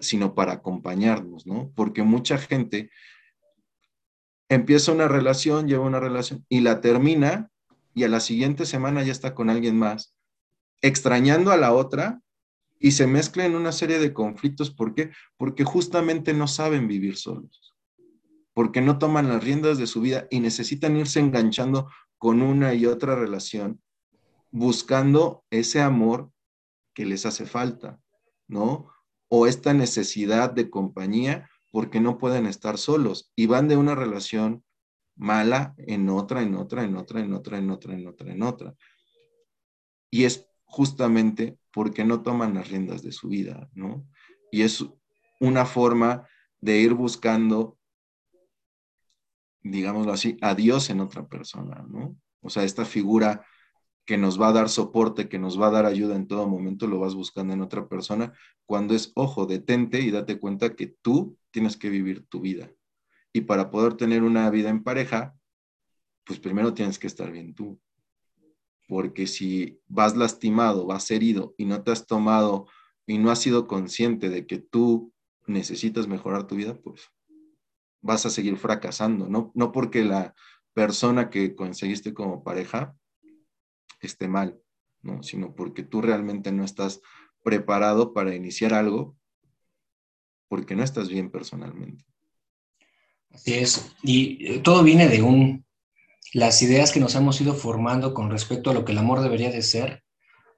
sino 0.00 0.34
para 0.34 0.54
acompañarnos, 0.54 1.46
¿no? 1.46 1.70
Porque 1.76 2.02
mucha 2.02 2.36
gente 2.36 2.90
empieza 4.48 4.90
una 4.90 5.06
relación, 5.06 5.68
lleva 5.68 5.86
una 5.86 6.00
relación 6.00 6.44
y 6.48 6.60
la 6.60 6.80
termina 6.80 7.50
y 7.94 8.02
a 8.02 8.08
la 8.08 8.18
siguiente 8.18 8.66
semana 8.66 9.04
ya 9.04 9.12
está 9.12 9.36
con 9.36 9.50
alguien 9.50 9.78
más, 9.78 10.16
extrañando 10.82 11.52
a 11.52 11.56
la 11.56 11.72
otra 11.72 12.22
y 12.80 12.92
se 12.92 13.06
mezcla 13.06 13.44
en 13.44 13.54
una 13.54 13.72
serie 13.72 13.98
de 13.98 14.12
conflictos. 14.12 14.70
¿Por 14.70 14.94
qué? 14.94 15.10
Porque 15.36 15.64
justamente 15.64 16.32
no 16.32 16.46
saben 16.46 16.88
vivir 16.88 17.16
solos, 17.16 17.74
porque 18.54 18.80
no 18.80 18.98
toman 18.98 19.28
las 19.28 19.42
riendas 19.42 19.78
de 19.78 19.86
su 19.86 20.00
vida 20.00 20.26
y 20.30 20.40
necesitan 20.40 20.96
irse 20.96 21.20
enganchando 21.20 21.90
con 22.18 22.42
una 22.42 22.74
y 22.74 22.86
otra 22.86 23.14
relación, 23.14 23.80
buscando 24.50 25.44
ese 25.50 25.80
amor 25.80 26.30
que 26.94 27.06
les 27.06 27.26
hace 27.26 27.46
falta, 27.46 28.00
¿no? 28.46 28.88
O 29.28 29.46
esta 29.46 29.74
necesidad 29.74 30.50
de 30.50 30.70
compañía 30.70 31.48
porque 31.70 32.00
no 32.00 32.18
pueden 32.18 32.46
estar 32.46 32.78
solos 32.78 33.30
y 33.36 33.46
van 33.46 33.68
de 33.68 33.76
una 33.76 33.94
relación 33.94 34.64
mala 35.16 35.74
en 35.78 36.08
otra, 36.08 36.42
en 36.42 36.54
otra, 36.54 36.84
en 36.84 36.96
otra, 36.96 37.20
en 37.20 37.32
otra, 37.34 37.58
en 37.58 37.70
otra, 37.70 37.94
en 37.94 38.06
otra, 38.06 38.32
en 38.32 38.42
otra. 38.42 38.74
Y 40.10 40.24
es 40.24 40.48
justamente 40.64 41.58
porque 41.78 42.04
no 42.04 42.22
toman 42.22 42.54
las 42.54 42.68
riendas 42.68 43.04
de 43.04 43.12
su 43.12 43.28
vida, 43.28 43.70
¿no? 43.72 44.04
Y 44.50 44.62
es 44.62 44.84
una 45.38 45.64
forma 45.64 46.26
de 46.60 46.78
ir 46.78 46.92
buscando, 46.92 47.78
digámoslo 49.62 50.10
así, 50.10 50.36
a 50.40 50.56
Dios 50.56 50.90
en 50.90 50.98
otra 50.98 51.28
persona, 51.28 51.86
¿no? 51.88 52.16
O 52.40 52.50
sea, 52.50 52.64
esta 52.64 52.84
figura 52.84 53.46
que 54.04 54.18
nos 54.18 54.42
va 54.42 54.48
a 54.48 54.52
dar 54.52 54.68
soporte, 54.68 55.28
que 55.28 55.38
nos 55.38 55.56
va 55.60 55.68
a 55.68 55.70
dar 55.70 55.86
ayuda 55.86 56.16
en 56.16 56.26
todo 56.26 56.48
momento, 56.48 56.88
lo 56.88 56.98
vas 56.98 57.14
buscando 57.14 57.54
en 57.54 57.62
otra 57.62 57.86
persona, 57.86 58.32
cuando 58.66 58.96
es, 58.96 59.12
ojo, 59.14 59.46
detente 59.46 60.00
y 60.00 60.10
date 60.10 60.40
cuenta 60.40 60.74
que 60.74 60.88
tú 61.00 61.38
tienes 61.52 61.76
que 61.76 61.90
vivir 61.90 62.26
tu 62.26 62.40
vida. 62.40 62.72
Y 63.32 63.42
para 63.42 63.70
poder 63.70 63.94
tener 63.94 64.24
una 64.24 64.50
vida 64.50 64.68
en 64.68 64.82
pareja, 64.82 65.36
pues 66.24 66.40
primero 66.40 66.74
tienes 66.74 66.98
que 66.98 67.06
estar 67.06 67.30
bien 67.30 67.54
tú. 67.54 67.80
Porque 68.88 69.26
si 69.26 69.80
vas 69.86 70.16
lastimado, 70.16 70.86
vas 70.86 71.10
herido 71.10 71.54
y 71.56 71.66
no 71.66 71.82
te 71.82 71.92
has 71.92 72.06
tomado 72.06 72.66
y 73.06 73.18
no 73.18 73.30
has 73.30 73.38
sido 73.38 73.68
consciente 73.68 74.30
de 74.30 74.46
que 74.46 74.58
tú 74.58 75.12
necesitas 75.46 76.08
mejorar 76.08 76.46
tu 76.46 76.56
vida, 76.56 76.74
pues 76.74 77.10
vas 78.00 78.26
a 78.26 78.30
seguir 78.30 78.56
fracasando. 78.56 79.28
No, 79.28 79.52
no 79.54 79.70
porque 79.70 80.04
la 80.04 80.34
persona 80.72 81.30
que 81.30 81.54
conseguiste 81.54 82.14
como 82.14 82.42
pareja 82.42 82.96
esté 84.00 84.26
mal, 84.28 84.60
¿no? 85.02 85.22
Sino 85.22 85.54
porque 85.54 85.82
tú 85.82 86.00
realmente 86.00 86.50
no 86.50 86.64
estás 86.64 87.00
preparado 87.42 88.12
para 88.12 88.34
iniciar 88.34 88.74
algo 88.74 89.16
porque 90.48 90.74
no 90.74 90.82
estás 90.82 91.08
bien 91.08 91.30
personalmente. 91.30 92.04
Así 93.30 93.54
es. 93.54 93.94
Y 94.02 94.46
eh, 94.46 94.60
todo 94.60 94.82
viene 94.82 95.08
de 95.08 95.22
un, 95.22 95.64
las 96.32 96.62
ideas 96.62 96.92
que 96.92 97.00
nos 97.00 97.14
hemos 97.14 97.40
ido 97.40 97.54
formando 97.54 98.14
con 98.14 98.30
respecto 98.30 98.70
a 98.70 98.74
lo 98.74 98.84
que 98.84 98.92
el 98.92 98.98
amor 98.98 99.20
debería 99.20 99.50
de 99.50 99.62
ser 99.62 100.04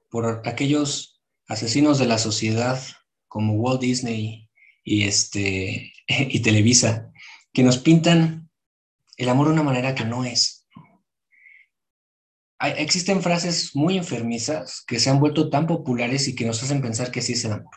por 0.09 0.41
aquellos 0.45 1.21
asesinos 1.47 1.97
de 1.97 2.07
la 2.07 2.17
sociedad 2.17 2.81
como 3.27 3.53
Walt 3.53 3.81
Disney 3.81 4.49
y, 4.83 5.03
este, 5.03 5.93
y 6.07 6.39
Televisa, 6.41 7.11
que 7.53 7.63
nos 7.63 7.77
pintan 7.77 8.49
el 9.17 9.29
amor 9.29 9.47
de 9.47 9.53
una 9.53 9.63
manera 9.63 9.95
que 9.95 10.05
no 10.05 10.25
es 10.25 10.61
existen 12.69 13.21
frases 13.21 13.75
muy 13.75 13.97
enfermizas 13.97 14.83
que 14.85 14.99
se 14.99 15.09
han 15.09 15.19
vuelto 15.19 15.49
tan 15.49 15.67
populares 15.67 16.27
y 16.27 16.35
que 16.35 16.45
nos 16.45 16.61
hacen 16.61 16.81
pensar 16.81 17.11
que 17.11 17.21
sí 17.21 17.33
es 17.33 17.45
el 17.45 17.53
amor. 17.53 17.75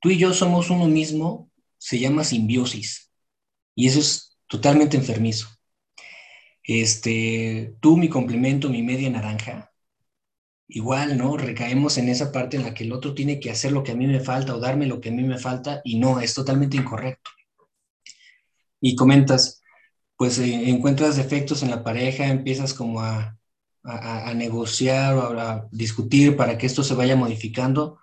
Tú 0.00 0.10
y 0.10 0.18
yo 0.18 0.32
somos 0.32 0.70
uno 0.70 0.86
mismo, 0.86 1.50
se 1.78 1.98
llama 1.98 2.24
simbiosis, 2.24 3.10
y 3.74 3.88
eso 3.88 4.00
es 4.00 4.38
totalmente 4.46 4.96
enfermizo. 4.96 5.48
Este, 6.70 7.76
tú, 7.80 7.96
mi 7.96 8.08
complemento, 8.08 8.68
mi 8.68 8.82
media 8.82 9.10
naranja, 9.10 9.72
igual, 10.68 11.18
¿no? 11.18 11.36
Recaemos 11.36 11.98
en 11.98 12.08
esa 12.08 12.32
parte 12.32 12.56
en 12.56 12.64
la 12.64 12.74
que 12.74 12.84
el 12.84 12.92
otro 12.92 13.14
tiene 13.14 13.40
que 13.40 13.50
hacer 13.50 13.72
lo 13.72 13.82
que 13.82 13.92
a 13.92 13.96
mí 13.96 14.06
me 14.06 14.20
falta 14.20 14.54
o 14.54 14.60
darme 14.60 14.86
lo 14.86 15.00
que 15.00 15.10
a 15.10 15.12
mí 15.12 15.22
me 15.24 15.38
falta, 15.38 15.80
y 15.84 15.98
no, 15.98 16.20
es 16.20 16.34
totalmente 16.34 16.76
incorrecto. 16.76 17.30
Y 18.80 18.96
comentas, 18.96 19.62
pues 20.16 20.38
eh, 20.38 20.68
encuentras 20.70 21.16
defectos 21.16 21.62
en 21.62 21.70
la 21.70 21.84
pareja, 21.84 22.26
empiezas 22.28 22.74
como 22.74 23.00
a 23.00 23.40
a, 23.84 24.34
negociar 24.34 25.14
o 25.16 25.40
a, 25.40 25.68
discutir 25.70 26.36
para 26.36 26.58
que 26.58 26.66
esto 26.66 26.82
se 26.82 26.94
vaya 26.94 27.16
modificando? 27.16 27.98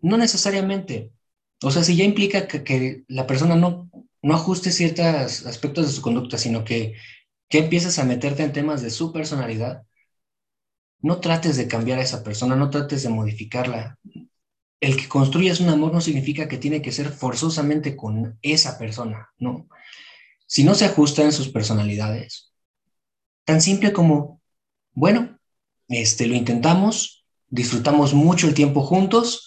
No 0.00 0.16
necesariamente. 0.16 1.12
O 1.62 1.70
sea, 1.70 1.84
si 1.84 1.96
ya 1.96 2.04
implica 2.04 2.48
que, 2.48 3.04
la 3.08 3.26
persona 3.26 3.56
no, 3.56 3.90
no 4.22 4.34
ajuste 4.34 4.72
ciertos 4.72 5.46
aspectos 5.46 5.86
de 5.86 5.92
su 5.92 6.02
conducta, 6.02 6.38
sino 6.38 6.64
que, 6.64 6.94
que 7.52 7.58
empiezas 7.58 7.98
a 7.98 8.04
meterte 8.04 8.42
en 8.42 8.54
temas 8.54 8.80
de 8.80 8.88
su 8.88 9.12
personalidad, 9.12 9.82
no 11.00 11.20
trates 11.20 11.58
de 11.58 11.68
cambiar 11.68 11.98
a 11.98 12.02
esa 12.02 12.24
persona, 12.24 12.56
no 12.56 12.70
trates 12.70 13.02
de 13.02 13.10
modificarla. 13.10 13.98
El 14.80 14.96
que 14.96 15.06
construyas 15.06 15.60
un 15.60 15.68
amor 15.68 15.92
no 15.92 16.00
significa 16.00 16.48
que 16.48 16.56
tiene 16.56 16.80
que 16.80 16.92
ser 16.92 17.10
forzosamente 17.10 17.94
con 17.94 18.38
esa 18.40 18.78
persona, 18.78 19.28
¿no? 19.36 19.68
Si 20.46 20.64
no 20.64 20.74
se 20.74 20.86
ajusta 20.86 21.24
en 21.24 21.32
sus 21.32 21.50
personalidades, 21.50 22.54
tan 23.44 23.60
simple 23.60 23.92
como 23.92 24.40
bueno, 24.92 25.38
este, 25.88 26.26
lo 26.28 26.34
intentamos, 26.34 27.26
disfrutamos 27.50 28.14
mucho 28.14 28.48
el 28.48 28.54
tiempo 28.54 28.80
juntos. 28.80 29.46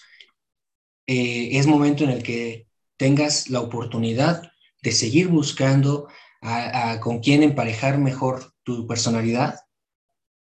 Eh, 1.08 1.58
es 1.58 1.66
momento 1.66 2.04
en 2.04 2.12
el 2.12 2.22
que 2.22 2.68
tengas 2.98 3.50
la 3.50 3.62
oportunidad 3.62 4.52
de 4.84 4.92
seguir 4.92 5.28
buscando, 5.30 6.08
con 7.02 7.20
quién 7.20 7.44
emparejar 7.44 7.98
mejor 7.98 8.54
tu 8.64 8.88
personalidad 8.88 9.60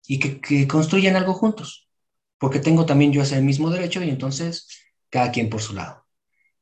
y 0.06 0.18
que, 0.18 0.66
construyan 0.68 1.16
algo 1.16 1.34
juntos, 1.34 1.88
porque 2.38 2.60
tengo 2.60 2.86
también 2.86 3.12
yo 3.12 3.22
ese 3.22 3.40
mismo 3.40 3.70
derecho 3.70 4.02
y 4.02 4.10
entonces 4.10 4.68
cada 5.10 5.30
quien 5.32 5.50
por 5.50 5.62
su 5.62 5.74
lado, 5.74 6.04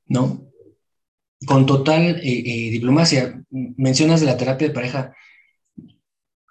¿no? 0.06 0.46
Con 1.46 1.66
total 1.66 2.02
eh, 2.02 2.22
eh, 2.22 2.70
diplomacia, 2.70 3.42
mencionas 3.50 4.20
de 4.20 4.26
la 4.26 4.36
terapia 4.36 4.68
de 4.68 4.74
pareja, 4.74 5.14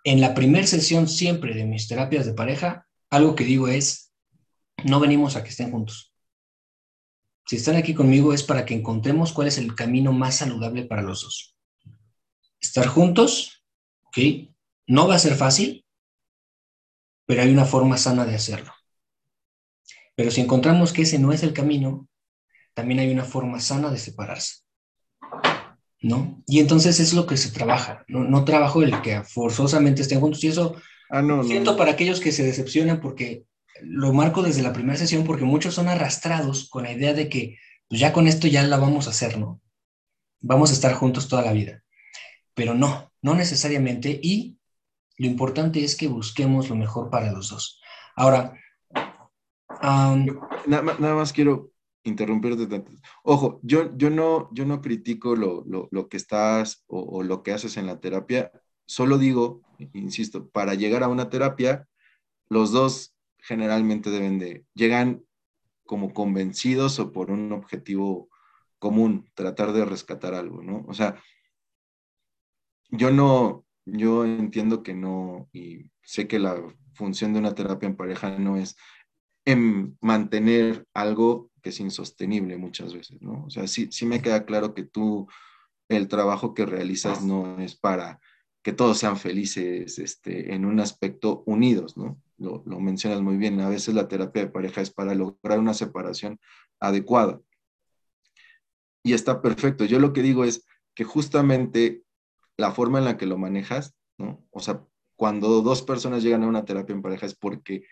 en 0.04 0.22
la 0.22 0.34
primera 0.34 0.68
sesión 0.68 1.08
siempre 1.08 1.54
de 1.54 1.66
mis 1.66 1.88
terapias 1.88 2.26
de 2.26 2.34
pareja, 2.34 2.88
algo 3.10 3.36
que 3.36 3.46
digo 3.46 3.68
es, 3.68 4.12
no 4.84 5.00
venimos 5.00 5.36
a 5.36 5.44
que 5.44 5.50
estén 5.50 5.72
juntos. 5.72 6.14
Si 7.46 7.56
están 7.58 7.76
aquí 7.76 7.94
conmigo 7.94 8.34
es 8.34 8.44
para 8.44 8.66
que 8.66 8.74
encontremos 8.74 9.34
cuál 9.34 9.48
es 9.48 9.58
el 9.58 9.76
camino 9.76 10.12
más 10.12 10.38
saludable 10.38 10.84
para 10.84 11.02
los 11.02 11.24
dos. 11.24 11.53
Estar 12.64 12.88
juntos, 12.88 13.64
¿ok? 14.06 14.18
No 14.88 15.08
va 15.08 15.16
a 15.16 15.20
ser 15.20 15.36
fácil, 15.36 15.86
pero 17.26 17.42
hay 17.42 17.52
una 17.52 17.66
forma 17.66 17.98
sana 17.98 18.26
de 18.26 18.36
hacerlo. 18.36 18.72
Pero 20.16 20.32
si 20.32 20.42
encontramos 20.42 20.94
que 20.94 21.02
ese 21.02 21.20
no 21.20 21.34
es 21.34 21.44
el 21.44 21.54
camino, 21.54 22.08
también 22.74 23.00
hay 23.00 23.12
una 23.12 23.26
forma 23.26 23.60
sana 23.60 23.92
de 23.92 24.00
separarse. 24.00 24.62
¿No? 26.02 26.42
Y 26.48 26.60
entonces 26.60 27.00
es 27.00 27.14
lo 27.14 27.26
que 27.26 27.38
se 27.38 27.52
trabaja. 27.52 28.04
No, 28.08 28.44
trabajo 28.46 28.82
el 28.82 29.02
que 29.02 29.24
forzosamente 29.24 30.02
estén 30.02 30.20
juntos. 30.20 30.44
Y 30.44 30.48
eso 30.48 30.76
ah, 31.10 31.22
no, 31.22 31.44
siento 31.44 31.78
para 31.78 31.92
aquellos 31.92 32.20
que 32.20 32.32
se 32.32 32.44
decepcionan 32.44 33.00
porque 33.00 33.46
lo 33.82 34.14
marco 34.14 34.42
desde 34.42 34.62
la 34.62 34.74
primera 34.74 34.98
sesión 34.98 35.24
porque 35.26 35.46
muchos 35.46 35.74
son 35.74 35.88
arrastrados 35.88 36.70
con 36.70 36.84
la 36.84 36.92
idea 36.92 37.14
de 37.14 37.30
que 37.30 37.58
pues 37.88 38.00
ya 38.00 38.14
con 38.14 38.28
esto 38.28 38.48
ya 38.48 38.64
la 38.64 38.78
vamos 38.78 39.08
a 39.08 39.12
hacer, 39.12 39.38
¿no? 39.38 39.62
Vamos 40.42 40.72
a 40.72 40.74
estar 40.74 40.94
juntos 40.94 41.28
toda 41.28 41.42
la 41.42 41.54
vida. 41.54 41.83
Pero 42.54 42.74
no, 42.74 43.12
no 43.22 43.36
necesariamente. 43.36 44.20
Y 44.22 44.58
lo 45.18 45.28
importante 45.28 45.84
es 45.84 45.96
que 45.96 46.08
busquemos 46.08 46.70
lo 46.70 46.76
mejor 46.76 47.10
para 47.10 47.32
los 47.32 47.50
dos. 47.50 47.82
Ahora, 48.16 48.54
nada, 50.66 51.16
más 51.16 51.34
quiero 51.34 51.72
interrumpirte 52.04 52.68
tanto. 52.68 52.92
Ojo, 53.24 53.60
yo, 53.64 53.96
yo, 53.98 54.10
no, 54.10 54.50
yo 54.54 54.66
no 54.66 54.82
critico 54.82 55.36
lo, 55.36 56.10
que 56.10 56.18
estás 56.18 56.84
o, 56.88 57.24
lo 57.24 57.44
que 57.44 57.54
haces 57.54 57.78
en 57.78 57.88
la 57.88 58.00
terapia, 58.00 58.52
solo 58.86 59.18
digo, 59.18 59.62
insisto, 59.94 60.50
para 60.50 60.74
llegar 60.74 61.04
a 61.04 61.08
una 61.08 61.30
terapia, 61.30 61.88
los 62.50 62.72
dos 62.72 63.16
generalmente 63.38 64.10
deben 64.10 64.40
de, 64.40 64.66
llegan 64.74 65.24
como 65.86 66.14
convencidos 66.14 67.00
o 67.00 67.12
por 67.12 67.32
un 67.32 67.52
objetivo 67.52 68.30
común, 68.80 69.30
tratar 69.34 69.74
de 69.74 69.86
rescatar 69.86 70.34
algo, 70.34 70.62
¿no? 70.62 70.86
O 70.88 70.94
sea, 70.94 71.22
yo 72.94 73.10
no, 73.10 73.66
yo 73.86 74.24
entiendo 74.24 74.84
que 74.84 74.94
no, 74.94 75.50
y 75.52 75.90
sé 76.04 76.28
que 76.28 76.38
la 76.38 76.62
función 76.94 77.34
de 77.34 77.40
una 77.40 77.56
terapia 77.56 77.88
en 77.88 77.96
pareja 77.96 78.38
no 78.38 78.56
es 78.56 78.76
en 79.46 79.98
mantener 80.00 80.86
algo 80.94 81.50
que 81.64 81.70
es 81.70 81.80
insostenible 81.80 82.56
muchas 82.58 82.94
veces, 82.94 83.20
¿no? 83.22 83.46
O 83.46 83.50
sea, 83.50 83.68
sí, 83.68 83.90
sí 83.92 84.06
me 84.06 84.22
queda 84.22 84.46
claro 84.46 84.76
que 84.76 84.84
tú, 84.84 85.28
el 85.90 86.08
trabajo 86.08 86.54
que 86.54 86.68
realizas 86.68 87.24
no 87.24 87.60
es 87.60 87.76
para 87.76 88.20
que 88.62 88.74
todos 88.74 89.00
sean 89.00 89.18
felices 89.18 89.98
este, 89.98 90.54
en 90.54 90.64
un 90.64 90.80
aspecto 90.80 91.44
unidos, 91.48 91.98
¿no? 91.98 92.22
Lo, 92.38 92.62
lo 92.66 92.80
mencionas 92.80 93.22
muy 93.22 93.38
bien, 93.38 93.60
a 93.60 93.70
veces 93.70 93.96
la 93.96 94.08
terapia 94.08 94.46
de 94.46 94.52
pareja 94.52 94.82
es 94.82 94.92
para 94.92 95.16
lograr 95.16 95.58
una 95.58 95.74
separación 95.74 96.40
adecuada. 96.80 97.42
Y 99.04 99.14
está 99.14 99.42
perfecto. 99.42 99.84
Yo 99.84 100.00
lo 100.00 100.14
que 100.14 100.22
digo 100.22 100.46
es 100.46 100.66
que 100.96 101.04
justamente 101.04 102.03
la 102.58 102.72
forma 102.72 103.00
en 103.00 103.06
la 103.06 103.18
que 103.18 103.26
lo 103.26 103.38
manejas, 103.38 103.96
¿no? 104.18 104.46
O 104.52 104.60
sea, 104.60 104.86
cuando 105.16 105.62
dos 105.62 105.82
personas 105.82 106.24
llegan 106.24 106.44
a 106.44 106.48
una 106.48 106.66
terapia 106.66 106.94
en 106.94 107.02
pareja 107.02 107.26
es 107.26 107.36
porque 107.36 107.84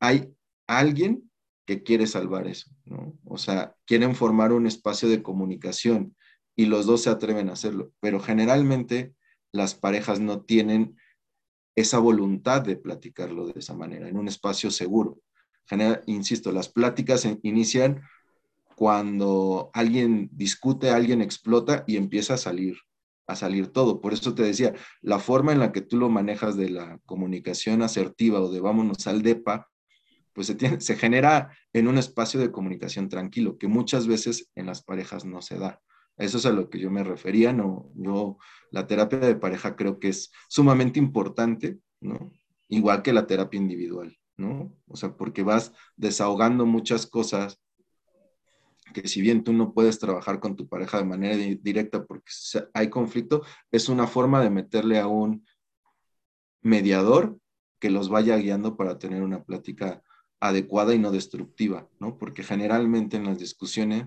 hay 0.00 0.34
alguien 0.66 1.30
que 1.66 1.82
quiere 1.82 2.06
salvar 2.06 2.46
eso, 2.46 2.70
¿no? 2.84 3.16
O 3.24 3.38
sea, 3.38 3.74
quieren 3.86 4.14
formar 4.14 4.52
un 4.52 4.66
espacio 4.66 5.08
de 5.08 5.22
comunicación 5.22 6.16
y 6.56 6.66
los 6.66 6.86
dos 6.86 7.02
se 7.02 7.10
atreven 7.10 7.48
a 7.48 7.52
hacerlo, 7.52 7.92
pero 8.00 8.20
generalmente 8.20 9.14
las 9.52 9.74
parejas 9.74 10.20
no 10.20 10.42
tienen 10.42 10.96
esa 11.74 11.98
voluntad 11.98 12.62
de 12.62 12.76
platicarlo 12.76 13.46
de 13.46 13.58
esa 13.58 13.74
manera, 13.74 14.08
en 14.08 14.16
un 14.16 14.28
espacio 14.28 14.70
seguro. 14.70 15.20
insisto, 16.06 16.52
las 16.52 16.68
pláticas 16.68 17.26
inician 17.42 18.02
cuando 18.76 19.70
alguien 19.72 20.28
discute, 20.32 20.90
alguien 20.90 21.22
explota 21.22 21.84
y 21.86 21.96
empieza 21.96 22.34
a 22.34 22.38
salir, 22.38 22.76
a 23.26 23.36
salir 23.36 23.68
todo. 23.68 24.00
Por 24.00 24.12
eso 24.12 24.34
te 24.34 24.42
decía, 24.42 24.74
la 25.00 25.18
forma 25.18 25.52
en 25.52 25.60
la 25.60 25.72
que 25.72 25.80
tú 25.80 25.96
lo 25.96 26.08
manejas 26.08 26.56
de 26.56 26.70
la 26.70 26.98
comunicación 27.06 27.82
asertiva 27.82 28.40
o 28.40 28.50
de 28.50 28.60
vámonos 28.60 29.06
al 29.06 29.22
DEPA, 29.22 29.68
pues 30.32 30.46
se, 30.46 30.54
tiene, 30.54 30.80
se 30.80 30.96
genera 30.96 31.56
en 31.72 31.88
un 31.88 31.98
espacio 31.98 32.40
de 32.40 32.50
comunicación 32.50 33.08
tranquilo, 33.08 33.58
que 33.58 33.68
muchas 33.68 34.06
veces 34.06 34.50
en 34.54 34.66
las 34.66 34.82
parejas 34.82 35.24
no 35.24 35.42
se 35.42 35.58
da. 35.58 35.80
Eso 36.16 36.38
es 36.38 36.46
a 36.46 36.52
lo 36.52 36.68
que 36.68 36.78
yo 36.78 36.90
me 36.90 37.04
refería, 37.04 37.52
no, 37.52 37.90
yo 37.94 38.38
la 38.70 38.86
terapia 38.86 39.18
de 39.18 39.36
pareja 39.36 39.76
creo 39.76 39.98
que 39.98 40.08
es 40.08 40.30
sumamente 40.48 40.98
importante, 40.98 41.78
¿no? 42.00 42.32
Igual 42.68 43.02
que 43.02 43.12
la 43.12 43.26
terapia 43.26 43.58
individual, 43.58 44.16
¿no? 44.36 44.74
O 44.86 44.96
sea, 44.96 45.16
porque 45.16 45.42
vas 45.42 45.72
desahogando 45.96 46.66
muchas 46.66 47.06
cosas 47.06 47.60
que 48.92 49.08
si 49.08 49.22
bien 49.22 49.42
tú 49.42 49.52
no 49.52 49.72
puedes 49.72 49.98
trabajar 49.98 50.38
con 50.38 50.54
tu 50.54 50.68
pareja 50.68 50.98
de 50.98 51.04
manera 51.04 51.36
directa 51.36 52.04
hay 52.74 52.90
conflicto, 52.90 53.42
es 53.70 53.88
una 53.88 54.06
forma 54.06 54.42
de 54.42 54.50
meterle 54.50 54.98
a 54.98 55.06
un 55.06 55.46
mediador 56.62 57.38
que 57.78 57.90
los 57.90 58.08
vaya 58.08 58.36
guiando 58.36 58.76
para 58.76 58.98
tener 58.98 59.22
una 59.22 59.42
plática 59.44 60.02
adecuada 60.40 60.94
y 60.94 60.98
no 60.98 61.10
destructiva, 61.10 61.88
¿no? 61.98 62.18
Porque 62.18 62.42
generalmente 62.42 63.16
en 63.16 63.24
las 63.24 63.38
discusiones 63.38 64.06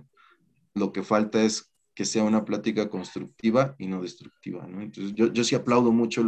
lo 0.73 0.91
que 0.91 1.03
falta 1.03 1.43
es 1.43 1.73
que 1.93 2.05
sea 2.05 2.23
una 2.23 2.43
plática 2.43 2.89
constructiva 2.89 3.75
y 3.77 3.87
no 3.87 4.01
destructiva, 4.01 4.67
¿no? 4.67 4.81
Entonces 4.81 5.13
yo, 5.15 5.31
yo 5.31 5.43
sí 5.43 5.55
aplaudo 5.55 5.91
mucho 5.91 6.23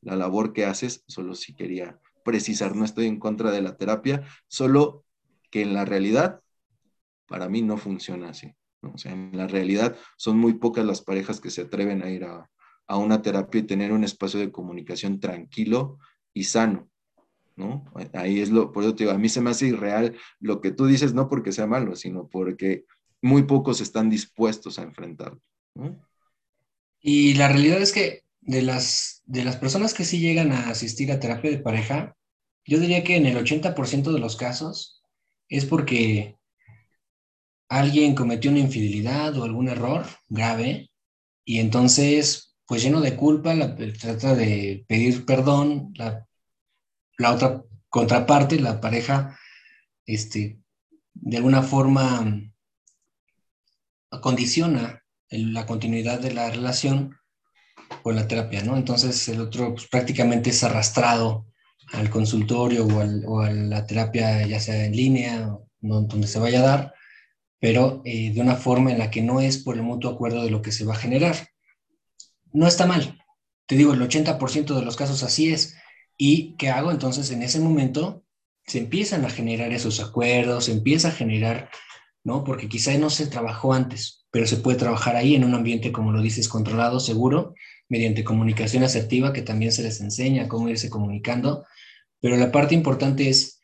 la 0.00 0.16
labor 0.16 0.52
que 0.52 0.64
haces, 0.64 1.04
solo 1.08 1.34
si 1.34 1.54
quería 1.54 2.00
precisar, 2.24 2.76
no 2.76 2.84
estoy 2.84 3.06
en 3.06 3.18
contra 3.18 3.50
de 3.50 3.62
la 3.62 3.76
terapia, 3.76 4.24
solo 4.46 5.04
que 5.50 5.62
en 5.62 5.74
la 5.74 5.84
realidad 5.84 6.40
para 7.26 7.48
mí 7.48 7.62
no 7.62 7.76
funciona 7.78 8.30
así. 8.30 8.54
En 9.04 9.30
la 9.34 9.46
realidad 9.46 9.96
son 10.16 10.38
muy 10.38 10.54
pocas 10.54 10.84
las 10.84 11.02
parejas 11.02 11.40
que 11.40 11.50
se 11.50 11.62
atreven 11.62 12.02
a 12.02 12.10
ir 12.10 12.24
a, 12.24 12.50
a 12.86 12.96
una 12.96 13.22
terapia 13.22 13.60
y 13.60 13.66
tener 13.66 13.92
un 13.92 14.04
espacio 14.04 14.40
de 14.40 14.52
comunicación 14.52 15.20
tranquilo 15.20 15.98
y 16.34 16.44
sano. 16.44 16.88
¿no? 17.56 17.84
Ahí 18.14 18.40
es 18.40 18.50
lo, 18.50 18.72
por 18.72 18.84
eso 18.84 18.94
te 18.94 19.04
digo, 19.04 19.14
a 19.14 19.18
mí 19.18 19.28
se 19.28 19.40
me 19.40 19.50
hace 19.50 19.68
irreal 19.68 20.16
lo 20.40 20.60
que 20.60 20.70
tú 20.70 20.86
dices, 20.86 21.14
no 21.14 21.28
porque 21.28 21.52
sea 21.52 21.66
malo, 21.66 21.96
sino 21.96 22.28
porque 22.28 22.84
muy 23.20 23.44
pocos 23.44 23.80
están 23.80 24.10
dispuestos 24.10 24.78
a 24.78 24.82
enfrentarlo. 24.82 25.40
Y 27.00 27.34
la 27.34 27.48
realidad 27.48 27.80
es 27.80 27.92
que 27.92 28.22
de 28.40 28.62
las, 28.62 29.22
de 29.24 29.44
las 29.44 29.56
personas 29.56 29.94
que 29.94 30.04
sí 30.04 30.18
llegan 30.18 30.52
a 30.52 30.70
asistir 30.70 31.12
a 31.12 31.20
terapia 31.20 31.50
de 31.50 31.58
pareja, 31.58 32.16
yo 32.64 32.78
diría 32.78 33.04
que 33.04 33.16
en 33.16 33.26
el 33.26 33.36
80% 33.36 34.12
de 34.12 34.18
los 34.18 34.36
casos 34.36 35.02
es 35.48 35.64
porque 35.64 36.36
alguien 37.78 38.14
cometió 38.14 38.50
una 38.50 38.60
infidelidad 38.60 39.36
o 39.36 39.44
algún 39.44 39.68
error 39.68 40.06
grave 40.28 40.90
y 41.44 41.58
entonces, 41.58 42.54
pues 42.66 42.82
lleno 42.82 43.00
de 43.00 43.16
culpa, 43.16 43.54
la, 43.54 43.76
trata 43.76 44.34
de 44.34 44.84
pedir 44.88 45.24
perdón, 45.24 45.92
la 45.96 47.32
otra 47.32 47.62
contraparte, 47.88 48.58
la 48.58 48.80
pareja, 48.80 49.38
este, 50.06 50.58
de 51.14 51.36
alguna 51.36 51.62
forma 51.62 52.52
condiciona 54.20 55.02
la 55.28 55.66
continuidad 55.66 56.20
de 56.20 56.32
la 56.32 56.50
relación 56.50 57.16
con 58.02 58.16
la 58.16 58.26
terapia, 58.26 58.62
¿no? 58.62 58.76
Entonces 58.76 59.28
el 59.28 59.40
otro 59.40 59.74
pues, 59.74 59.88
prácticamente 59.88 60.50
es 60.50 60.64
arrastrado 60.64 61.46
al 61.92 62.10
consultorio 62.10 62.86
o, 62.86 63.40
a 63.40 63.50
la 63.50 63.86
terapia, 63.86 64.46
ya 64.46 64.60
sea 64.60 64.84
en 64.84 64.96
línea, 64.96 65.54
donde 65.80 66.26
se 66.26 66.38
vaya 66.38 66.60
a 66.60 66.62
dar, 66.62 66.94
pero 67.62 68.02
eh, 68.04 68.32
de 68.32 68.40
una 68.40 68.56
forma 68.56 68.90
en 68.90 68.98
la 68.98 69.08
que 69.08 69.22
no 69.22 69.40
es 69.40 69.56
por 69.56 69.76
el 69.76 69.84
mutuo 69.84 70.10
acuerdo 70.10 70.42
de 70.42 70.50
lo 70.50 70.62
que 70.62 70.72
se 70.72 70.84
va 70.84 70.94
a 70.94 70.98
generar. 70.98 71.36
No 72.52 72.66
está 72.66 72.86
mal. 72.86 73.22
Te 73.66 73.76
digo, 73.76 73.92
el 73.92 74.02
80% 74.02 74.74
de 74.74 74.84
los 74.84 74.96
casos 74.96 75.22
así 75.22 75.52
es. 75.52 75.76
¿Y 76.16 76.56
qué 76.56 76.70
hago? 76.70 76.90
Entonces, 76.90 77.30
en 77.30 77.40
ese 77.40 77.60
momento 77.60 78.24
se 78.66 78.80
empiezan 78.80 79.24
a 79.24 79.30
generar 79.30 79.72
esos 79.72 80.00
acuerdos, 80.00 80.64
se 80.64 80.72
empieza 80.72 81.06
a 81.08 81.12
generar, 81.12 81.70
¿no? 82.24 82.42
Porque 82.42 82.68
quizá 82.68 82.98
no 82.98 83.10
se 83.10 83.28
trabajó 83.28 83.74
antes, 83.74 84.26
pero 84.32 84.44
se 84.48 84.56
puede 84.56 84.78
trabajar 84.78 85.14
ahí 85.14 85.36
en 85.36 85.44
un 85.44 85.54
ambiente, 85.54 85.92
como 85.92 86.10
lo 86.10 86.20
dices, 86.20 86.48
controlado, 86.48 86.98
seguro, 86.98 87.54
mediante 87.88 88.24
comunicación 88.24 88.82
asertiva, 88.82 89.32
que 89.32 89.42
también 89.42 89.70
se 89.70 89.84
les 89.84 90.00
enseña 90.00 90.48
cómo 90.48 90.68
irse 90.68 90.90
comunicando. 90.90 91.64
Pero 92.20 92.36
la 92.36 92.50
parte 92.50 92.74
importante 92.74 93.28
es, 93.28 93.60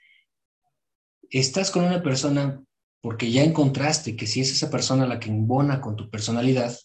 estás 1.30 1.72
con 1.72 1.82
una 1.82 2.01
persona 2.01 2.62
porque 3.01 3.30
ya 3.30 3.42
encontraste 3.42 4.16
que 4.16 4.26
si 4.26 4.40
es 4.40 4.51
esa 4.51 4.70
persona 4.70 5.07
la 5.07 5.20
que 5.20 5.30
embona 5.30 5.80
con 5.80 5.96
tu 5.96 6.11
personalidad, 6.11 6.76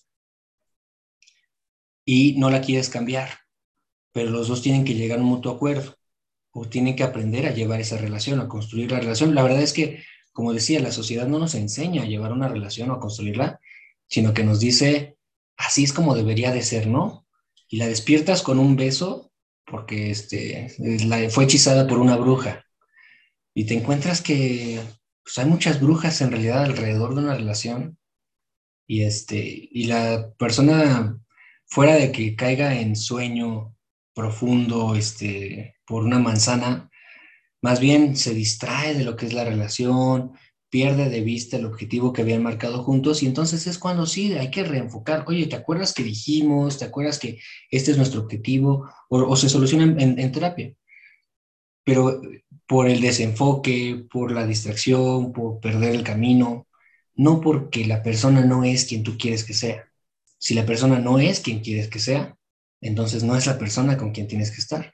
y 2.05 2.35
no 2.37 2.49
la 2.49 2.61
quieres 2.61 2.89
cambiar, 2.89 3.29
pero 4.11 4.29
los 4.29 4.47
dos 4.47 4.61
tienen 4.61 4.85
que 4.85 4.93
llegar 4.93 5.19
a 5.19 5.21
un 5.21 5.27
mutuo 5.27 5.53
acuerdo 5.53 5.95
o 6.51 6.65
tienen 6.65 6.95
que 6.95 7.03
aprender 7.03 7.47
a 7.47 7.53
llevar 7.53 7.81
esa 7.81 7.97
relación, 7.97 8.39
a 8.39 8.47
construir 8.47 8.91
la 8.91 8.99
relación. 8.99 9.33
La 9.33 9.41
verdad 9.41 9.61
es 9.61 9.73
que, 9.73 10.03
como 10.33 10.53
decía, 10.53 10.79
la 10.79 10.91
sociedad 10.91 11.27
no 11.27 11.39
nos 11.39 11.55
enseña 11.55 12.03
a 12.03 12.05
llevar 12.05 12.31
una 12.31 12.47
relación 12.47 12.91
o 12.91 12.93
a 12.93 12.99
construirla, 12.99 13.59
sino 14.07 14.33
que 14.33 14.43
nos 14.43 14.59
dice, 14.59 15.17
así 15.57 15.83
es 15.83 15.93
como 15.93 16.15
debería 16.15 16.51
de 16.51 16.61
ser, 16.61 16.87
¿no? 16.87 17.25
Y 17.67 17.77
la 17.77 17.87
despiertas 17.87 18.43
con 18.43 18.59
un 18.59 18.75
beso 18.75 19.31
porque 19.65 20.11
este, 20.11 20.75
la, 20.77 21.29
fue 21.29 21.45
hechizada 21.45 21.87
por 21.87 21.97
una 21.97 22.17
bruja. 22.17 22.65
Y 23.55 23.65
te 23.65 23.73
encuentras 23.73 24.21
que 24.21 24.79
pues, 25.23 25.37
hay 25.37 25.45
muchas 25.45 25.81
brujas 25.81 26.21
en 26.21 26.31
realidad 26.31 26.63
alrededor 26.63 27.15
de 27.15 27.21
una 27.21 27.35
relación. 27.35 27.97
Y, 28.87 29.03
este, 29.03 29.69
y 29.71 29.85
la 29.85 30.33
persona, 30.37 31.19
fuera 31.65 31.95
de 31.95 32.11
que 32.11 32.35
caiga 32.35 32.79
en 32.79 32.95
sueño 32.95 33.75
profundo 34.13 34.95
este, 34.95 35.77
por 35.85 36.03
una 36.03 36.19
manzana, 36.19 36.89
más 37.61 37.79
bien 37.79 38.17
se 38.17 38.33
distrae 38.33 38.93
de 38.93 39.05
lo 39.05 39.15
que 39.15 39.25
es 39.25 39.33
la 39.33 39.45
relación, 39.45 40.33
pierde 40.69 41.09
de 41.09 41.21
vista 41.21 41.55
el 41.55 41.65
objetivo 41.65 42.11
que 42.11 42.23
habían 42.23 42.41
marcado 42.41 42.83
juntos 42.83 43.21
y 43.21 43.27
entonces 43.27 43.67
es 43.67 43.77
cuando 43.77 44.07
sí, 44.07 44.33
hay 44.33 44.49
que 44.49 44.63
reenfocar. 44.63 45.23
Oye, 45.27 45.45
¿te 45.45 45.55
acuerdas 45.55 45.93
que 45.93 46.03
dijimos? 46.03 46.79
¿Te 46.79 46.85
acuerdas 46.85 47.19
que 47.19 47.39
este 47.69 47.91
es 47.91 47.97
nuestro 47.97 48.21
objetivo? 48.21 48.89
O, 49.07 49.35
se 49.35 49.49
soluciona 49.49 49.83
en, 49.83 50.19
en, 50.19 50.31
terapia. 50.31 50.73
Pero 51.85 52.19
por 52.67 52.87
el 52.87 53.01
desenfoque, 53.01 54.05
por 54.09 54.31
la 54.31 54.45
distracción, 54.45 55.33
por 55.33 55.59
perder 55.59 55.95
el 55.95 56.03
camino, 56.03 56.67
no 57.15 57.41
porque 57.41 57.85
la 57.85 58.01
persona 58.01 58.45
no 58.45 58.63
es 58.63 58.85
quien 58.85 59.03
tú 59.03 59.17
quieres 59.17 59.43
que 59.43 59.53
sea. 59.53 59.89
Si 60.37 60.53
la 60.53 60.65
persona 60.65 60.99
no 60.99 61.19
es 61.19 61.39
quien 61.39 61.61
quieres 61.61 61.87
que 61.87 61.99
sea, 61.99 62.37
entonces 62.81 63.23
no 63.23 63.35
es 63.35 63.45
la 63.45 63.57
persona 63.57 63.97
con 63.97 64.11
quien 64.11 64.27
tienes 64.27 64.51
que 64.51 64.59
estar. 64.59 64.93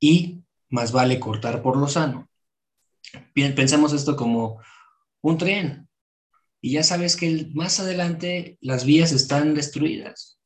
Y 0.00 0.42
más 0.68 0.92
vale 0.92 1.20
cortar 1.20 1.62
por 1.62 1.76
lo 1.76 1.88
sano. 1.88 2.28
Pensemos 3.34 3.92
esto 3.92 4.16
como 4.16 4.60
un 5.20 5.38
tren. 5.38 5.88
Y 6.60 6.72
ya 6.72 6.82
sabes 6.82 7.16
que 7.16 7.48
más 7.54 7.78
adelante 7.78 8.58
las 8.60 8.84
vías 8.84 9.12
están 9.12 9.54
destruidas. 9.54 10.40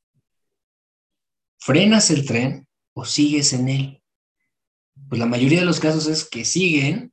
¿Frenas 1.58 2.10
el 2.10 2.26
tren 2.26 2.66
o 2.94 3.04
sigues 3.04 3.52
en 3.52 3.68
él? 3.68 3.99
Pues 5.08 5.18
la 5.18 5.26
mayoría 5.26 5.60
de 5.60 5.66
los 5.66 5.80
casos 5.80 6.06
es 6.06 6.24
que 6.24 6.44
siguen 6.44 7.12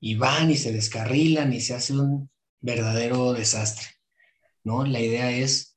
y 0.00 0.16
van 0.16 0.50
y 0.50 0.56
se 0.56 0.72
descarrilan 0.72 1.52
y 1.52 1.60
se 1.60 1.74
hace 1.74 1.94
un 1.94 2.30
verdadero 2.60 3.32
desastre. 3.32 3.86
¿No? 4.64 4.84
La 4.84 5.00
idea 5.00 5.30
es 5.30 5.72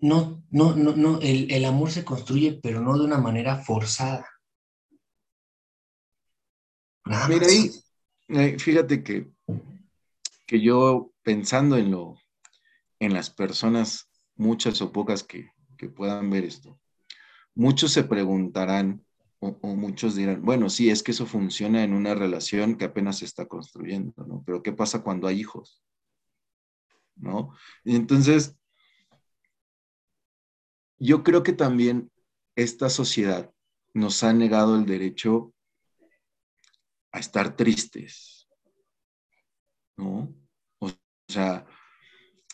no, 0.00 0.42
no, 0.50 0.74
no, 0.74 0.96
no, 0.96 1.20
el, 1.20 1.64
amor 1.64 1.90
se 1.90 2.04
construye, 2.04 2.58
pero 2.62 2.80
no 2.80 2.96
de 2.96 3.04
una 3.04 3.18
manera 3.18 3.56
forzada. 3.56 4.26
Mira 7.04 7.46
ahí, 7.46 7.70
eh, 8.28 8.58
fíjate 8.58 9.02
que, 9.02 9.28
que 10.46 10.60
yo 10.60 11.12
pensando 11.22 11.76
en 11.76 11.90
lo, 11.90 12.16
en 12.98 13.12
las 13.12 13.30
personas, 13.30 14.08
muchas 14.36 14.80
o 14.80 14.92
pocas 14.92 15.22
que, 15.22 15.50
puedan 15.96 16.28
ver 16.28 16.44
esto, 16.44 16.78
muchos 17.54 17.92
se 17.92 18.04
preguntarán 18.04 19.04
o, 19.40 19.74
muchos 19.74 20.14
dirán, 20.14 20.42
bueno, 20.42 20.68
sí, 20.68 20.90
es 20.90 21.02
que 21.02 21.12
eso 21.12 21.26
funciona 21.26 21.82
en 21.82 21.94
una 21.94 22.14
relación 22.14 22.76
que 22.76 22.84
apenas 22.84 23.18
se 23.18 23.24
está 23.24 23.46
construyendo, 23.46 24.12
¿no? 24.26 24.42
Pero 24.44 24.62
¿qué 24.62 24.72
pasa 24.72 25.02
cuando 25.02 25.26
hay 25.26 25.40
hijos? 25.40 25.82
¿No? 27.16 27.54
Y 27.84 27.96
entonces, 27.96 28.56
yo 30.98 31.22
creo 31.22 31.42
que 31.42 31.52
también 31.52 32.10
esta 32.54 32.90
sociedad 32.90 33.50
nos 33.94 34.22
ha 34.22 34.32
negado 34.32 34.76
el 34.76 34.86
derecho 34.86 35.54
a 37.12 37.18
estar 37.18 37.56
tristes, 37.56 38.48
¿no? 39.96 40.34
O 40.78 40.90
sea, 41.28 41.66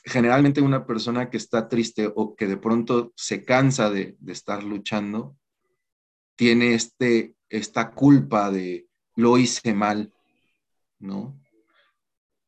generalmente 0.05 0.61
una 0.61 0.87
persona 0.87 1.28
que 1.28 1.37
está 1.37 1.68
triste 1.68 2.11
o 2.14 2.37
que 2.37 2.47
de 2.47 2.57
pronto 2.57 3.12
se 3.16 3.45
cansa 3.45 3.91
de, 3.91 4.16
estar 4.28 4.62
luchando, 4.62 5.37
tiene 6.37 6.74
este, 6.74 7.34
esta 7.49 7.93
culpa 7.93 8.51
de 8.51 8.87
lo 9.14 9.39
hice 9.39 9.72
mal, 9.74 10.12
¿no? 10.99 11.39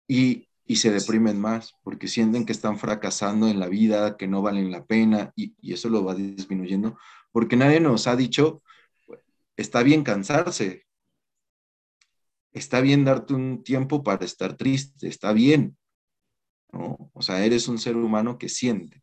Y, 0.06 0.48
y 0.66 0.76
se 0.76 0.90
deprimen 0.90 1.40
más 1.40 1.74
porque 1.82 2.08
sienten 2.08 2.44
que 2.44 2.52
están 2.52 2.78
fracasando 2.78 3.48
en 3.48 3.58
la 3.58 3.68
vida, 3.68 4.16
que 4.16 4.28
no 4.28 4.42
valen 4.42 4.70
la 4.70 4.84
pena 4.84 5.32
y, 5.34 5.54
eso 5.72 5.88
lo 5.88 6.04
va 6.04 6.14
disminuyendo 6.14 6.98
porque 7.32 7.56
nadie 7.56 7.80
nos 7.80 8.06
ha 8.06 8.16
dicho, 8.16 8.62
está 9.56 9.82
bien 9.82 10.02
cansarse, 10.02 10.86
está 12.52 12.80
bien 12.80 13.04
darte 13.04 13.34
un 13.34 13.62
tiempo 13.62 14.02
para 14.02 14.24
estar 14.24 14.56
triste, 14.56 15.08
está 15.08 15.32
bien, 15.32 15.76
¿no? 16.72 17.10
O 17.12 17.22
sea, 17.22 17.44
eres 17.44 17.68
un 17.68 17.78
ser 17.78 17.96
humano 17.96 18.38
que 18.38 18.48
siente. 18.48 19.02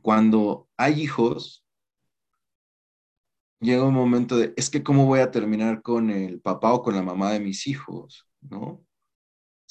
Cuando 0.00 0.68
hay 0.76 1.02
hijos, 1.02 1.61
llega 3.62 3.84
un 3.84 3.94
momento 3.94 4.36
de, 4.36 4.52
es 4.56 4.70
que 4.70 4.82
cómo 4.82 5.06
voy 5.06 5.20
a 5.20 5.30
terminar 5.30 5.82
con 5.82 6.10
el 6.10 6.40
papá 6.40 6.74
o 6.74 6.82
con 6.82 6.94
la 6.94 7.02
mamá 7.02 7.32
de 7.32 7.40
mis 7.40 7.66
hijos, 7.66 8.26
¿no? 8.40 8.84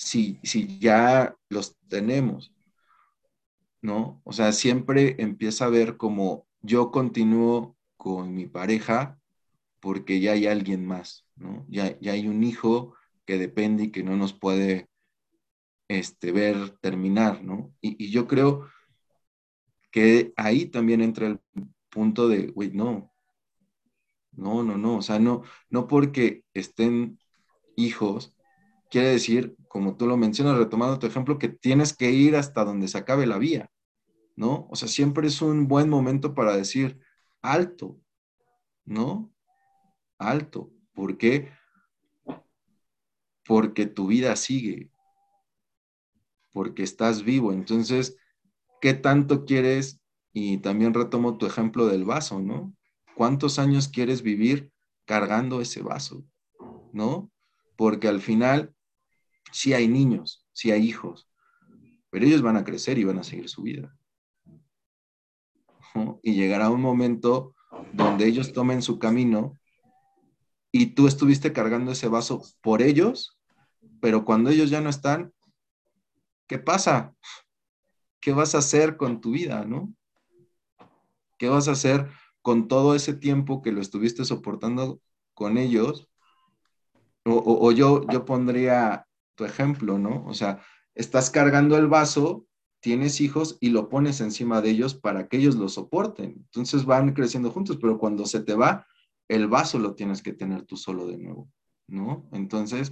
si, 0.02 0.40
si 0.44 0.80
ya 0.80 1.36
los 1.50 1.78
tenemos, 1.88 2.52
¿no? 3.82 4.22
O 4.26 4.34
sea, 4.34 4.52
siempre 4.52 5.16
empieza 5.20 5.66
a 5.66 5.70
ver 5.70 5.98
como 5.98 6.48
yo 6.62 6.92
continúo 6.92 7.78
con 7.98 8.34
mi 8.34 8.48
pareja 8.48 9.20
porque 9.80 10.20
ya 10.20 10.34
hay 10.34 10.48
alguien 10.48 10.86
más, 10.86 11.26
¿no? 11.36 11.66
Ya, 11.70 12.00
ya 12.00 12.14
hay 12.14 12.28
un 12.28 12.44
hijo 12.44 12.96
que 13.26 13.38
depende 13.38 13.86
y 13.86 13.92
que 13.92 14.04
no 14.04 14.16
nos 14.18 14.34
puede 14.34 14.90
este, 15.88 16.32
ver 16.32 16.72
terminar, 16.82 17.44
¿no? 17.44 17.74
Y, 17.82 18.10
yo 18.12 18.28
creo 18.28 18.70
que 19.92 20.34
ahí 20.38 20.66
también 20.66 21.02
entra 21.02 21.28
el 21.28 21.40
punto 21.90 22.28
de, 22.28 22.48
güey, 22.48 22.72
no, 22.72 23.11
no, 24.32 24.64
no, 24.64 24.78
no, 24.78 24.98
o 24.98 25.02
sea, 25.02 25.20
no, 25.20 25.44
no 25.70 25.88
porque 25.88 26.44
estén 26.54 27.20
hijos, 27.76 28.36
quiere 28.90 29.10
decir, 29.10 29.56
como 29.68 29.98
tú 29.98 30.08
lo 30.08 30.18
mencionas, 30.18 30.58
retomando 30.58 31.00
tu 31.00 31.08
ejemplo, 31.08 31.40
que 31.40 31.50
tienes 31.50 31.96
que 31.96 32.12
ir 32.12 32.36
hasta 32.36 32.66
donde 32.66 32.88
se 32.88 32.98
acabe 32.98 33.28
la 33.28 33.38
vía, 33.38 33.72
¿no? 34.36 34.68
O 34.72 34.76
sea, 34.76 34.88
siempre 34.88 35.28
es 35.28 35.42
un 35.42 35.68
buen 35.68 35.90
momento 35.90 36.36
para 36.36 36.56
decir, 36.56 37.00
alto, 37.42 38.00
¿no? 38.86 39.32
Alto. 40.20 40.72
¿Por 40.94 41.18
qué? 41.18 41.52
Porque 43.46 43.86
tu 43.86 44.08
vida 44.08 44.36
sigue, 44.36 44.90
porque 46.52 46.84
estás 46.84 47.24
vivo. 47.24 47.54
Entonces, 47.54 48.18
¿qué 48.82 48.94
tanto 48.94 49.46
quieres? 49.46 50.02
Y 50.34 50.60
también 50.60 50.94
retomo 50.94 51.38
tu 51.38 51.46
ejemplo 51.46 51.88
del 51.88 52.06
vaso, 52.06 52.40
¿no? 52.40 52.74
¿Cuántos 53.16 53.60
años 53.60 53.88
quieres 53.88 54.22
vivir 54.22 54.72
cargando 55.06 55.62
ese 55.62 55.82
vaso? 55.82 56.24
¿No? 56.94 57.32
Porque 57.76 58.08
al 58.08 58.22
final 58.22 58.74
sí 59.52 59.74
hay 59.74 59.88
niños, 59.88 60.46
sí 60.54 60.72
hay 60.72 60.86
hijos, 60.88 61.30
pero 62.10 62.26
ellos 62.26 62.42
van 62.42 62.58
a 62.58 62.64
crecer 62.64 62.98
y 62.98 63.04
van 63.04 63.20
a 63.20 63.24
seguir 63.24 63.50
su 63.50 63.64
vida. 63.64 63.96
Y 66.24 66.36
llegará 66.36 66.70
un 66.70 66.82
momento 66.82 67.56
donde 67.94 68.26
ellos 68.26 68.54
tomen 68.54 68.82
su 68.82 69.00
camino 69.00 69.58
y 70.72 70.88
tú 70.88 71.08
estuviste 71.08 71.52
cargando 71.52 71.92
ese 71.92 72.08
vaso 72.08 72.42
por 72.62 72.82
ellos, 72.82 73.38
pero 74.00 74.24
cuando 74.24 74.50
ellos 74.50 74.70
ya 74.70 74.82
no 74.82 74.90
están, 74.90 75.34
¿qué 76.48 76.60
pasa? 76.60 77.14
¿Qué 78.22 78.32
vas 78.32 78.56
a 78.56 78.60
hacer 78.60 78.98
con 78.98 79.20
tu 79.20 79.32
vida, 79.32 79.66
no? 79.66 79.94
¿Qué 81.38 81.50
vas 81.50 81.68
a 81.68 81.72
hacer 81.72 82.08
con 82.42 82.68
todo 82.68 82.96
ese 82.96 83.14
tiempo 83.14 83.62
que 83.62 83.72
lo 83.72 83.82
estuviste 83.82 84.26
soportando 84.26 85.02
con 85.34 85.58
ellos? 85.58 86.08
O, 87.24 87.72
yo, 87.72 88.08
yo 88.08 88.26
pondría 88.26 89.08
tu 89.36 89.46
ejemplo, 89.46 90.00
¿no? 90.00 90.26
O 90.26 90.34
sea, 90.34 90.62
estás 90.96 91.30
cargando 91.30 91.78
el 91.78 91.88
vaso, 91.88 92.48
tienes 92.80 93.22
hijos 93.22 93.58
y 93.60 93.70
lo 93.70 93.90
pones 93.90 94.22
encima 94.22 94.62
de 94.62 94.72
ellos 94.72 94.96
para 94.96 95.28
que 95.28 95.38
ellos 95.38 95.56
lo 95.56 95.70
soporten. 95.70 96.34
Entonces 96.38 96.86
van 96.86 97.14
creciendo 97.14 97.52
juntos, 97.52 97.78
pero 97.80 98.00
cuando 98.00 98.26
se 98.26 98.40
te 98.40 98.56
va, 98.56 98.88
el 99.28 99.48
vaso 99.48 99.78
lo 99.78 99.94
tienes 99.94 100.22
que 100.22 100.34
tener 100.34 100.64
tú 100.64 100.78
solo 100.78 101.06
de 101.06 101.18
nuevo, 101.18 101.48
¿no? 101.88 102.28
Entonces, 102.32 102.92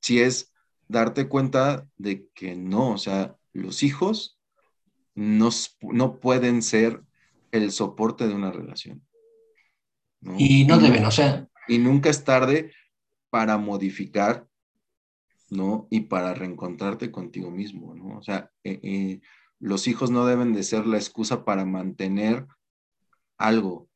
si 0.00 0.20
es 0.20 0.52
darte 0.88 1.28
cuenta 1.28 1.88
de 1.96 2.28
que 2.34 2.56
no, 2.56 2.90
o 2.90 2.98
sea, 2.98 3.36
los 3.52 3.82
hijos 3.82 4.40
no, 5.14 5.50
no 5.82 6.20
pueden 6.20 6.62
ser 6.62 7.02
el 7.52 7.70
soporte 7.70 8.26
de 8.26 8.34
una 8.34 8.50
relación. 8.50 9.06
Y 10.36 10.64
no 10.64 10.78
deben, 10.78 11.04
o 11.04 11.10
sea. 11.10 11.48
Y 11.68 11.78
nunca 11.78 12.10
es 12.10 12.24
tarde 12.24 12.72
para 13.30 13.56
modificar 13.58 14.46
¿no? 15.52 15.86
Y 15.90 16.00
para 16.00 16.32
reencontrarte 16.34 17.10
contigo 17.10 17.50
mismo, 17.50 17.94
¿no? 17.94 18.16
O 18.16 18.22
sea, 18.22 18.50
eh, 18.64 18.80
eh, 18.82 19.20
los 19.58 19.86
hijos 19.86 20.10
no 20.10 20.24
deben 20.24 20.54
de 20.54 20.62
ser 20.62 20.86
la 20.86 20.96
excusa 20.96 21.44
para 21.44 21.66
mantener 21.66 22.46
algo 23.36 23.88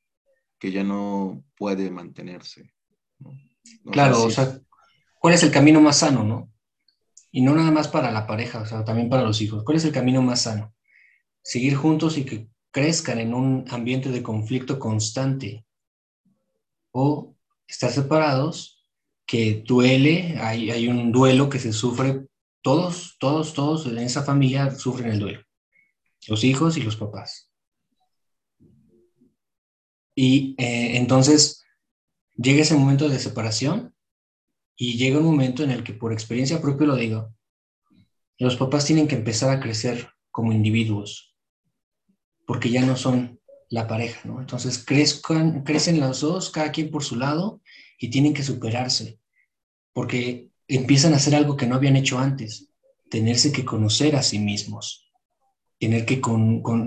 que 0.59 0.70
ya 0.70 0.84
no 0.84 1.42
puede 1.57 1.90
mantenerse. 1.90 2.74
claro, 3.90 4.22
o 4.22 4.30
sea, 4.30 4.61
¿cuál 5.18 5.32
es 5.32 5.42
el 5.42 5.50
camino 5.50 5.80
más 5.80 5.98
sano, 5.98 6.24
no? 6.24 6.52
Y 7.30 7.40
no 7.40 7.54
nada 7.54 7.70
más 7.70 7.88
para 7.88 8.11
la 8.11 8.26
pareja, 8.26 8.61
o 8.61 8.66
sea, 8.66 8.84
también 8.84 9.09
para 9.09 9.22
los 9.22 9.40
hijos. 9.40 9.64
¿Cuál 9.64 9.78
es 9.78 9.84
el 9.86 9.92
camino 9.92 10.20
más 10.20 10.42
sano? 10.42 10.74
Seguir 11.42 11.74
juntos 11.74 12.18
y 12.18 12.24
que 12.24 12.50
crezcan 12.76 13.18
en 13.20 13.32
un 13.32 13.64
ambiente 13.70 14.10
de 14.10 14.22
conflicto 14.22 14.78
constante. 14.78 15.64
O 16.92 17.34
estar 17.66 17.90
separados, 17.90 18.86
que 19.26 19.64
duele, 19.66 20.36
hay, 20.38 20.70
hay 20.70 20.86
un 20.86 21.10
duelo 21.10 21.48
que 21.48 21.58
se 21.58 21.72
sufre, 21.72 22.26
todos, 22.60 23.16
todos, 23.18 23.54
todos 23.54 23.86
en 23.86 23.96
esa 23.96 24.24
familia 24.24 24.70
sufren 24.72 25.10
el 25.10 25.20
duelo. 25.20 25.42
Los 26.28 26.44
hijos 26.44 26.76
y 26.76 26.82
los 26.82 26.96
papás. 26.96 27.50
Y 30.14 30.54
eh, 30.58 30.98
entonces 30.98 31.64
llega 32.34 32.60
ese 32.60 32.76
momento 32.76 33.08
de 33.08 33.18
separación 33.18 33.94
y 34.76 34.98
llega 34.98 35.18
un 35.18 35.24
momento 35.24 35.64
en 35.64 35.70
el 35.70 35.82
que 35.82 35.94
por 35.94 36.12
experiencia 36.12 36.60
propia 36.60 36.88
lo 36.88 36.96
digo, 36.96 37.34
los 38.38 38.56
papás 38.56 38.84
tienen 38.84 39.08
que 39.08 39.14
empezar 39.14 39.48
a 39.48 39.60
crecer 39.60 40.10
como 40.30 40.52
individuos, 40.52 41.36
porque 42.47 42.70
ya 42.70 42.84
no 42.84 42.97
son 42.97 43.40
la 43.68 43.86
pareja, 43.86 44.20
¿no? 44.24 44.40
Entonces 44.40 44.78
crezcan, 44.78 45.64
crecen 45.64 46.01
los 46.01 46.20
dos, 46.20 46.51
cada 46.51 46.72
quien 46.72 46.90
por 46.90 47.05
su 47.05 47.16
lado, 47.16 47.61
y 47.99 48.09
tienen 48.09 48.32
que 48.32 48.42
superarse, 48.42 49.18
porque 49.92 50.49
empiezan 50.68 51.12
a 51.12 51.16
hacer 51.16 51.34
algo 51.34 51.57
que 51.57 51.66
no 51.66 51.74
habían 51.74 51.97
hecho 51.97 52.18
antes, 52.18 52.70
tenerse 53.11 53.53
que 53.53 53.64
conocer 53.64 54.16
a 54.16 54.22
sí 54.22 54.38
mismos, 54.38 55.11
tener 55.78 56.07
que 56.07 56.20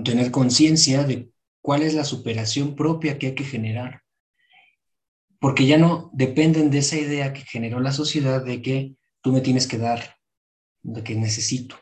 tener 0.04 0.30
conciencia 0.30 1.04
de 1.04 1.30
cuál 1.60 1.82
es 1.82 1.94
la 1.94 2.04
superación 2.04 2.74
propia 2.74 3.18
que 3.18 3.28
hay 3.28 3.34
que 3.34 3.44
generar 3.44 4.02
porque 5.40 5.66
ya 5.66 5.78
no 5.78 6.10
dependen 6.12 6.70
de 6.70 6.78
esa 6.78 6.96
idea 6.96 7.32
que 7.32 7.40
generó 7.40 7.80
la 7.80 7.92
sociedad 7.92 8.44
de 8.44 8.62
que 8.62 8.94
tú 9.22 9.32
me 9.32 9.40
tienes 9.40 9.66
que 9.66 9.78
dar, 9.78 10.16
de 10.82 11.02
que 11.02 11.14
necesito. 11.14 11.76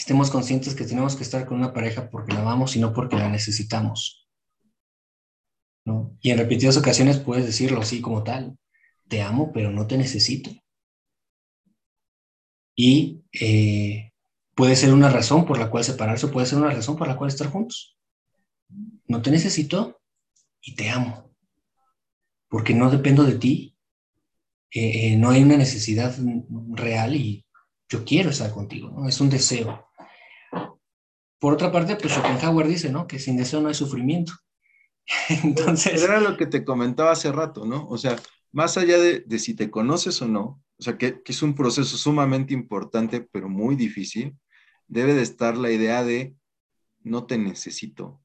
Estemos 0.00 0.30
conscientes 0.30 0.74
que 0.74 0.86
tenemos 0.86 1.14
que 1.14 1.24
estar 1.24 1.44
con 1.44 1.58
una 1.58 1.74
pareja 1.74 2.08
porque 2.08 2.32
la 2.32 2.40
amamos 2.40 2.74
y 2.74 2.80
no 2.80 2.94
porque 2.94 3.16
la 3.16 3.28
necesitamos. 3.28 4.26
¿no? 5.84 6.16
Y 6.22 6.30
en 6.30 6.38
repetidas 6.38 6.78
ocasiones 6.78 7.18
puedes 7.18 7.44
decirlo 7.44 7.82
así 7.82 8.00
como 8.00 8.24
tal, 8.24 8.58
te 9.08 9.20
amo, 9.20 9.52
pero 9.52 9.70
no 9.70 9.86
te 9.86 9.98
necesito. 9.98 10.50
Y 12.74 13.22
eh, 13.38 14.12
puede 14.54 14.74
ser 14.74 14.94
una 14.94 15.10
razón 15.10 15.44
por 15.44 15.58
la 15.58 15.68
cual 15.68 15.84
separarse, 15.84 16.28
puede 16.28 16.46
ser 16.46 16.56
una 16.56 16.70
razón 16.70 16.96
por 16.96 17.06
la 17.06 17.18
cual 17.18 17.28
estar 17.28 17.50
juntos. 17.50 17.98
No 19.06 19.20
te 19.20 19.30
necesito 19.30 20.00
y 20.62 20.76
te 20.76 20.88
amo 20.88 21.30
porque 22.48 22.72
no 22.72 22.90
dependo 22.90 23.24
de 23.24 23.34
ti, 23.34 23.76
eh, 24.72 25.12
eh, 25.12 25.16
no 25.18 25.28
hay 25.28 25.42
una 25.42 25.58
necesidad 25.58 26.16
real 26.70 27.14
y 27.14 27.44
yo 27.86 28.04
quiero 28.06 28.30
estar 28.30 28.50
contigo, 28.50 28.90
¿no? 28.90 29.06
Es 29.06 29.20
un 29.20 29.28
deseo. 29.28 29.89
Por 31.40 31.54
otra 31.54 31.72
parte, 31.72 31.96
pues 31.96 32.12
Schopenhauer 32.14 32.68
dice, 32.68 32.90
¿no? 32.92 33.08
Que 33.08 33.18
sin 33.18 33.36
deseo 33.36 33.60
no 33.60 33.68
hay 33.68 33.74
sufrimiento. 33.74 34.34
Entonces... 35.42 36.00
Era 36.00 36.20
lo 36.20 36.36
que 36.36 36.46
te 36.46 36.64
comentaba 36.64 37.10
hace 37.10 37.32
rato, 37.32 37.66
¿no? 37.66 37.88
O 37.88 37.98
sea, 37.98 38.16
más 38.52 38.76
allá 38.76 38.98
de, 38.98 39.38
si 39.40 39.54
te 39.54 39.70
conoces 39.70 40.22
o 40.22 40.28
no, 40.28 40.62
o 40.78 40.82
sea, 40.82 40.96
que, 40.96 41.20
que, 41.22 41.32
es 41.32 41.42
un 41.42 41.56
proceso 41.56 41.96
sumamente 41.96 42.54
importante, 42.54 43.26
pero 43.32 43.48
muy 43.48 43.74
difícil, 43.74 44.36
debe 44.86 45.14
de 45.14 45.22
estar 45.22 45.56
la 45.56 45.72
idea 45.72 46.04
de 46.04 46.36
no 47.00 47.26
te 47.26 47.38
necesito, 47.38 48.22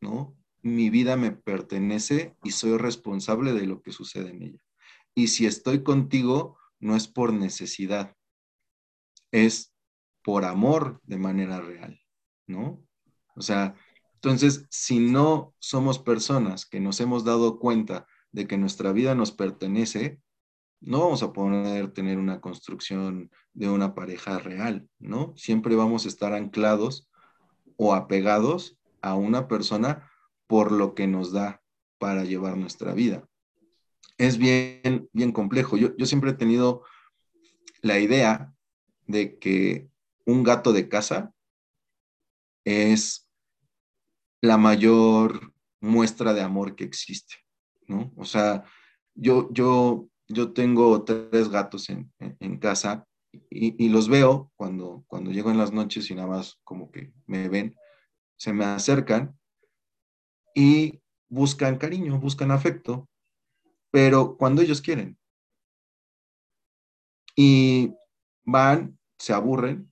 ¿no? 0.00 0.40
mi 0.62 0.90
vida 0.90 1.16
me 1.16 1.32
pertenece 1.32 2.36
y 2.42 2.50
soy 2.50 2.76
responsable 2.76 3.52
de 3.52 3.66
lo 3.66 3.82
que 3.82 3.92
sucede 3.92 4.30
en 4.30 4.42
ella. 4.42 4.62
Y 5.14 5.28
si 5.28 5.46
estoy 5.46 5.82
contigo, 5.82 6.58
no 6.78 6.96
es 6.96 7.08
por 7.08 7.32
necesidad, 7.32 8.16
es 9.32 9.69
por 10.22 10.44
amor 10.44 11.00
de 11.04 11.18
manera 11.18 11.60
real, 11.60 12.00
¿no? 12.46 12.82
O 13.36 13.42
sea, 13.42 13.74
entonces, 14.14 14.66
si 14.70 14.98
no 14.98 15.54
somos 15.58 15.98
personas 15.98 16.66
que 16.66 16.80
nos 16.80 17.00
hemos 17.00 17.24
dado 17.24 17.58
cuenta 17.58 18.06
de 18.32 18.46
que 18.46 18.58
nuestra 18.58 18.92
vida 18.92 19.14
nos 19.14 19.32
pertenece, 19.32 20.20
no 20.80 21.00
vamos 21.00 21.22
a 21.22 21.32
poder 21.32 21.92
tener 21.92 22.18
una 22.18 22.40
construcción 22.40 23.30
de 23.52 23.68
una 23.68 23.94
pareja 23.94 24.38
real, 24.38 24.88
¿no? 24.98 25.34
Siempre 25.36 25.76
vamos 25.76 26.04
a 26.04 26.08
estar 26.08 26.32
anclados 26.32 27.08
o 27.76 27.94
apegados 27.94 28.78
a 29.02 29.14
una 29.14 29.48
persona 29.48 30.10
por 30.46 30.72
lo 30.72 30.94
que 30.94 31.06
nos 31.06 31.32
da 31.32 31.62
para 31.98 32.24
llevar 32.24 32.56
nuestra 32.56 32.94
vida. 32.94 33.28
Es 34.18 34.38
bien, 34.38 35.08
bien 35.12 35.32
complejo. 35.32 35.76
Yo, 35.76 35.90
siempre 36.06 36.30
he 36.30 36.34
tenido 36.34 36.82
la 37.82 37.98
idea 37.98 38.52
de 39.06 39.38
que 39.38 39.89
un 40.26 40.42
gato 40.42 40.72
de 40.72 40.88
casa 40.88 41.32
es 42.64 43.28
la 44.42 44.56
mayor 44.56 45.52
muestra 45.80 46.32
de 46.32 46.42
amor 46.42 46.76
que 46.76 46.84
existe, 46.84 47.36
¿no? 47.86 48.12
O 48.16 48.24
sea, 48.24 48.64
yo, 49.14 49.48
yo, 49.52 50.08
yo 50.28 50.52
tengo 50.52 51.04
tres 51.04 51.48
gatos 51.48 51.88
en, 51.90 52.10
casa 52.58 53.06
y, 53.50 53.82
y, 53.82 53.88
los 53.88 54.08
veo 54.08 54.50
cuando, 54.56 55.04
cuando 55.06 55.30
llego 55.30 55.50
en 55.50 55.58
las 55.58 55.72
noches 55.72 56.10
y 56.10 56.14
nada 56.14 56.28
más 56.28 56.58
como 56.64 56.90
que 56.90 57.12
me 57.26 57.48
ven, 57.48 57.76
se 58.36 58.52
me 58.52 58.64
acercan 58.64 59.38
y 60.54 61.00
buscan 61.28 61.78
cariño, 61.78 62.18
buscan 62.18 62.50
afecto, 62.50 63.08
pero 63.90 64.36
cuando 64.36 64.62
ellos 64.62 64.80
quieren. 64.80 65.18
Y 67.36 67.94
van, 68.44 68.98
se 69.18 69.32
aburren 69.32 69.89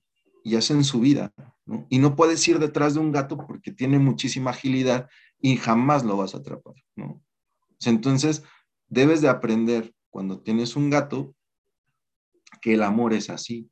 y 0.49 0.55
hacen 0.55 0.83
su 0.83 0.99
vida. 0.99 1.31
¿no? 1.65 1.85
Y 1.89 1.99
no 1.99 2.15
puedes 2.15 2.45
ir 2.47 2.57
detrás 2.57 2.95
de 2.95 2.99
un 2.99 3.11
gato 3.11 3.37
porque 3.37 3.71
tiene 3.71 3.99
muchísima 3.99 4.49
agilidad 4.51 5.07
y 5.39 5.57
jamás 5.57 6.03
lo 6.03 6.17
vas 6.17 6.33
a 6.33 6.39
atrapar. 6.39 6.73
¿no? 6.95 7.21
Entonces, 7.85 8.43
debes 8.87 9.21
de 9.21 9.29
aprender 9.29 9.93
cuando 10.09 10.41
tienes 10.41 10.75
un 10.75 10.89
gato 10.89 11.35
que 12.61 12.73
el 12.73 12.83
amor 12.83 13.13
es 13.13 13.29
así, 13.29 13.69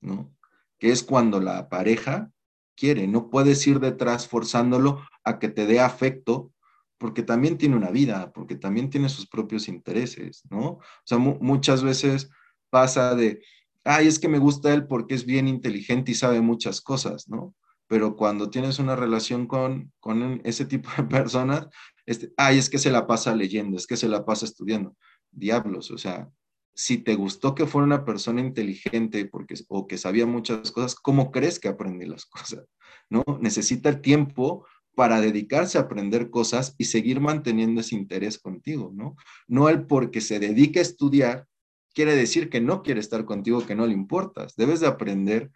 ¿no? 0.00 0.34
Que 0.78 0.90
es 0.90 1.02
cuando 1.02 1.40
la 1.40 1.68
pareja 1.68 2.32
quiere, 2.74 3.06
no 3.06 3.28
puedes 3.28 3.64
ir 3.66 3.78
detrás 3.78 4.26
forzándolo 4.26 5.06
a 5.24 5.38
que 5.38 5.48
te 5.48 5.66
dé 5.66 5.78
afecto, 5.78 6.52
porque 6.98 7.22
también 7.22 7.58
tiene 7.58 7.76
una 7.76 7.90
vida, 7.90 8.32
porque 8.32 8.56
también 8.56 8.88
tiene 8.88 9.08
sus 9.08 9.28
propios 9.28 9.68
intereses, 9.68 10.42
¿no? 10.50 10.62
O 10.64 10.82
sea, 11.04 11.18
muchas 11.18 11.82
veces 11.82 12.30
pasa 12.70 13.14
de, 13.14 13.42
ay, 13.84 14.06
es 14.06 14.18
que 14.18 14.28
me 14.28 14.38
gusta 14.38 14.72
él 14.72 14.86
porque 14.86 15.14
es 15.14 15.24
bien 15.24 15.48
inteligente 15.48 16.12
y 16.12 16.14
sabe 16.14 16.40
muchas 16.40 16.80
cosas, 16.80 17.28
¿no? 17.28 17.54
Pero 17.88 18.16
cuando 18.16 18.48
tienes 18.48 18.78
una 18.78 18.96
relación 18.96 19.46
con, 19.46 19.92
con 20.00 20.40
ese 20.44 20.64
tipo 20.64 20.88
de 20.96 21.02
personas, 21.04 21.68
este, 22.06 22.32
ay, 22.36 22.58
es 22.58 22.70
que 22.70 22.78
se 22.78 22.90
la 22.90 23.06
pasa 23.06 23.34
leyendo, 23.34 23.76
es 23.76 23.86
que 23.86 23.96
se 23.96 24.08
la 24.08 24.24
pasa 24.24 24.46
estudiando. 24.46 24.96
Diablos, 25.30 25.90
o 25.90 25.98
sea, 25.98 26.28
si 26.74 26.98
te 26.98 27.14
gustó 27.14 27.54
que 27.54 27.66
fuera 27.66 27.86
una 27.86 28.04
persona 28.04 28.40
inteligente 28.40 29.26
porque, 29.26 29.54
o 29.68 29.86
que 29.86 29.98
sabía 29.98 30.26
muchas 30.26 30.70
cosas, 30.70 30.94
¿cómo 30.94 31.30
crees 31.30 31.58
que 31.58 31.68
aprende 31.68 32.06
las 32.06 32.24
cosas? 32.26 32.64
¿No? 33.10 33.24
Necesita 33.40 33.88
el 33.88 34.00
tiempo 34.00 34.66
para 34.94 35.20
dedicarse 35.20 35.78
a 35.78 35.82
aprender 35.82 36.30
cosas 36.30 36.74
y 36.76 36.84
seguir 36.84 37.20
manteniendo 37.20 37.80
ese 37.80 37.94
interés 37.94 38.38
contigo, 38.38 38.90
¿no? 38.94 39.16
No 39.48 39.68
el 39.70 39.86
porque 39.86 40.20
se 40.20 40.38
dedique 40.38 40.80
a 40.80 40.82
estudiar 40.82 41.46
quiere 41.94 42.16
decir 42.16 42.50
que 42.50 42.60
no 42.60 42.82
quiere 42.82 43.00
estar 43.00 43.24
contigo, 43.24 43.66
que 43.66 43.74
no 43.74 43.86
le 43.86 43.92
importas. 43.92 44.56
Debes 44.56 44.80
de 44.80 44.86
aprender 44.86 45.50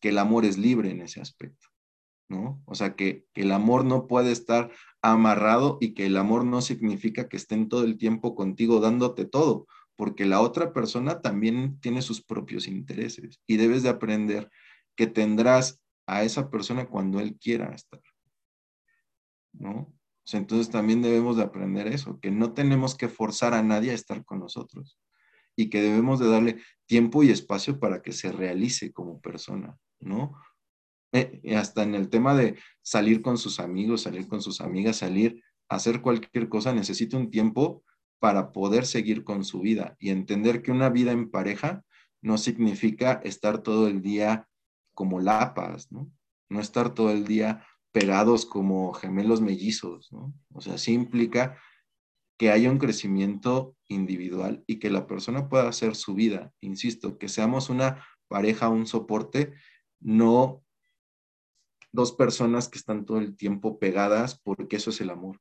que 0.00 0.10
el 0.10 0.18
amor 0.18 0.44
es 0.44 0.58
libre 0.58 0.90
en 0.90 1.02
ese 1.02 1.20
aspecto, 1.20 1.68
¿no? 2.28 2.62
O 2.66 2.74
sea, 2.74 2.94
que, 2.94 3.26
el 3.34 3.52
amor 3.52 3.84
no 3.84 4.06
puede 4.06 4.32
estar 4.32 4.70
amarrado 5.02 5.78
y 5.80 5.94
que 5.94 6.06
el 6.06 6.16
amor 6.16 6.44
no 6.44 6.62
significa 6.62 7.28
que 7.28 7.36
estén 7.36 7.68
todo 7.68 7.84
el 7.84 7.98
tiempo 7.98 8.34
contigo 8.34 8.80
dándote 8.80 9.24
todo, 9.24 9.66
porque 9.96 10.24
la 10.24 10.40
otra 10.40 10.72
persona 10.72 11.20
también 11.20 11.78
tiene 11.80 12.02
sus 12.02 12.22
propios 12.22 12.66
intereses 12.66 13.40
y 13.46 13.56
debes 13.56 13.82
de 13.82 13.90
aprender 13.90 14.50
que 14.96 15.06
tendrás 15.06 15.80
a 16.06 16.22
esa 16.22 16.50
persona 16.50 16.86
cuando 16.86 17.20
él 17.20 17.38
quiera 17.38 17.74
estar. 17.74 18.00
¿No? 19.52 19.92
entonces 20.32 20.70
también 20.70 21.02
debemos 21.02 21.36
de 21.36 21.42
aprender 21.42 21.88
eso, 21.88 22.20
que 22.20 22.30
no 22.30 22.52
tenemos 22.52 22.94
que 22.94 23.08
forzar 23.08 23.52
a 23.52 23.64
nadie 23.64 23.90
a 23.90 23.94
estar 23.94 24.24
con 24.24 24.38
nosotros 24.38 24.96
y 25.60 25.70
que 25.70 25.82
debemos 25.82 26.18
de 26.18 26.28
darle 26.28 26.62
tiempo 26.86 27.22
y 27.22 27.30
espacio 27.30 27.78
para 27.78 28.02
que 28.02 28.12
se 28.12 28.32
realice 28.32 28.92
como 28.92 29.20
persona, 29.20 29.76
¿no? 30.00 30.34
Eh, 31.12 31.54
hasta 31.56 31.82
en 31.82 31.94
el 31.94 32.08
tema 32.08 32.34
de 32.34 32.56
salir 32.82 33.20
con 33.20 33.36
sus 33.36 33.60
amigos, 33.60 34.02
salir 34.02 34.26
con 34.28 34.40
sus 34.40 34.60
amigas, 34.60 34.96
salir, 34.96 35.42
hacer 35.68 36.00
cualquier 36.02 36.48
cosa, 36.48 36.72
necesita 36.72 37.16
un 37.16 37.30
tiempo 37.30 37.84
para 38.20 38.52
poder 38.52 38.86
seguir 38.86 39.24
con 39.24 39.44
su 39.44 39.60
vida 39.60 39.96
y 39.98 40.10
entender 40.10 40.62
que 40.62 40.72
una 40.72 40.88
vida 40.88 41.12
en 41.12 41.30
pareja 41.30 41.84
no 42.22 42.38
significa 42.38 43.20
estar 43.24 43.62
todo 43.62 43.88
el 43.88 44.02
día 44.02 44.48
como 44.94 45.20
lapas, 45.20 45.90
¿no? 45.90 46.10
No 46.48 46.60
estar 46.60 46.94
todo 46.94 47.10
el 47.10 47.26
día 47.26 47.66
pegados 47.92 48.46
como 48.46 48.92
gemelos 48.92 49.40
mellizos, 49.40 50.12
¿no? 50.12 50.32
O 50.52 50.60
sea, 50.60 50.78
sí 50.78 50.92
implica 50.92 51.58
que 52.40 52.50
haya 52.50 52.70
un 52.70 52.78
crecimiento 52.78 53.76
individual 53.86 54.64
y 54.66 54.78
que 54.78 54.88
la 54.88 55.06
persona 55.06 55.50
pueda 55.50 55.68
hacer 55.68 55.94
su 55.94 56.14
vida. 56.14 56.54
Insisto, 56.62 57.18
que 57.18 57.28
seamos 57.28 57.68
una 57.68 58.02
pareja, 58.28 58.70
un 58.70 58.86
soporte, 58.86 59.52
no 60.00 60.64
dos 61.92 62.12
personas 62.12 62.70
que 62.70 62.78
están 62.78 63.04
todo 63.04 63.18
el 63.18 63.36
tiempo 63.36 63.78
pegadas 63.78 64.40
porque 64.42 64.76
eso 64.76 64.88
es 64.88 65.02
el 65.02 65.10
amor. 65.10 65.38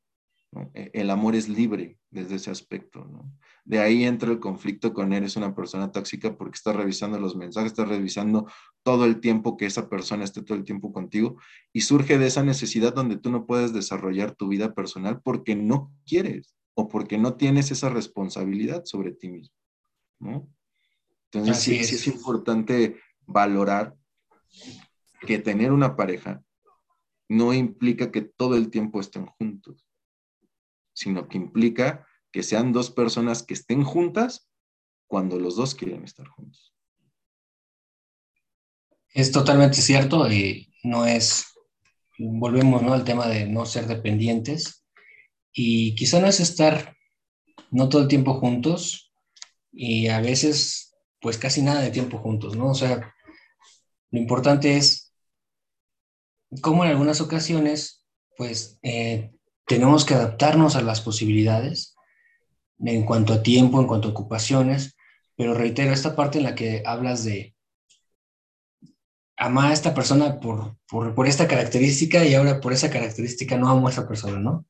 E, 0.74 0.91
el 0.93 1.10
amor 1.10 1.36
es 1.36 1.47
libre 1.47 1.97
desde 2.12 2.36
ese 2.36 2.52
aspecto. 2.52 3.10
De 3.64 3.80
ahí 3.80 4.04
entra 4.04 4.30
el 4.30 4.41
conflicto 4.41 4.93
con 4.93 5.14
él, 5.14 5.24
es 5.24 5.38
una 5.38 5.56
persona 5.56 5.93
tóxica 5.93 6.38
porque 6.38 6.58
está 6.58 6.74
revisando 6.74 7.18
los 7.18 7.34
mensajes, 7.38 7.72
está 7.72 7.86
revisando 7.86 8.45
todo 8.84 9.06
el 9.06 9.22
tiempo 9.22 9.56
que 9.56 9.68
esa 9.68 9.88
persona 9.88 10.26
esté 10.26 10.41
todo 10.41 10.58
el 10.58 10.66
tiempo 10.66 10.91
contigo 10.91 11.38
y 11.72 11.80
surge 11.80 12.18
de 12.18 12.28
esa 12.28 12.43
necesidad 12.43 12.93
donde 12.93 13.16
tú 13.16 13.32
no 13.32 13.45
puedes 13.45 13.72
desarrollar 13.72 14.36
tu 14.36 14.50
vida 14.50 14.74
personal 14.74 15.22
porque 15.22 15.56
no 15.56 15.93
quieres 16.06 16.59
o 16.80 16.88
porque 16.88 17.17
no 17.17 17.36
tienes 17.36 17.71
esa 17.71 17.89
responsabilidad 17.89 18.86
sobre 18.86 19.11
ti 19.11 19.30
mismo. 19.30 19.55
Entonces 21.32 21.59
sí 21.59 21.75
es 21.77 22.07
importante 22.07 22.99
valorar 23.25 23.95
que 25.21 25.39
tener 25.39 25.71
una 25.71 25.95
pareja 25.95 26.43
no 27.27 27.53
implica 27.53 28.11
que 28.11 28.21
todo 28.21 28.55
el 28.55 28.71
tiempo 28.71 28.99
estén 28.99 29.25
juntos 29.25 29.89
sino 30.99 31.30
que 31.30 31.38
implica 31.38 32.05
que 32.30 32.43
sean 32.43 32.73
dos 32.73 32.91
personas 32.91 33.41
que 33.41 33.53
estén 33.53 33.86
juntas 33.86 34.49
cuando 35.07 35.39
los 35.39 35.55
dos 35.55 35.73
quieren 35.73 36.03
estar 36.03 36.27
juntos. 36.27 36.75
Es 39.13 39.32
totalmente 39.32 39.77
cierto 39.77 40.30
y 40.30 40.73
no 40.84 41.05
es, 41.05 41.45
volvemos 42.17 42.82
¿no? 42.82 42.93
al 42.93 43.05
tema 43.05 43.27
de 43.27 43.47
no 43.47 43.65
ser 43.65 43.88
dependientes 43.88 44.86
y 45.62 45.93
quizá 45.93 46.22
no 46.22 46.28
es 46.28 46.39
estar 46.39 46.95
no 47.70 47.89
todo 47.89 48.03
el 48.03 48.07
tiempo 48.07 48.36
juntos 48.36 49.12
y 49.74 50.07
a 50.07 50.22
veces 50.22 50.95
pues 51.20 51.38
casi 51.38 51.62
nada 51.62 51.82
de 51.82 51.91
tiempo 51.91 52.18
juntos, 52.18 52.55
¿no? 52.55 52.70
O 52.70 52.74
sea, 52.74 53.14
lo 54.10 54.20
importante 54.20 54.78
es 54.78 55.14
cómo 56.62 56.86
en 56.86 56.91
algunas 56.91 57.20
ocasiones 57.20 58.05
pues 58.38 58.80
eh, 58.84 59.34
tenemos 59.68 60.05
que 60.05 60.14
adaptarnos 60.14 60.78
a 60.78 60.82
las 60.82 61.01
posibilidades 61.01 61.93
en 62.80 63.03
cuanto 63.03 63.34
a 63.34 63.43
tiempo, 63.43 63.82
en 63.82 63.88
cuanto 63.88 64.07
a 64.07 64.12
ocupaciones, 64.12 64.95
pero 65.36 65.53
reitero, 65.53 65.91
esta 65.91 66.16
parte 66.16 66.38
en 66.38 66.45
la 66.45 66.55
que 66.55 66.84
hablas 66.86 67.26
de 67.26 67.53
amar 69.36 69.72
a 69.72 69.74
esta 69.74 69.93
persona 69.93 70.39
por, 70.39 70.78
por, 70.88 71.28
esta 71.28 71.49
característica 71.49 72.24
y 72.24 72.34
ahora 72.34 72.62
por 72.62 72.72
esa 72.72 72.89
característica 72.89 73.57
no 73.57 73.68
amo 73.68 73.89
a 73.89 73.91
esa 73.91 74.07
persona, 74.07 74.39
¿no? 74.39 74.66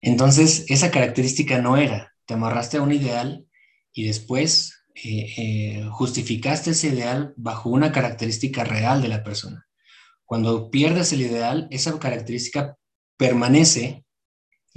Entonces, 0.00 0.66
esa 0.68 0.90
característica 0.90 1.60
no 1.60 1.76
era, 1.76 2.12
te 2.26 2.34
amarraste 2.34 2.76
a 2.76 2.82
un 2.82 2.92
ideal 2.92 3.46
y 3.92 4.06
después 4.06 4.84
eh, 4.94 5.34
eh, 5.36 5.88
justificaste 5.90 6.70
ese 6.70 6.88
ideal 6.88 7.34
bajo 7.36 7.70
una 7.70 7.92
característica 7.92 8.64
real 8.64 9.02
de 9.02 9.08
la 9.08 9.24
persona. 9.24 9.66
Cuando 10.24 10.70
pierdes 10.70 11.12
el 11.12 11.22
ideal, 11.22 11.68
esa 11.70 11.98
característica 11.98 12.76
permanece 13.16 14.06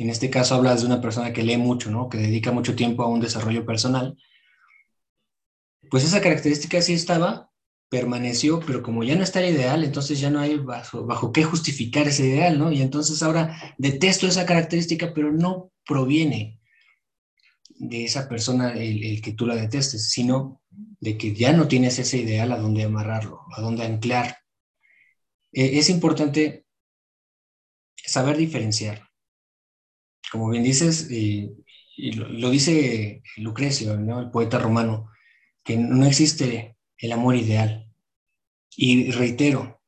en 0.03 0.09
este 0.09 0.29
caso 0.29 0.55
hablas 0.55 0.79
de 0.79 0.87
una 0.87 1.01
persona 1.01 1.33
que 1.33 1.43
lee 1.43 1.57
mucho, 1.57 1.91
¿no? 1.91 2.07
Que 2.07 2.17
dedica 2.17 2.53
mucho 2.53 2.73
tiempo 2.73 3.03
a 3.03 3.07
un 3.07 3.19
desarrollo 3.19 3.65
personal. 3.65 4.15
Pues 5.91 6.05
esa 6.05 6.21
característica 6.21 6.81
sí 6.81 6.93
estaba, 6.93 7.48
permaneció, 7.89 8.59
pero 8.59 8.83
como 8.83 9.03
ya 9.03 9.15
no 9.15 9.23
está 9.23 9.43
el 9.43 9.55
ideal, 9.55 9.83
entonces 9.83 10.19
ya 10.19 10.29
no 10.29 10.39
hay 10.39 10.57
bajo, 10.57 11.31
qué 11.33 11.43
justificar 11.43 12.07
ese 12.07 12.27
ideal, 12.27 12.59
¿no? 12.59 12.71
Y 12.71 12.81
entonces 12.81 13.21
ahora 13.23 13.75
detesto 13.77 14.27
esa 14.27 14.45
característica, 14.45 15.13
pero 15.13 15.31
no 15.31 15.71
proviene 15.85 16.59
de 17.69 18.05
esa 18.05 18.29
persona 18.29 18.73
el, 18.73 19.21
que 19.21 19.33
tú 19.33 19.45
la 19.47 19.55
detestes, 19.55 20.09
sino 20.11 20.61
de 20.99 21.17
que 21.17 21.33
ya 21.33 21.53
no 21.53 21.67
tienes 21.67 21.97
ese 21.99 22.17
ideal 22.17 22.51
a 22.51 22.57
dónde 22.57 22.83
amarrarlo, 22.83 23.41
a 23.55 23.61
dónde 23.61 23.83
anclar. 23.85 24.37
E, 25.51 25.79
es 25.79 25.89
importante 25.89 26.65
saber 28.05 28.37
diferenciar 28.37 29.09
como 30.31 30.49
bien 30.49 30.63
dices, 30.63 31.09
y, 31.11 31.51
lo, 32.13 32.49
dice 32.49 33.21
Lucrecio, 33.37 33.93
el 33.93 34.31
poeta 34.31 34.59
romano, 34.59 35.11
que 35.63 35.77
no 35.77 36.05
existe 36.05 36.77
el 36.99 37.11
amor 37.11 37.35
ideal. 37.35 37.91
Y 38.75 39.11
reitero, 39.11 39.81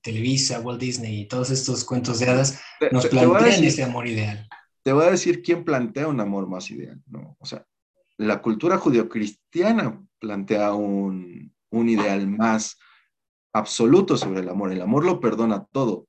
Televisa, 0.00 0.60
Walt 0.60 0.80
Disney 0.80 1.20
y 1.20 1.26
todos 1.26 1.50
estos 1.50 1.84
cuentos 1.84 2.18
de 2.20 2.28
hadas 2.28 2.60
nos 2.90 3.06
plantean 3.06 3.64
ese 3.64 3.82
amor 3.82 4.06
ideal. 4.06 4.48
Te 4.82 4.92
voy 4.92 5.06
a 5.06 5.10
decir 5.10 5.42
quién 5.42 5.64
plantea 5.64 6.08
un 6.08 6.20
amor 6.20 6.46
más 6.46 6.70
ideal, 6.70 7.02
¿no? 7.06 7.36
O 7.40 7.46
sea, 7.46 7.66
la 8.16 8.40
cultura 8.40 8.78
judeocristiana 8.78 10.02
plantea 10.18 10.72
un, 10.74 11.54
un 11.70 11.88
ideal 11.88 12.28
más 12.28 12.78
absoluto 13.52 14.16
sobre 14.16 14.40
el 14.40 14.48
amor. 14.48 14.72
El 14.72 14.82
amor 14.82 15.04
lo 15.04 15.20
perdona 15.20 15.64
todo. 15.72 16.06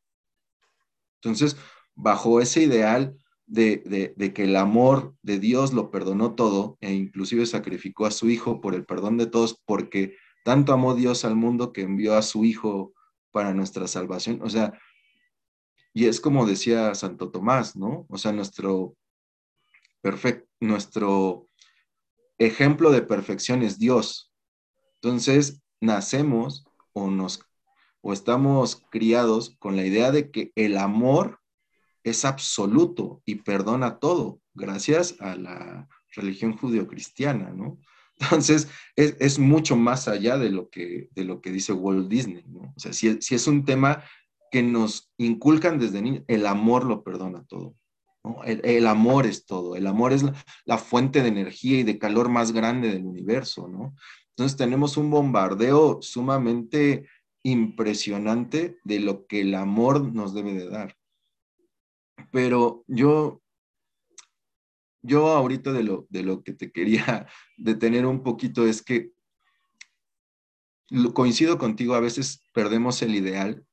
Entonces, 1.21 1.57
bajo 1.95 2.41
ese 2.41 2.63
ideal, 2.63 3.17
de, 3.47 4.33
que 4.33 4.43
el 4.43 4.55
amor 4.55 5.15
de 5.21 5.39
Dios 5.39 5.73
lo 5.73 5.91
perdonó 5.91 6.35
todo 6.35 6.77
e 6.81 6.93
inclusive 6.93 7.45
sacrificó 7.45 8.05
a 8.05 8.11
su 8.11 8.29
Hijo 8.29 8.61
por 8.61 8.75
el 8.75 8.85
perdón 8.85 9.17
de 9.17 9.27
todos, 9.27 9.61
porque 9.65 10.17
tanto 10.43 10.73
amó 10.73 10.95
Dios 10.95 11.25
al 11.25 11.35
mundo 11.35 11.73
que 11.73 11.81
envió 11.81 12.15
a 12.15 12.21
su 12.21 12.45
Hijo 12.45 12.93
para 13.31 13.53
nuestra 13.53 13.87
salvación. 13.87 14.39
O 14.41 14.49
sea, 14.49 14.79
y 15.93 16.05
es 16.05 16.19
como 16.19 16.45
decía 16.45 16.93
Santo 16.95 17.31
Tomás, 17.31 17.75
¿no? 17.75 18.05
O 18.09 18.17
sea, 18.17 18.31
nuestro, 18.31 18.95
nuestro 20.59 21.47
ejemplo 22.37 22.91
de 22.91 23.01
perfección 23.01 23.63
es 23.63 23.79
Dios. 23.79 24.31
Entonces, 25.01 25.61
nacemos 25.79 26.65
o 26.93 27.09
nos 27.09 27.41
o 28.07 28.13
estamos 28.13 28.83
criados 28.91 29.55
con 29.57 29.75
la 29.75 29.83
idea 29.83 30.11
de 30.11 30.29
que 30.29 30.51
el 30.53 30.77
amor 30.77 31.39
es 32.05 32.23
absoluto 32.23 33.21
y 33.25 33.35
perdona 33.35 33.97
todo, 33.99 34.39
gracias 34.53 35.15
a 35.19 35.35
la 35.35 35.89
religión 36.15 36.55
judio-cristiana, 36.55 37.49
¿no? 37.49 37.79
Entonces, 38.19 38.69
es, 38.95 39.39
mucho 39.39 39.75
más 39.75 40.07
allá 40.07 40.37
de 40.37 40.49
lo 40.49 40.69
que, 40.69 41.09
de 41.11 41.25
lo 41.25 41.41
que 41.41 41.51
dice 41.51 41.73
Walt 41.73 42.07
Disney, 42.07 42.45
¿no? 42.47 42.73
O 42.75 42.79
sea, 42.79 42.93
si, 42.93 43.07
es 43.07 43.47
un 43.47 43.65
tema 43.65 44.03
que 44.51 44.63
nos 44.63 45.11
inculcan 45.17 45.79
desde 45.79 46.01
niños, 46.01 46.23
el 46.27 46.45
amor 46.45 46.85
lo 46.85 47.03
perdona 47.03 47.43
todo. 47.43 47.75
¿no? 48.23 48.41
El, 48.45 48.87
amor 48.87 49.25
es 49.25 49.45
todo, 49.45 49.75
el 49.75 49.85
amor 49.85 50.13
es 50.13 50.23
la, 50.23 50.33
la, 50.63 50.77
fuente 50.77 51.21
de 51.21 51.27
energía 51.27 51.79
y 51.79 51.83
de 51.83 51.99
calor 51.99 52.29
más 52.29 52.53
grande 52.53 52.89
del 52.89 53.05
universo, 53.05 53.67
¿no? 53.67 53.95
Entonces 54.29 54.57
tenemos 54.57 54.97
un 54.97 55.09
bombardeo 55.09 55.99
sumamente 56.01 57.07
impresionante 57.43 58.79
de 58.83 58.99
lo 58.99 59.27
que 59.27 59.41
el 59.41 59.55
amor 59.55 60.13
nos 60.13 60.33
debe 60.33 60.53
de 60.53 60.69
dar. 60.69 60.95
Pero 62.31 62.83
yo, 62.87 63.41
yo 65.01 65.27
ahorita 65.27 65.71
de 65.73 65.83
lo, 65.83 66.07
de 66.09 66.23
lo 66.23 66.43
que 66.43 66.53
te 66.53 66.71
quería 66.71 67.27
detener 67.57 68.05
un 68.05 68.23
poquito 68.23 68.65
es 68.65 68.81
que 68.81 69.11
coincido 71.13 71.57
contigo, 71.57 71.95
a 71.95 71.99
veces 71.99 72.43
perdemos 72.53 73.01
el 73.01 73.15
ideal, 73.15 73.65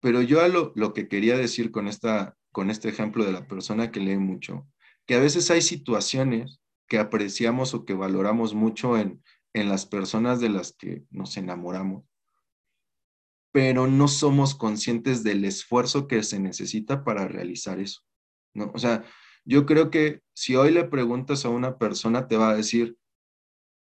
pero 0.00 0.22
yo 0.22 0.46
lo, 0.48 0.72
lo 0.74 0.94
que 0.94 1.08
quería 1.08 1.36
decir 1.36 1.70
con, 1.70 1.88
esta, 1.88 2.36
con 2.50 2.70
este 2.70 2.88
ejemplo 2.88 3.24
de 3.24 3.32
la 3.32 3.46
persona 3.46 3.90
que 3.90 4.00
lee 4.00 4.18
mucho, 4.18 4.66
que 5.06 5.14
a 5.14 5.20
veces 5.20 5.50
hay 5.50 5.62
situaciones 5.62 6.60
que 6.88 6.98
apreciamos 6.98 7.74
o 7.74 7.84
que 7.84 7.94
valoramos 7.94 8.54
mucho 8.54 8.98
en, 8.98 9.22
en 9.54 9.68
las 9.68 9.86
personas 9.86 10.40
de 10.40 10.48
las 10.48 10.72
que 10.72 11.04
nos 11.10 11.36
enamoramos, 11.36 12.04
pero 13.52 13.86
no 13.86 14.08
somos 14.08 14.54
conscientes 14.54 15.22
del 15.22 15.44
esfuerzo 15.44 16.08
que 16.08 16.22
se 16.22 16.40
necesita 16.40 17.04
para 17.04 17.28
realizar 17.28 17.78
eso. 17.78 18.00
¿no? 18.54 18.72
O 18.74 18.78
sea, 18.78 19.04
yo 19.44 19.66
creo 19.66 19.90
que 19.90 20.22
si 20.34 20.56
hoy 20.56 20.72
le 20.72 20.84
preguntas 20.84 21.44
a 21.44 21.50
una 21.50 21.78
persona, 21.78 22.26
te 22.28 22.36
va 22.36 22.50
a 22.50 22.56
decir, 22.56 22.96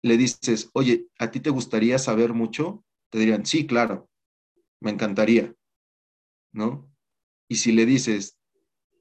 le 0.02 0.16
dices, 0.16 0.70
oye, 0.72 1.06
¿a 1.18 1.30
ti 1.30 1.40
te 1.40 1.50
gustaría 1.50 1.98
saber 1.98 2.32
mucho? 2.32 2.84
Te 3.10 3.18
dirían, 3.18 3.44
sí, 3.44 3.66
claro, 3.66 4.08
me 4.80 4.90
encantaría, 4.90 5.54
¿no? 6.52 6.90
Y 7.48 7.56
si 7.56 7.72
le 7.72 7.84
dices, 7.86 8.38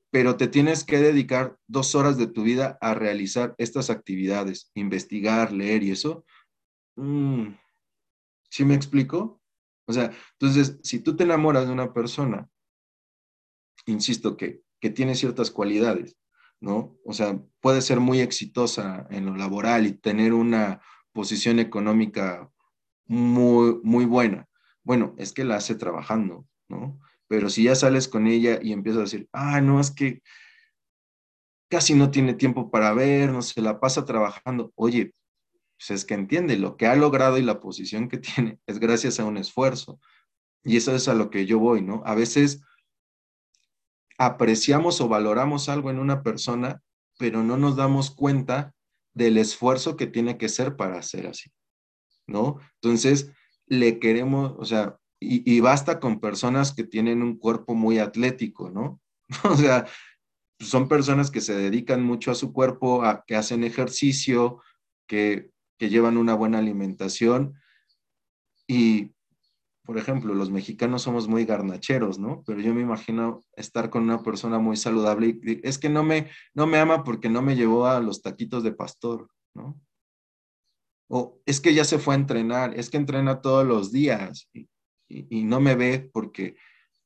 pero 0.10 0.38
te 0.38 0.48
tienes 0.48 0.84
que 0.84 0.98
dedicar 1.00 1.58
dos 1.68 1.94
horas 1.96 2.18
de 2.18 2.28
tu 2.28 2.44
vida 2.44 2.78
a 2.82 2.94
realizar 2.94 3.54
estas 3.58 3.90
actividades, 3.90 4.72
investigar, 4.74 5.52
leer 5.52 5.84
y 5.84 5.92
eso, 5.92 6.26
mm, 6.96 7.50
¿sí 8.50 8.66
me 8.66 8.76
explico? 8.76 9.37
O 9.88 9.94
sea, 9.94 10.12
entonces, 10.34 10.80
si 10.84 11.00
tú 11.00 11.16
te 11.16 11.24
enamoras 11.24 11.66
de 11.66 11.74
una 11.74 11.94
persona, 11.94 12.50
insisto 13.86 14.36
que, 14.38 14.62
que 14.80 14.90
tiene 14.90 15.16
ciertas 15.16 15.50
cualidades, 15.50 16.18
¿no? 16.60 16.98
O 17.06 17.14
sea, 17.14 17.40
puede 17.62 17.82
ser 17.82 18.00
muy 18.00 18.20
exitosa 18.20 19.08
en 19.10 19.26
lo 19.26 19.36
laboral 19.36 19.88
y 19.88 19.94
tener 19.94 20.34
una 20.34 20.82
posición 21.14 21.60
económica 21.60 22.52
muy, 23.06 23.80
muy 23.84 24.06
buena, 24.06 24.48
Bueno, 24.84 25.16
es 25.18 25.34
que 25.34 25.46
la 25.46 25.56
hace 25.56 25.76
trabajando, 25.76 26.46
¿no? 26.70 27.00
Pero 27.28 27.50
si 27.50 27.64
ya 27.64 27.76
sales 27.76 28.08
con 28.08 28.28
ella 28.28 28.60
y 28.62 28.74
empiezas 28.74 29.00
a 29.00 29.04
decir, 29.04 29.30
ah, 29.34 29.62
no, 29.62 29.80
es 29.80 29.92
que 29.92 30.22
casi 31.70 31.94
no 31.94 32.12
tiene 32.12 32.34
tiempo 32.34 32.70
para 32.72 32.94
ver, 32.94 33.32
no 33.32 33.42
se 33.42 33.62
la 33.62 33.80
pasa 33.80 34.06
trabajando. 34.06 34.72
Oye, 34.76 35.14
pues 35.78 35.92
es 35.92 36.06
que 36.06 36.14
entiende, 36.14 36.58
lo 36.58 36.76
que 36.76 36.88
ha 36.88 36.96
logrado 36.96 37.38
y 37.38 37.44
la 37.44 37.60
posición 37.60 38.10
que 38.10 38.18
tiene 38.18 38.60
es 38.66 38.80
gracias 38.80 39.20
a 39.20 39.26
un 39.26 39.38
esfuerzo. 39.38 40.00
Y 40.64 40.78
eso 40.78 40.94
es 40.96 41.08
a 41.08 41.14
lo 41.14 41.30
que 41.30 41.46
yo 41.46 41.60
voy, 41.60 41.82
¿no? 41.82 42.02
A 42.06 42.16
veces 42.16 42.62
apreciamos 44.18 45.00
o 45.00 45.08
valoramos 45.08 45.70
algo 45.70 45.92
en 45.92 46.00
una 46.00 46.24
persona, 46.24 46.82
pero 47.18 47.44
no 47.44 47.58
nos 47.58 47.76
damos 47.76 48.12
cuenta 48.12 48.74
del 49.14 49.38
esfuerzo 49.38 49.96
que 49.96 50.08
tiene 50.08 50.38
que 50.38 50.50
ser 50.50 50.76
para 50.76 51.02
ser 51.02 51.28
así, 51.28 51.52
¿no? 52.26 52.60
Entonces, 52.82 53.32
le 53.68 54.00
queremos, 54.00 54.56
o 54.58 54.66
sea, 54.66 54.98
y, 55.20 55.50
y 55.52 55.60
basta 55.62 56.00
con 56.00 56.20
personas 56.20 56.74
que 56.74 56.84
tienen 56.84 57.24
un 57.24 57.38
cuerpo 57.38 57.76
muy 57.76 58.00
atlético, 58.00 58.70
¿no? 58.70 59.00
o 59.44 59.56
sea, 59.56 59.86
son 60.60 60.88
personas 60.88 61.32
que 61.32 61.42
se 61.42 61.56
dedican 61.56 62.04
mucho 62.04 62.32
a 62.32 62.36
su 62.36 62.52
cuerpo, 62.52 63.04
a, 63.04 63.24
que 63.26 63.36
hacen 63.36 63.64
ejercicio, 63.64 64.62
que, 65.08 65.52
que 65.78 65.90
llevan 65.90 66.18
una 66.18 66.34
buena 66.34 66.60
alimentación 66.60 67.54
y 68.68 69.12
por 69.88 69.98
ejemplo, 69.98 70.34
los 70.34 70.52
mexicanos 70.52 71.04
somos 71.04 71.30
muy 71.30 71.46
garnacheros, 71.46 72.20
¿no? 72.20 72.44
Pero 72.46 72.60
yo 72.60 72.74
me 72.74 72.82
imagino 72.82 73.40
estar 73.56 73.90
con 73.90 74.04
una 74.04 74.22
persona 74.22 74.60
muy 74.60 74.76
saludable 74.76 75.40
y 75.42 75.66
es 75.66 75.78
que 75.78 75.88
no 75.88 76.04
me, 76.04 76.30
no 76.54 76.68
me 76.68 76.78
ama 76.78 77.06
porque 77.06 77.30
no 77.30 77.42
me 77.42 77.56
llevó 77.56 77.88
a 77.88 78.02
los 78.02 78.22
taquitos 78.22 78.64
de 78.64 78.74
pastor, 78.74 79.30
¿no? 79.56 79.80
O 81.10 81.40
es 81.46 81.62
que 81.62 81.74
ya 81.74 81.86
se 81.86 82.00
fue 82.00 82.16
a 82.16 82.18
entrenar, 82.18 82.78
es 82.78 82.90
que 82.90 82.98
entrena 82.98 83.40
todos 83.40 83.66
los 83.66 83.94
días 83.94 84.50
y, 84.52 84.68
y 85.08 85.46
no 85.46 85.62
me 85.62 85.76
ve 85.76 86.10
porque 86.12 86.58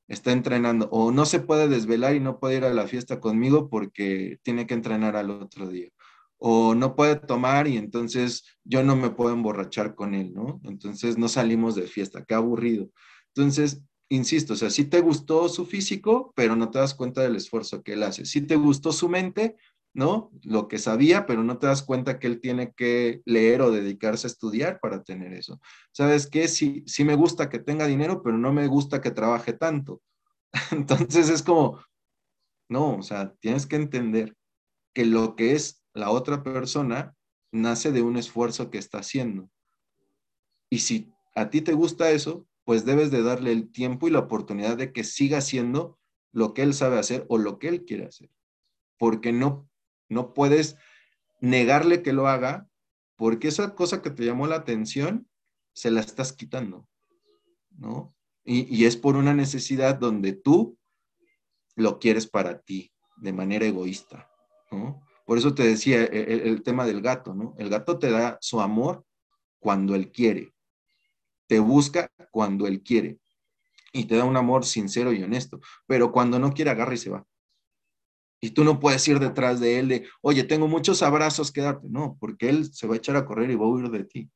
está 0.07 0.31
entrenando. 0.31 0.89
O 0.89 1.11
no 1.11 1.27
se 1.27 1.39
puede 1.39 1.67
desvelar 1.67 2.15
y 2.15 2.19
no 2.19 2.39
puede 2.39 2.57
ir 2.57 2.65
a 2.65 2.73
la 2.73 2.87
fiesta 2.87 3.19
conmigo 3.19 3.69
porque 3.69 4.39
tiene 4.41 4.65
que 4.65 4.73
entrenar 4.73 5.15
al 5.15 5.29
otro 5.29 5.67
día 5.67 5.91
o 6.43 6.73
no 6.73 6.95
puede 6.95 7.17
tomar 7.17 7.67
y 7.67 7.77
entonces 7.77 8.43
yo 8.63 8.83
no 8.83 8.95
me 8.95 9.11
puedo 9.11 9.31
emborrachar 9.31 9.93
con 9.93 10.15
él, 10.15 10.33
¿no? 10.33 10.59
Entonces 10.63 11.15
no 11.19 11.27
salimos 11.27 11.75
de 11.75 11.83
fiesta, 11.83 12.25
qué 12.25 12.33
aburrido. 12.33 12.89
Entonces, 13.35 13.83
insisto, 14.09 14.53
o 14.53 14.55
sea, 14.55 14.71
sí 14.71 14.85
te 14.85 15.01
gustó 15.01 15.47
su 15.49 15.67
físico, 15.67 16.33
pero 16.35 16.55
no 16.55 16.71
te 16.71 16.79
das 16.79 16.95
cuenta 16.95 17.21
del 17.21 17.35
esfuerzo 17.35 17.83
que 17.83 17.93
él 17.93 18.01
hace. 18.01 18.25
Sí 18.25 18.41
te 18.41 18.55
gustó 18.55 18.91
su 18.91 19.07
mente, 19.07 19.55
¿no? 19.93 20.31
Lo 20.41 20.67
que 20.67 20.79
sabía, 20.79 21.27
pero 21.27 21.43
no 21.43 21.59
te 21.59 21.67
das 21.67 21.83
cuenta 21.83 22.17
que 22.17 22.25
él 22.25 22.41
tiene 22.41 22.73
que 22.73 23.21
leer 23.25 23.61
o 23.61 23.69
dedicarse 23.69 24.25
a 24.25 24.31
estudiar 24.31 24.79
para 24.79 25.03
tener 25.03 25.33
eso. 25.33 25.61
¿Sabes 25.91 26.25
qué? 26.25 26.47
Sí, 26.47 26.83
sí 26.87 27.03
me 27.03 27.13
gusta 27.13 27.49
que 27.49 27.59
tenga 27.59 27.85
dinero, 27.85 28.23
pero 28.23 28.39
no 28.39 28.51
me 28.51 28.65
gusta 28.65 28.99
que 28.99 29.11
trabaje 29.11 29.53
tanto. 29.53 30.01
Entonces 30.71 31.29
es 31.29 31.43
como, 31.43 31.79
no, 32.67 32.97
o 32.97 33.03
sea, 33.03 33.31
tienes 33.41 33.67
que 33.67 33.75
entender 33.75 34.35
que 34.95 35.05
lo 35.05 35.35
que 35.35 35.53
es 35.53 35.80
la 35.93 36.09
otra 36.09 36.43
persona 36.43 37.15
nace 37.51 37.91
de 37.91 38.01
un 38.01 38.17
esfuerzo 38.17 38.69
que 38.69 38.77
está 38.77 38.99
haciendo. 38.99 39.49
Y 40.69 40.79
si 40.79 41.11
a 41.35 41.49
ti 41.49 41.61
te 41.61 41.73
gusta 41.73 42.11
eso, 42.11 42.47
pues 42.63 42.85
debes 42.85 43.11
de 43.11 43.23
darle 43.23 43.51
el 43.51 43.71
tiempo 43.71 44.07
y 44.07 44.11
la 44.11 44.19
oportunidad 44.19 44.77
de 44.77 44.93
que 44.93 45.03
siga 45.03 45.39
haciendo 45.39 45.99
lo 46.31 46.53
que 46.53 46.63
él 46.63 46.73
sabe 46.73 46.97
hacer 46.97 47.25
o 47.27 47.37
lo 47.37 47.59
que 47.59 47.67
él 47.67 47.83
quiere 47.83 48.05
hacer. 48.05 48.29
Porque 48.97 49.33
no, 49.33 49.69
no 50.07 50.33
puedes 50.33 50.77
negarle 51.41 52.01
que 52.03 52.13
lo 52.13 52.27
haga 52.27 52.67
porque 53.17 53.49
esa 53.49 53.75
cosa 53.75 54.01
que 54.01 54.09
te 54.09 54.25
llamó 54.25 54.47
la 54.47 54.55
atención 54.55 55.27
se 55.73 55.91
la 55.91 55.99
estás 55.99 56.33
quitando, 56.33 56.87
¿no? 57.71 58.15
Y, 58.43 58.73
y 58.75 58.85
es 58.85 58.97
por 58.97 59.15
una 59.15 59.33
necesidad 59.33 59.95
donde 59.95 60.33
tú 60.33 60.77
lo 61.75 61.99
quieres 61.99 62.27
para 62.27 62.61
ti 62.61 62.91
de 63.17 63.33
manera 63.33 63.65
egoísta, 63.65 64.29
¿no? 64.71 65.01
Por 65.25 65.37
eso 65.37 65.53
te 65.53 65.63
decía 65.63 66.03
e, 66.03 66.09
e, 66.11 66.49
el, 66.49 66.63
tema 66.63 66.85
del 66.85 67.01
gato, 67.01 67.33
¿no? 67.33 67.55
El 67.57 67.69
gato 67.69 67.99
te 67.99 68.09
da 68.09 68.37
su 68.41 68.61
amor 68.61 69.05
cuando 69.59 69.95
él 69.95 70.11
quiere, 70.11 70.53
te 71.47 71.59
busca 71.59 72.11
cuando 72.31 72.67
él 72.67 72.81
quiere 72.81 73.19
y 73.93 74.05
te 74.05 74.15
da 74.15 74.25
un 74.25 74.37
amor 74.37 74.65
sincero 74.65 75.11
y 75.11 75.21
honesto, 75.23 75.59
pero 75.85 76.11
cuando 76.11 76.39
no 76.39 76.53
quiere 76.53 76.71
agarra 76.71 76.93
y 76.93 76.97
se 76.97 77.09
va. 77.09 77.25
Y 78.41 78.51
tú 78.51 78.63
no 78.63 78.79
puedes 78.79 79.07
ir 79.07 79.19
detrás 79.19 79.59
de 79.59 79.77
él 79.77 79.87
de, 79.87 80.07
oye, 80.21 80.43
tengo 80.43 80.67
muchos 80.67 81.03
abrazos 81.03 81.51
que 81.51 81.61
darte. 81.61 81.87
No, 81.89 82.17
porque 82.19 82.49
él 82.49 82.73
se 82.73 82.87
va 82.87 82.95
a 82.95 82.97
echar 82.97 83.15
a 83.15 83.25
correr 83.25 83.51
y 83.51 83.55
va 83.55 83.65
a 83.65 83.69
huir 83.69 83.89
de 83.91 84.03
ti, 84.03 84.31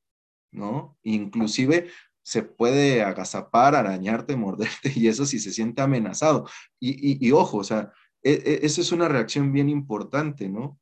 ¿no? 0.52 0.98
Inclusive 1.02 1.90
se 2.22 2.44
puede 2.44 3.04
agazapar, 3.04 3.76
arañarte, 3.76 4.36
morderte 4.36 4.92
y 4.96 5.08
eso 5.08 5.26
si 5.26 5.40
se 5.40 5.52
siente 5.52 5.82
amenazado. 5.82 6.48
Y, 6.80 7.26
y, 7.26 7.32
ojo, 7.32 7.58
o 7.58 7.64
sea, 7.64 7.92
e, 8.32 8.60
esa 8.64 8.82
es 8.82 8.92
una 8.92 9.08
reacción 9.08 9.54
bien 9.54 9.70
importante, 9.70 10.50
¿no? 10.50 10.80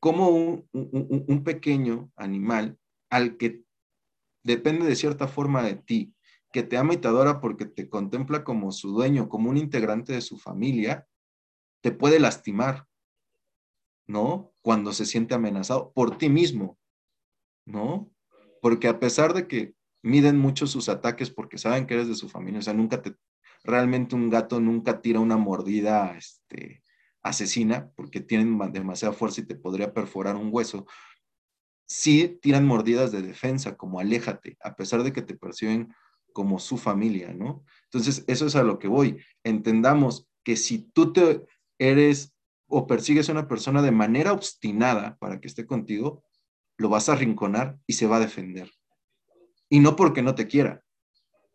como 0.00 0.28
un, 0.72 1.44
pequeño 1.44 2.10
animal 2.16 2.78
al 3.10 3.36
que 3.36 3.64
depende 4.44 4.86
de 4.86 4.96
cierta 4.96 5.26
forma 5.26 5.62
de 5.62 5.74
ti, 5.74 6.14
que 6.52 6.62
te 6.62 6.76
ama 6.76 6.94
y 6.94 6.98
te 6.98 7.08
adora 7.08 7.40
porque 7.40 7.66
te 7.66 7.88
contempla 7.88 8.44
como 8.44 8.72
su 8.72 8.92
dueño, 8.92 9.28
como 9.28 9.50
un 9.50 9.56
integrante 9.56 10.12
de 10.12 10.20
su 10.20 10.38
familia, 10.38 11.06
te 11.82 11.90
puede 11.92 12.20
lastimar, 12.20 12.86
¿no? 14.06 14.52
Cuando 14.62 14.92
se 14.92 15.04
siente 15.04 15.34
amenazado 15.34 15.92
por 15.92 16.16
ti 16.16 16.28
mismo, 16.28 16.78
¿no? 17.66 18.10
Porque 18.62 18.88
a 18.88 18.98
pesar 18.98 19.34
de 19.34 19.46
que 19.46 19.74
miden 20.02 20.38
mucho 20.38 20.66
sus 20.66 20.88
ataques 20.88 21.30
porque 21.30 21.58
saben 21.58 21.86
que 21.86 21.94
eres 21.94 22.08
de 22.08 22.14
su 22.14 22.28
familia, 22.28 22.60
o 22.60 22.62
sea, 22.62 22.74
nunca 22.74 23.02
te, 23.02 23.14
realmente 23.68 24.16
un 24.16 24.30
gato 24.30 24.60
nunca 24.60 25.02
tira 25.02 25.20
una 25.20 25.36
mordida, 25.36 26.16
este, 26.16 26.82
asesina, 27.22 27.90
porque 27.96 28.20
tienen 28.20 28.58
demasiada 28.72 29.12
fuerza 29.12 29.42
y 29.42 29.46
te 29.46 29.54
podría 29.54 29.92
perforar 29.92 30.36
un 30.36 30.48
hueso, 30.50 30.86
sí 31.86 32.38
tiran 32.40 32.66
mordidas 32.66 33.12
de 33.12 33.20
defensa, 33.20 33.76
como 33.76 34.00
aléjate, 34.00 34.56
a 34.62 34.74
pesar 34.74 35.02
de 35.02 35.12
que 35.12 35.20
te 35.20 35.36
perciben 35.36 35.94
como 36.32 36.58
su 36.58 36.78
familia, 36.78 37.34
¿no? 37.34 37.62
Entonces, 37.84 38.24
eso 38.26 38.46
es 38.46 38.56
a 38.56 38.62
lo 38.62 38.78
que 38.78 38.88
voy. 38.88 39.22
Entendamos 39.44 40.28
que 40.44 40.56
si 40.56 40.78
tú 40.78 41.12
te 41.12 41.44
eres 41.78 42.34
o 42.68 42.86
persigues 42.86 43.28
a 43.28 43.32
una 43.32 43.48
persona 43.48 43.82
de 43.82 43.90
manera 43.90 44.32
obstinada 44.32 45.16
para 45.18 45.40
que 45.40 45.48
esté 45.48 45.66
contigo, 45.66 46.22
lo 46.78 46.88
vas 46.88 47.08
a 47.08 47.16
rinconar 47.16 47.78
y 47.86 47.94
se 47.94 48.06
va 48.06 48.16
a 48.16 48.20
defender. 48.20 48.70
Y 49.68 49.80
no 49.80 49.96
porque 49.96 50.22
no 50.22 50.34
te 50.34 50.46
quiera, 50.46 50.82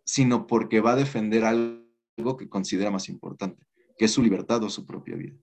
sino 0.05 0.45
porque 0.45 0.79
va 0.79 0.91
a 0.91 0.97
defender 0.97 1.45
algo 1.45 1.82
que 2.15 2.49
considera 2.49 2.91
más 2.91 3.10
importante, 3.10 3.65
que 3.98 4.06
es 4.06 4.11
su 4.11 4.22
libertad 4.22 4.64
o 4.64 4.69
su 4.69 4.85
propia 4.85 5.15
vida. 5.15 5.38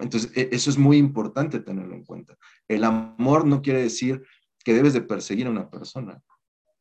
Entonces, 0.00 0.32
e, 0.34 0.48
eso 0.52 0.70
es 0.70 0.78
muy 0.78 0.96
importante 0.96 1.60
tenerlo 1.60 1.94
en 1.94 2.04
cuenta. 2.04 2.36
El 2.68 2.84
amor 2.84 3.46
no 3.46 3.62
quiere 3.62 3.82
decir 3.82 4.22
que 4.64 4.74
debes 4.74 4.94
de 4.94 5.02
perseguir 5.02 5.46
a 5.46 5.50
una 5.50 5.70
persona, 5.70 6.22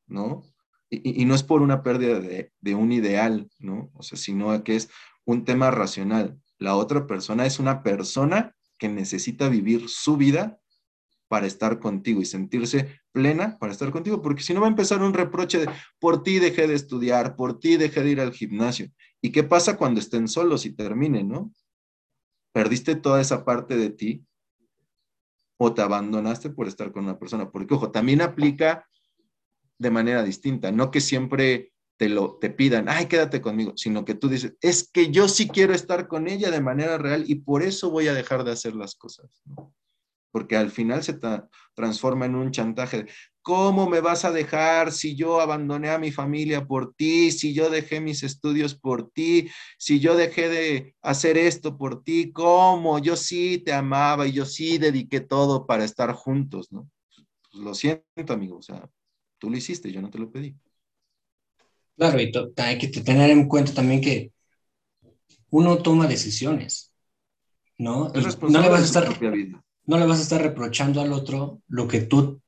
¿no? 0.08 0.44
Y, 0.90 1.26
no 1.26 1.34
es 1.34 1.42
por 1.42 1.64
una 1.64 1.82
pérdida 1.82 2.20
de, 2.20 2.52
de, 2.62 2.76
un 2.76 2.92
ideal, 2.92 3.50
¿no? 3.60 3.90
O 3.96 4.04
sea, 4.04 4.16
sino 4.16 4.64
que 4.64 4.76
es 4.76 4.90
un 5.26 5.44
tema 5.44 5.72
racional. 5.72 6.40
La 6.60 6.76
otra 6.76 7.08
persona 7.08 7.48
es 7.48 7.60
una 7.60 7.82
persona 7.82 8.56
que 8.78 8.90
necesita 8.90 9.50
vivir 9.50 9.90
su 9.90 10.18
vida 10.18 10.60
para 11.34 11.48
estar 11.48 11.80
contigo 11.80 12.22
y 12.22 12.26
sentirse 12.26 13.02
plena 13.12 13.58
para 13.58 13.72
estar 13.72 13.90
contigo, 13.90 14.22
porque 14.22 14.44
si 14.44 14.54
no 14.54 14.62
va 14.62 14.68
a 14.68 14.70
empezar 14.70 15.02
un 15.02 15.16
reproche 15.16 15.58
de, 15.58 15.68
por 15.98 16.22
ti 16.22 16.38
dejé 16.38 16.68
de 16.68 16.76
estudiar, 16.76 17.36
por 17.36 17.60
ti 17.60 17.76
dejé 17.76 18.04
de 18.04 18.12
ir 18.12 18.22
al 18.22 18.34
gimnasio. 18.34 18.92
¿Y 19.20 19.32
qué 19.32 19.42
pasa 19.42 19.76
cuando 19.76 20.00
estén 20.00 20.28
solos 20.28 20.64
y 20.68 20.76
terminen, 20.76 21.30
no? 21.30 21.52
perdiste 22.52 22.96
toda 22.96 23.20
esa 23.20 23.44
parte 23.44 23.78
de 23.78 23.90
ti 23.90 24.28
o 25.58 25.74
te 25.74 25.82
abandonaste 25.82 26.52
por 26.52 26.68
estar 26.68 26.92
con 26.92 27.06
una 27.06 27.18
persona. 27.18 27.50
Porque, 27.50 27.74
ojo, 27.74 27.90
también 27.90 28.22
aplica 28.22 28.88
de 29.80 29.90
manera 29.90 30.24
distinta, 30.24 30.72
no 30.72 30.92
que 30.92 31.02
siempre 31.02 31.74
te 31.98 32.10
lo 32.10 32.38
te 32.38 32.52
pidan, 32.52 32.90
ay, 32.90 33.08
quédate 33.08 33.42
conmigo, 33.42 33.74
sino 33.76 34.06
que 34.06 34.14
tú 34.14 34.30
dices, 34.30 34.56
es 34.62 34.88
que 34.88 35.10
yo 35.10 35.28
sí 35.28 35.48
quiero 35.48 35.74
estar 35.74 36.08
con 36.08 36.28
ella 36.28 36.52
de 36.52 36.62
manera 36.62 37.00
real 37.00 37.24
y 37.28 37.38
por 37.38 37.64
eso 37.64 37.90
voy 37.90 38.08
a 38.08 38.14
dejar 38.14 38.44
de 38.44 38.52
hacer 38.52 38.76
las 38.76 38.94
cosas. 38.94 39.42
¿no? 39.46 39.74
Porque 40.34 40.58
al 40.58 40.72
final 40.72 41.04
se 41.04 41.20
transforma 41.76 42.26
en 42.26 42.34
un 42.34 42.50
chantaje. 42.50 43.06
¿Cómo 43.44 43.88
me 43.88 44.02
vas 44.02 44.26
a 44.26 44.32
dejar 44.32 44.92
si 44.92 45.16
yo 45.16 45.40
abandoné 45.40 45.92
a 45.92 46.00
mi 46.00 46.12
familia 46.12 46.66
por 46.66 46.96
ti, 46.96 47.32
si 47.32 47.54
yo 47.54 47.70
dejé 47.70 48.02
mis 48.02 48.24
estudios 48.24 48.74
por 48.74 49.12
ti, 49.12 49.48
si 49.78 50.00
yo 50.00 50.16
dejé 50.16 50.50
de 50.50 50.96
hacer 51.04 51.38
esto 51.38 51.78
por 51.78 52.04
ti? 52.04 52.32
¿Cómo? 52.32 52.98
Yo 52.98 53.16
sí 53.16 53.60
te 53.60 53.74
amaba 53.74 54.26
y 54.26 54.32
yo 54.32 54.46
sí 54.46 54.80
dediqué 54.80 55.20
todo 55.20 55.68
para 55.68 55.84
estar 55.84 56.12
juntos, 56.14 56.72
¿no? 56.72 56.90
Pues 57.52 57.64
lo 57.64 57.76
siento, 57.76 58.34
amigo, 58.34 58.58
o 58.58 58.64
sea, 58.64 58.90
tú 59.38 59.52
lo 59.52 59.58
hiciste, 59.58 59.92
yo 59.92 60.02
no 60.02 60.10
te 60.10 60.18
lo 60.18 60.32
pedí. 60.32 60.56
Claro, 61.96 62.20
y 62.20 62.32
hay 62.58 62.80
que 62.80 62.88
tener 62.88 63.30
en 63.30 63.48
cuenta 63.48 63.72
también 63.72 64.02
que 64.02 64.32
uno 65.52 65.78
toma 65.78 66.08
decisiones, 66.08 66.92
¿no? 67.78 68.12
no 68.12 68.62
le 68.62 68.70
vas 68.70 68.82
a 68.82 68.86
estar... 68.86 69.20
Vida 69.20 69.63
no 69.86 69.98
le 69.98 70.06
vas 70.06 70.20
a 70.20 70.24
estar 70.24 70.42
reprochando 70.42 71.02
al 71.02 71.14
otro 71.14 71.62
lo 71.68 71.88
que 71.88 72.02
tú 72.02 72.42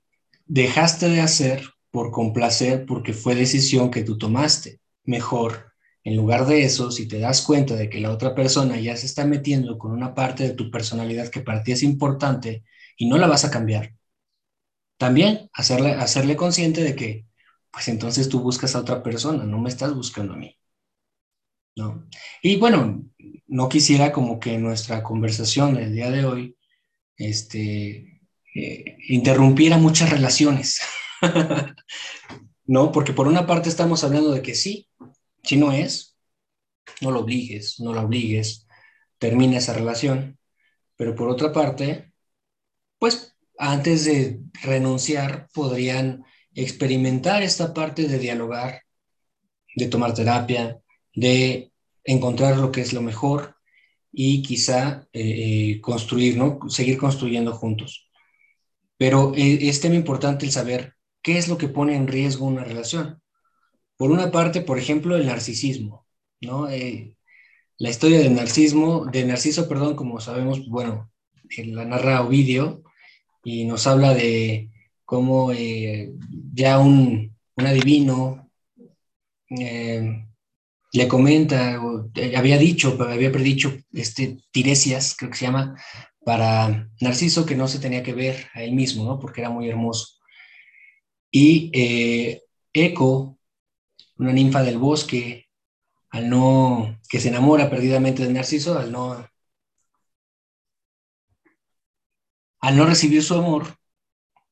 dejaste 0.46 1.10
de 1.10 1.22
hacer 1.22 1.64
por 1.92 2.12
complacer 2.12 2.86
porque 2.86 3.14
fue 3.14 3.36
decisión 3.36 3.92
que 3.92 4.04
tú 4.04 4.18
tomaste. 4.18 4.80
Mejor, 5.04 5.72
en 6.04 6.16
lugar 6.16 6.46
de 6.46 6.64
eso, 6.64 6.92
si 6.92 7.08
te 7.08 7.20
das 7.20 7.42
cuenta 7.42 7.76
de 7.76 7.90
que 7.90 8.00
la 8.00 8.12
otra 8.12 8.36
persona 8.36 8.80
ya 8.80 8.96
se 8.96 9.06
está 9.06 9.26
metiendo 9.26 9.78
con 9.78 9.92
una 9.92 10.14
parte 10.14 10.44
de 10.44 10.54
tu 10.54 10.70
personalidad 10.72 11.30
que 11.30 11.42
para 11.42 11.64
ti 11.64 11.72
es 11.72 11.84
importante 11.84 12.64
y 12.98 13.08
no 13.08 13.18
la 13.18 13.28
vas 13.28 13.46
a 13.46 13.52
cambiar, 13.52 13.94
también 14.98 15.50
hacerle, 15.54 15.92
hacerle 15.92 16.36
consciente 16.36 16.84
de 16.84 16.96
que, 16.96 17.26
pues 17.72 17.88
entonces 17.88 18.30
tú 18.30 18.42
buscas 18.42 18.76
a 18.76 18.80
otra 18.80 19.04
persona, 19.04 19.44
no 19.44 19.60
me 19.60 19.70
estás 19.70 19.94
buscando 19.94 20.34
a 20.34 20.38
mí. 20.38 20.58
¿No? 21.78 22.08
Y 22.42 22.56
bueno, 22.56 23.04
no 23.48 23.70
quisiera 23.70 24.14
como 24.14 24.40
que 24.40 24.58
nuestra 24.58 25.04
conversación 25.04 25.76
del 25.76 25.94
día 25.94 26.10
de 26.10 26.26
hoy 26.26 26.58
este, 27.18 28.22
eh, 28.56 28.98
interrumpiera 29.08 29.78
muchas 29.78 30.10
relaciones. 30.10 30.80
¿No? 32.66 32.92
Porque 32.92 33.14
por 33.14 33.28
una 33.28 33.46
parte 33.46 33.70
estamos 33.70 34.04
hablando 34.04 34.32
de 34.32 34.42
que 34.42 34.56
sí, 34.56 34.90
si 35.44 35.58
no 35.58 35.72
es, 35.72 36.18
no 37.02 37.12
lo 37.12 37.22
obligues, 37.22 37.80
no 37.80 37.94
lo 37.94 38.02
obligues, 38.02 38.68
termina 39.18 39.58
esa 39.58 39.74
relación. 39.74 40.40
Pero 40.98 41.16
por 41.16 41.30
otra 41.30 41.52
parte, 41.52 42.12
pues 42.98 43.36
antes 43.58 44.06
de 44.06 44.40
renunciar 44.64 45.48
podrían 45.54 46.24
experimentar 46.54 47.44
esta 47.44 47.74
parte 47.74 48.08
de 48.08 48.18
dialogar, 48.18 48.82
de 49.76 49.88
tomar 49.88 50.14
terapia, 50.14 50.80
de 51.14 51.72
encontrar 52.04 52.58
lo 52.58 52.72
que 52.72 52.82
es 52.82 52.94
lo 52.94 53.02
mejor 53.02 53.55
y 54.18 54.42
quizá 54.42 55.08
eh, 55.12 55.74
eh, 55.74 55.82
construir, 55.82 56.38
¿no? 56.38 56.60
Seguir 56.70 56.98
construyendo 56.98 57.54
juntos. 57.54 58.10
Pero 58.98 59.34
eh, 59.36 59.68
es 59.68 59.82
tema 59.82 59.96
importante 59.96 60.46
el 60.46 60.54
saber 60.54 60.96
qué 61.22 61.38
es 61.38 61.50
lo 61.50 61.58
que 61.58 61.68
pone 61.68 61.96
en 61.96 62.08
riesgo 62.08 62.46
una 62.46 62.64
relación. 62.64 63.22
Por 63.98 64.12
una 64.12 64.32
parte, 64.32 64.62
por 64.62 64.80
ejemplo, 64.80 65.18
el 65.18 65.26
narcisismo, 65.26 66.06
¿no? 66.42 66.68
la 67.78 67.90
historia 67.90 68.20
del 68.20 68.36
narcismo, 68.36 69.06
de 69.06 69.26
Narciso, 69.26 69.68
perdón, 69.68 69.96
como 69.96 70.20
sabemos, 70.22 70.68
bueno, 70.68 71.12
la 71.58 71.86
narra 71.86 72.22
Ovidio 72.22 72.84
y 73.44 73.66
nos 73.66 73.88
habla 73.88 74.14
de 74.14 74.70
cómo 75.06 75.52
ya 76.54 76.80
un, 76.80 77.36
un 77.56 77.66
adivino 77.66 78.50
le 80.96 81.10
comenta, 81.10 81.78
eh, 82.16 82.38
había 82.38 82.58
dicho, 82.58 82.98
había 83.02 83.32
predicho 83.32 83.78
este, 83.92 84.38
Tiresias, 84.52 85.16
creo 85.18 85.30
que 85.30 85.38
se 85.38 85.46
llama, 85.46 85.76
para 86.24 86.90
Narciso 87.02 87.46
que 87.46 87.56
no 87.56 87.68
se 87.68 87.80
tenía 87.80 88.02
que 88.02 88.14
ver 88.14 88.48
a 88.54 88.64
él 88.64 88.74
mismo, 88.74 89.04
¿no? 89.04 89.20
Porque 89.20 89.42
era 89.42 89.50
muy 89.50 89.70
hermoso. 89.70 90.20
Y 91.30 91.70
eh, 91.74 92.44
Eco, 92.72 93.38
una 94.18 94.32
ninfa 94.32 94.64
del 94.64 94.78
bosque, 94.78 95.48
al 96.12 96.30
no, 96.30 96.98
que 97.10 97.20
se 97.20 97.28
enamora 97.28 97.70
perdidamente 97.70 98.26
de 98.26 98.32
Narciso, 98.32 98.80
al 98.80 98.90
no, 98.92 99.28
al 102.62 102.78
no 102.78 102.86
recibir 102.86 103.22
su 103.22 103.36
amor, 103.36 103.78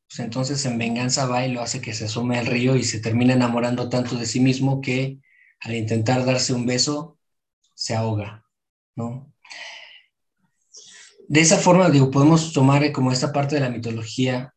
pues 0.10 0.20
entonces 0.20 0.66
en 0.66 0.78
venganza 0.78 1.26
va 1.26 1.48
y 1.48 1.54
lo 1.54 1.62
hace 1.62 1.80
que 1.80 1.94
se 1.94 2.06
asome 2.06 2.38
al 2.38 2.48
río 2.48 2.76
y 2.76 2.84
se 2.84 3.00
termina 3.00 3.34
enamorando 3.34 3.88
tanto 3.88 4.18
de 4.18 4.26
sí 4.26 4.42
mismo 4.42 4.82
que 4.82 5.20
al 5.64 5.76
intentar 5.76 6.26
darse 6.26 6.54
un 6.54 6.66
beso, 6.66 7.18
se 7.74 7.96
ahoga, 7.96 8.46
¿no? 8.96 9.34
De 11.28 11.40
esa 11.40 11.58
forma, 11.58 11.90
digo, 11.90 12.12
podemos 12.12 12.54
tomar 12.54 12.92
como 12.92 13.12
esta 13.12 13.32
parte 13.32 13.56
de 13.56 13.62
la 13.62 13.70
mitología 13.70 14.54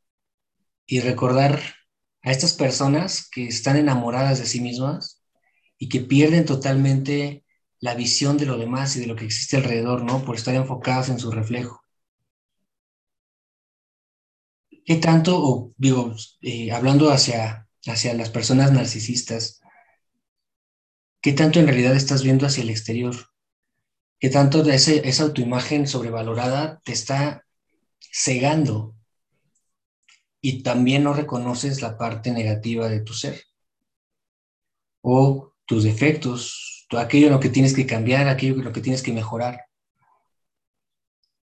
y 0.85 1.01
recordar 1.01 1.61
a 2.23 2.31
estas 2.31 2.55
personas 2.55 3.29
que 3.31 3.47
están 3.47 3.77
enamoradas 3.77 4.39
de 4.39 4.47
sí 4.47 4.61
mismas 4.61 5.23
y 5.79 5.89
que 5.89 6.01
pierden 6.01 6.45
totalmente 6.45 7.45
la 7.81 7.95
visión 7.95 8.37
de 8.37 8.47
lo 8.47 8.59
demás 8.59 8.97
y 8.97 9.01
de 9.01 9.07
lo 9.07 9.17
que 9.17 9.27
existe 9.27 9.57
alrededor, 9.57 10.03
¿no? 10.03 10.25
Por 10.25 10.37
estar 10.37 10.55
enfocadas 10.55 11.09
en 11.09 11.21
su 11.21 11.31
reflejo. 11.31 11.81
¿Qué 14.85 14.97
tanto, 14.97 15.39
o 15.43 15.73
digo, 15.77 16.15
eh, 16.41 16.73
hablando 16.73 17.11
hacia, 17.11 17.69
hacia 17.87 18.15
las 18.15 18.31
personas 18.31 18.73
narcisistas, 18.73 19.61
¿Qué 21.27 21.33
tanto 21.33 21.59
en 21.59 21.67
realidad 21.67 21.97
estás 21.97 22.23
viendo 22.23 22.47
hacia 22.47 22.63
el 22.63 22.71
exterior? 22.71 23.17
¿Qué 24.21 24.31
tanto 24.31 24.63
de 24.63 24.77
esa 24.77 25.23
autoimagen 25.25 25.89
sobrevalorada 25.89 26.81
te 26.85 26.93
está 26.93 27.45
cegando? 27.99 28.95
Y 30.41 30.63
también 30.63 31.03
no 31.03 31.15
reconoces 31.15 31.83
la 31.83 31.99
parte 31.99 32.31
negativa 32.31 32.89
de 32.89 33.01
tu 33.01 33.13
ser. 33.13 33.43
O 35.01 35.53
tus 35.65 35.83
defectos, 35.83 36.87
aquello 36.97 37.27
en 37.27 37.33
lo 37.33 37.41
que 37.41 37.51
tienes 37.51 37.75
que 37.75 37.87
cambiar, 37.87 38.29
aquello 38.29 38.55
en 38.55 38.63
lo 38.63 38.73
que 38.73 38.81
tienes 38.81 39.03
que 39.03 39.13
mejorar. 39.13 39.65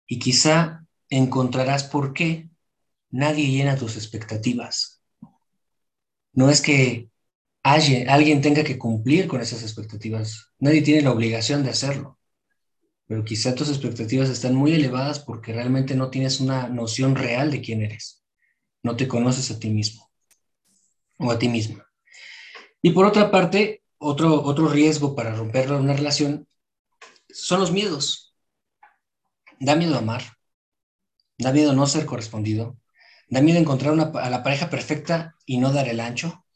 Y 0.08 0.18
quizá 0.18 0.84
encontrarás 1.10 1.84
por 1.84 2.12
qué 2.12 2.50
nadie 3.08 3.46
llena 3.46 3.76
tus 3.76 3.94
expectativas. 3.94 5.04
No 6.32 6.50
es 6.50 6.60
que 6.60 7.09
alguien, 7.62 8.40
tenga 8.40 8.64
que 8.64 8.78
cumplir 8.78 9.28
con 9.28 9.40
esas 9.40 9.62
expectativas. 9.62 10.52
Nadie 10.58 10.82
tiene 10.82 11.02
la 11.02 11.12
obligación 11.12 11.62
de 11.62 11.70
hacerlo. 11.70 12.18
Pero 13.06 13.24
quizá 13.24 13.54
tus 13.54 13.68
expectativas 13.68 14.28
están 14.28 14.54
muy 14.54 14.72
elevadas 14.72 15.18
porque 15.18 15.52
realmente 15.52 15.94
no 15.94 16.10
tienes 16.10 16.40
una 16.40 16.68
noción 16.68 17.16
real 17.16 17.50
de 17.50 17.60
quién 17.60 17.82
eres. 17.82 18.22
No 18.82 18.96
te 18.96 19.08
conoces 19.08 19.50
a 19.50 19.58
ti 19.58 19.68
mismo 19.68 20.10
o 21.18 21.30
a 21.30 21.38
ti 21.38 21.48
misma. 21.48 21.86
Y 22.80 22.92
por 22.92 23.04
otra 23.04 23.30
parte, 23.30 23.82
otro, 23.98 24.42
otro 24.42 24.68
riesgo 24.68 25.14
para 25.14 25.34
romper 25.34 25.70
una 25.72 25.94
relación 25.94 26.48
son 27.28 27.60
los 27.60 27.72
miedos. 27.72 28.34
Da 29.58 29.76
miedo 29.76 29.98
amar, 29.98 30.22
da 31.36 31.52
miedo 31.52 31.74
no 31.74 31.86
ser 31.86 32.06
correspondido, 32.06 32.78
da 33.28 33.42
miedo 33.42 33.58
encontrar 33.58 33.94
a 33.98 34.30
la 34.30 34.42
pareja 34.42 34.70
perfecta 34.70 35.36
y 35.44 35.58
no 35.58 35.72
dar 35.72 35.88
el 35.88 36.00
ancho, 36.00 36.46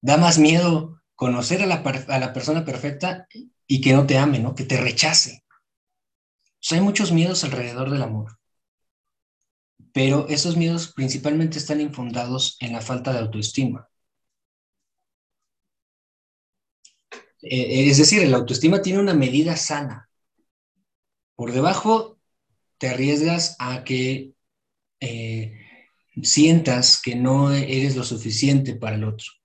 Da 0.00 0.16
más 0.16 0.38
miedo 0.38 1.02
conocer 1.18 1.62
a 1.62 1.66
la, 1.66 2.32
persona 2.32 2.64
perfecta 2.64 3.26
y 3.66 3.80
que 3.80 3.92
no 3.92 4.06
te 4.06 4.18
ame, 4.18 4.38
¿no? 4.38 4.54
Que 4.54 4.64
te 4.64 4.76
rechace. 4.76 5.44
hay 6.70 6.80
muchos 6.80 7.10
miedos 7.12 7.42
alrededor 7.42 7.90
del 7.90 8.02
amor. 8.02 8.38
Pero 9.92 10.28
esos 10.28 10.56
miedos 10.56 10.92
principalmente 10.94 11.58
están 11.58 11.80
infundados 11.80 12.56
en 12.60 12.72
la 12.72 12.80
falta 12.80 13.12
de 13.12 13.18
autoestima. 13.18 13.88
Eh, 17.42 17.88
es 17.90 17.98
decir, 17.98 18.26
la 18.28 18.36
autoestima 18.36 18.80
tiene 18.82 19.00
una 19.00 19.14
medida 19.14 19.56
sana. 19.56 20.08
Por 21.34 21.52
debajo 21.52 22.20
te 22.78 22.88
arriesgas 22.90 23.56
a 23.58 23.82
que 23.82 24.34
eh, 25.00 25.60
sientas 26.22 27.00
que 27.02 27.16
no 27.16 27.52
eres 27.52 27.96
lo 27.96 28.04
suficiente 28.04 28.76
para 28.76 28.96
el 28.96 29.04
otro 29.04 29.37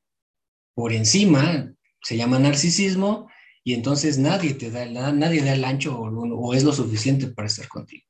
por 0.74 0.94
encima, 0.94 1.74
se 2.02 2.18
llama 2.18 2.40
narcisismo, 2.40 3.30
y 3.64 3.74
entonces 3.74 4.18
nadie 4.18 4.54
te 4.56 4.72
da, 4.72 4.86
nadie 5.12 5.42
da 5.42 5.54
el 5.54 5.64
ancho 5.64 5.98
o, 5.98 6.54
es 6.54 6.64
lo 6.64 6.74
suficiente 6.74 7.28
para 7.28 7.48
estar 7.48 7.68
contigo. 7.68 8.06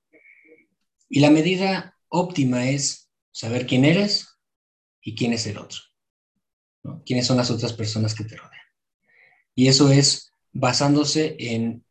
Y 1.09 1.19
la 1.19 1.29
medida 1.29 1.95
óptima 2.09 2.69
es 2.69 3.09
saber 3.31 3.67
quién 3.67 3.85
eres 3.85 4.39
y 5.01 5.15
quién 5.15 5.33
es 5.33 5.45
el 5.45 5.59
otro. 5.59 5.79
¿Quiénes 7.05 7.27
son 7.27 7.37
las 7.37 7.51
otras 7.51 7.73
personas 7.73 8.15
que 8.15 8.23
te 8.23 8.35
rodean? 8.35 8.61
Y 9.55 9.67
eso 9.67 9.91
es 9.91 10.33
basándose 10.51 11.35
en 11.39 11.85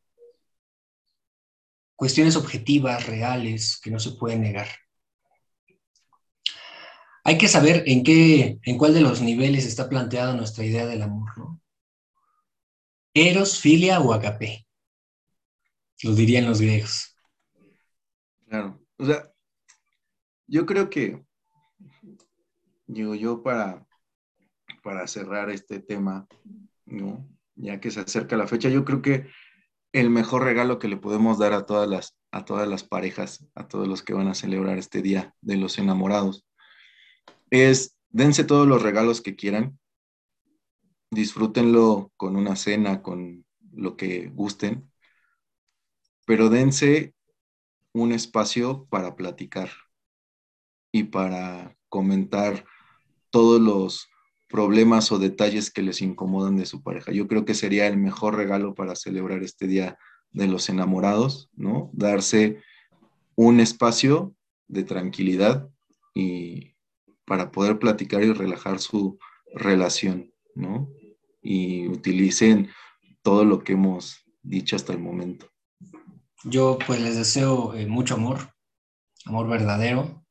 cuestiones 1.94 2.34
objetivas, 2.34 3.06
reales, 3.06 3.78
que 3.80 3.90
no 3.90 4.00
se 4.00 4.12
pueden 4.12 4.42
negar 4.42 4.68
hay 7.24 7.38
que 7.38 7.48
saber 7.48 7.84
en 7.86 8.02
qué, 8.02 8.58
en 8.62 8.78
cuál 8.78 8.94
de 8.94 9.00
los 9.00 9.20
niveles 9.22 9.64
está 9.64 9.88
planteada 9.88 10.34
nuestra 10.34 10.64
idea 10.64 10.86
del 10.86 11.02
amor, 11.02 11.36
¿no? 11.38 11.60
Eros, 13.14 13.60
filia 13.60 14.00
o 14.00 14.12
agape. 14.12 14.66
Lo 16.02 16.14
dirían 16.14 16.46
los 16.46 16.60
griegos. 16.60 17.16
Claro. 18.48 18.82
O 18.96 19.04
sea, 19.04 19.30
yo 20.46 20.66
creo 20.66 20.90
que, 20.90 21.24
digo 22.86 23.14
yo, 23.14 23.42
para, 23.42 23.86
para 24.82 25.06
cerrar 25.06 25.50
este 25.50 25.78
tema, 25.78 26.26
¿no? 26.86 27.28
Ya 27.54 27.80
que 27.80 27.90
se 27.90 28.00
acerca 28.00 28.36
la 28.36 28.48
fecha, 28.48 28.68
yo 28.68 28.84
creo 28.84 29.02
que 29.02 29.28
el 29.92 30.10
mejor 30.10 30.42
regalo 30.42 30.78
que 30.78 30.88
le 30.88 30.96
podemos 30.96 31.38
dar 31.38 31.52
a 31.52 31.66
todas 31.66 31.88
las, 31.88 32.16
a 32.32 32.44
todas 32.44 32.66
las 32.66 32.82
parejas, 32.82 33.46
a 33.54 33.68
todos 33.68 33.86
los 33.86 34.02
que 34.02 34.14
van 34.14 34.28
a 34.28 34.34
celebrar 34.34 34.78
este 34.78 35.02
día 35.02 35.34
de 35.42 35.56
los 35.56 35.78
enamorados, 35.78 36.46
es 37.52 37.98
dense 38.08 38.44
todos 38.44 38.66
los 38.66 38.82
regalos 38.82 39.20
que 39.20 39.36
quieran, 39.36 39.78
disfrútenlo 41.10 42.10
con 42.16 42.36
una 42.36 42.56
cena, 42.56 43.02
con 43.02 43.44
lo 43.74 43.94
que 43.98 44.28
gusten, 44.28 44.90
pero 46.24 46.48
dense 46.48 47.14
un 47.92 48.12
espacio 48.12 48.86
para 48.88 49.16
platicar 49.16 49.68
y 50.92 51.04
para 51.04 51.76
comentar 51.90 52.64
todos 53.28 53.60
los 53.60 54.08
problemas 54.48 55.12
o 55.12 55.18
detalles 55.18 55.70
que 55.70 55.82
les 55.82 56.00
incomodan 56.00 56.56
de 56.56 56.64
su 56.64 56.82
pareja. 56.82 57.12
Yo 57.12 57.28
creo 57.28 57.44
que 57.44 57.54
sería 57.54 57.86
el 57.86 57.98
mejor 57.98 58.36
regalo 58.36 58.74
para 58.74 58.96
celebrar 58.96 59.42
este 59.42 59.66
Día 59.66 59.98
de 60.30 60.46
los 60.46 60.70
Enamorados, 60.70 61.50
¿no? 61.52 61.90
Darse 61.92 62.62
un 63.34 63.60
espacio 63.60 64.34
de 64.68 64.84
tranquilidad 64.84 65.68
y 66.14 66.71
para 67.24 67.50
poder 67.50 67.78
platicar 67.78 68.22
y 68.22 68.32
relajar 68.32 68.78
su 68.78 69.18
relación, 69.54 70.32
¿no? 70.54 70.88
Y 71.42 71.88
utilicen 71.88 72.70
todo 73.22 73.44
lo 73.44 73.62
que 73.62 73.72
hemos 73.72 74.24
dicho 74.42 74.76
hasta 74.76 74.92
el 74.92 74.98
momento. 74.98 75.50
Yo 76.44 76.78
pues 76.86 77.00
les 77.00 77.16
deseo 77.16 77.74
eh, 77.74 77.86
mucho 77.86 78.14
amor, 78.14 78.52
amor 79.24 79.48
verdadero 79.48 80.24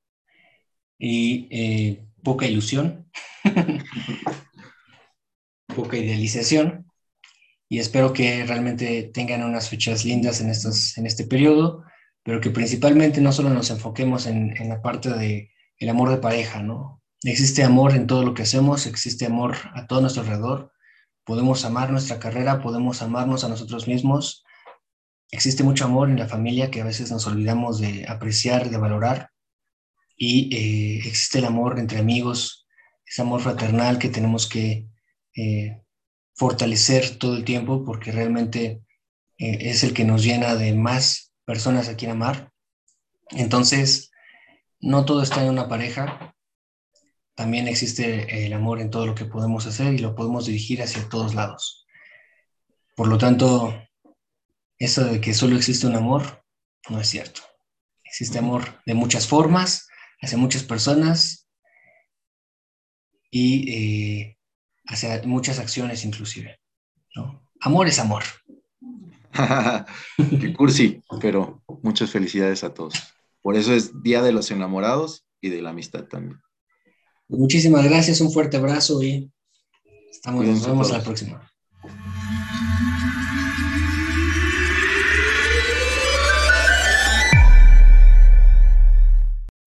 y 1.00 1.48
eh, 1.52 2.06
poca 2.24 2.46
ilusión, 2.46 3.10
poca 5.76 5.98
idealización 5.98 6.86
y 7.70 7.80
espero 7.80 8.12
que 8.12 8.46
realmente 8.46 9.04
tengan 9.14 9.44
unas 9.44 9.70
fechas 9.70 10.04
lindas 10.04 10.42
en, 10.42 10.50
estos, 10.50 10.98
en 10.98 11.06
este 11.06 11.26
periodo, 11.26 11.86
pero 12.22 12.42
que 12.42 12.50
principalmente 12.50 13.22
no 13.22 13.32
solo 13.32 13.50
nos 13.50 13.70
enfoquemos 13.70 14.28
en, 14.28 14.56
en 14.58 14.68
la 14.68 14.82
parte 14.82 15.10
de 15.10 15.52
el 15.82 15.90
amor 15.90 16.10
de 16.10 16.18
pareja, 16.18 16.62
¿no? 16.62 17.02
Existe 17.24 17.64
amor 17.64 17.94
en 17.94 18.08
todo 18.08 18.24
lo 18.24 18.34
que 18.34 18.44
hacemos, 18.44 18.86
existe 18.86 19.26
amor 19.26 19.58
a 19.74 19.88
todo 19.88 20.02
nuestro 20.02 20.22
alrededor, 20.22 20.72
podemos 21.24 21.66
amar 21.66 21.92
nuestra 21.92 22.20
carrera, 22.20 22.62
podemos 22.62 23.02
amarnos 23.02 23.44
a 23.44 23.50
nosotros 23.50 23.88
mismos, 23.88 24.44
existe 25.32 25.64
mucho 25.64 25.86
amor 25.86 26.10
en 26.10 26.20
la 26.20 26.28
familia 26.28 26.70
que 26.70 26.82
a 26.82 26.86
veces 26.86 27.12
nos 27.12 27.26
olvidamos 27.26 27.80
de 27.80 28.06
apreciar, 28.08 28.70
de 28.70 28.78
valorar, 28.78 29.32
y 30.16 30.56
eh, 30.56 30.98
existe 31.00 31.40
el 31.40 31.46
amor 31.46 31.80
entre 31.80 31.98
amigos, 31.98 32.68
ese 33.04 33.24
amor 33.24 33.42
fraternal 33.42 33.98
que 33.98 34.10
tenemos 34.10 34.48
que 34.48 34.88
eh, 35.36 35.82
fortalecer 36.36 37.18
todo 37.18 37.38
el 37.38 37.44
tiempo 37.44 37.84
porque 37.84 38.12
realmente 38.12 38.84
eh, 39.40 39.58
es 39.62 39.84
el 39.84 39.96
que 39.96 40.06
nos 40.06 40.24
llena 40.24 40.56
de 40.56 40.76
más 40.76 41.34
personas 41.44 41.90
a 41.90 41.96
quien 41.96 42.12
amar. 42.12 42.52
Entonces, 43.32 44.11
no 44.82 45.06
todo 45.06 45.24
está 45.24 45.44
en 45.44 45.50
una 45.50 45.68
pareja, 45.68 46.36
también 47.36 47.68
existe 47.68 48.46
el 48.46 48.54
amor 48.54 48.82
en 48.82 48.90
todo 48.90 49.06
lo 49.06 49.16
que 49.16 49.26
podemos 49.26 49.66
hacer 49.66 49.94
y 49.94 50.00
lo 50.00 50.16
podemos 50.16 50.46
dirigir 50.46 50.82
hacia 50.82 51.08
todos 51.10 51.34
lados. 51.34 51.86
Por 52.96 53.08
lo 53.08 53.18
tanto, 53.18 53.74
eso 54.78 55.06
de 55.06 55.22
que 55.22 55.34
solo 55.34 55.56
existe 55.56 55.88
un 55.88 55.96
amor 55.96 56.44
no 56.90 57.00
es 57.00 57.08
cierto. 57.08 57.42
Existe 58.04 58.40
amor 58.40 58.82
de 58.86 58.94
muchas 58.94 59.28
formas, 59.28 59.88
hacia 60.22 60.38
muchas 60.38 60.64
personas 60.64 61.48
y 63.30 63.72
eh, 63.72 64.38
hacia 64.86 65.22
muchas 65.24 65.60
acciones 65.60 66.04
inclusive. 66.04 66.60
Amor 67.62 67.88
es 67.88 68.00
amor. 68.00 68.24
Qué 70.18 70.54
cursi, 70.54 71.02
pero 71.22 71.64
muchas 71.82 72.12
felicidades 72.12 72.64
a 72.64 72.74
todos. 72.74 72.94
Por 73.42 73.56
eso 73.56 73.74
es 73.74 74.02
Día 74.04 74.22
de 74.22 74.32
los 74.32 74.52
Enamorados 74.52 75.26
y 75.42 75.50
de 75.50 75.62
la 75.62 75.72
Amistad 75.72 76.06
también. 76.06 76.40
Muchísimas 77.28 77.86
gracias, 77.86 78.22
un 78.22 78.32
fuerte 78.32 78.58
abrazo 78.58 79.02
y 79.02 79.32
estamos, 80.12 80.46
nos 80.46 80.68
vemos 80.68 80.92
la 80.92 81.02
próxima. 81.02 81.51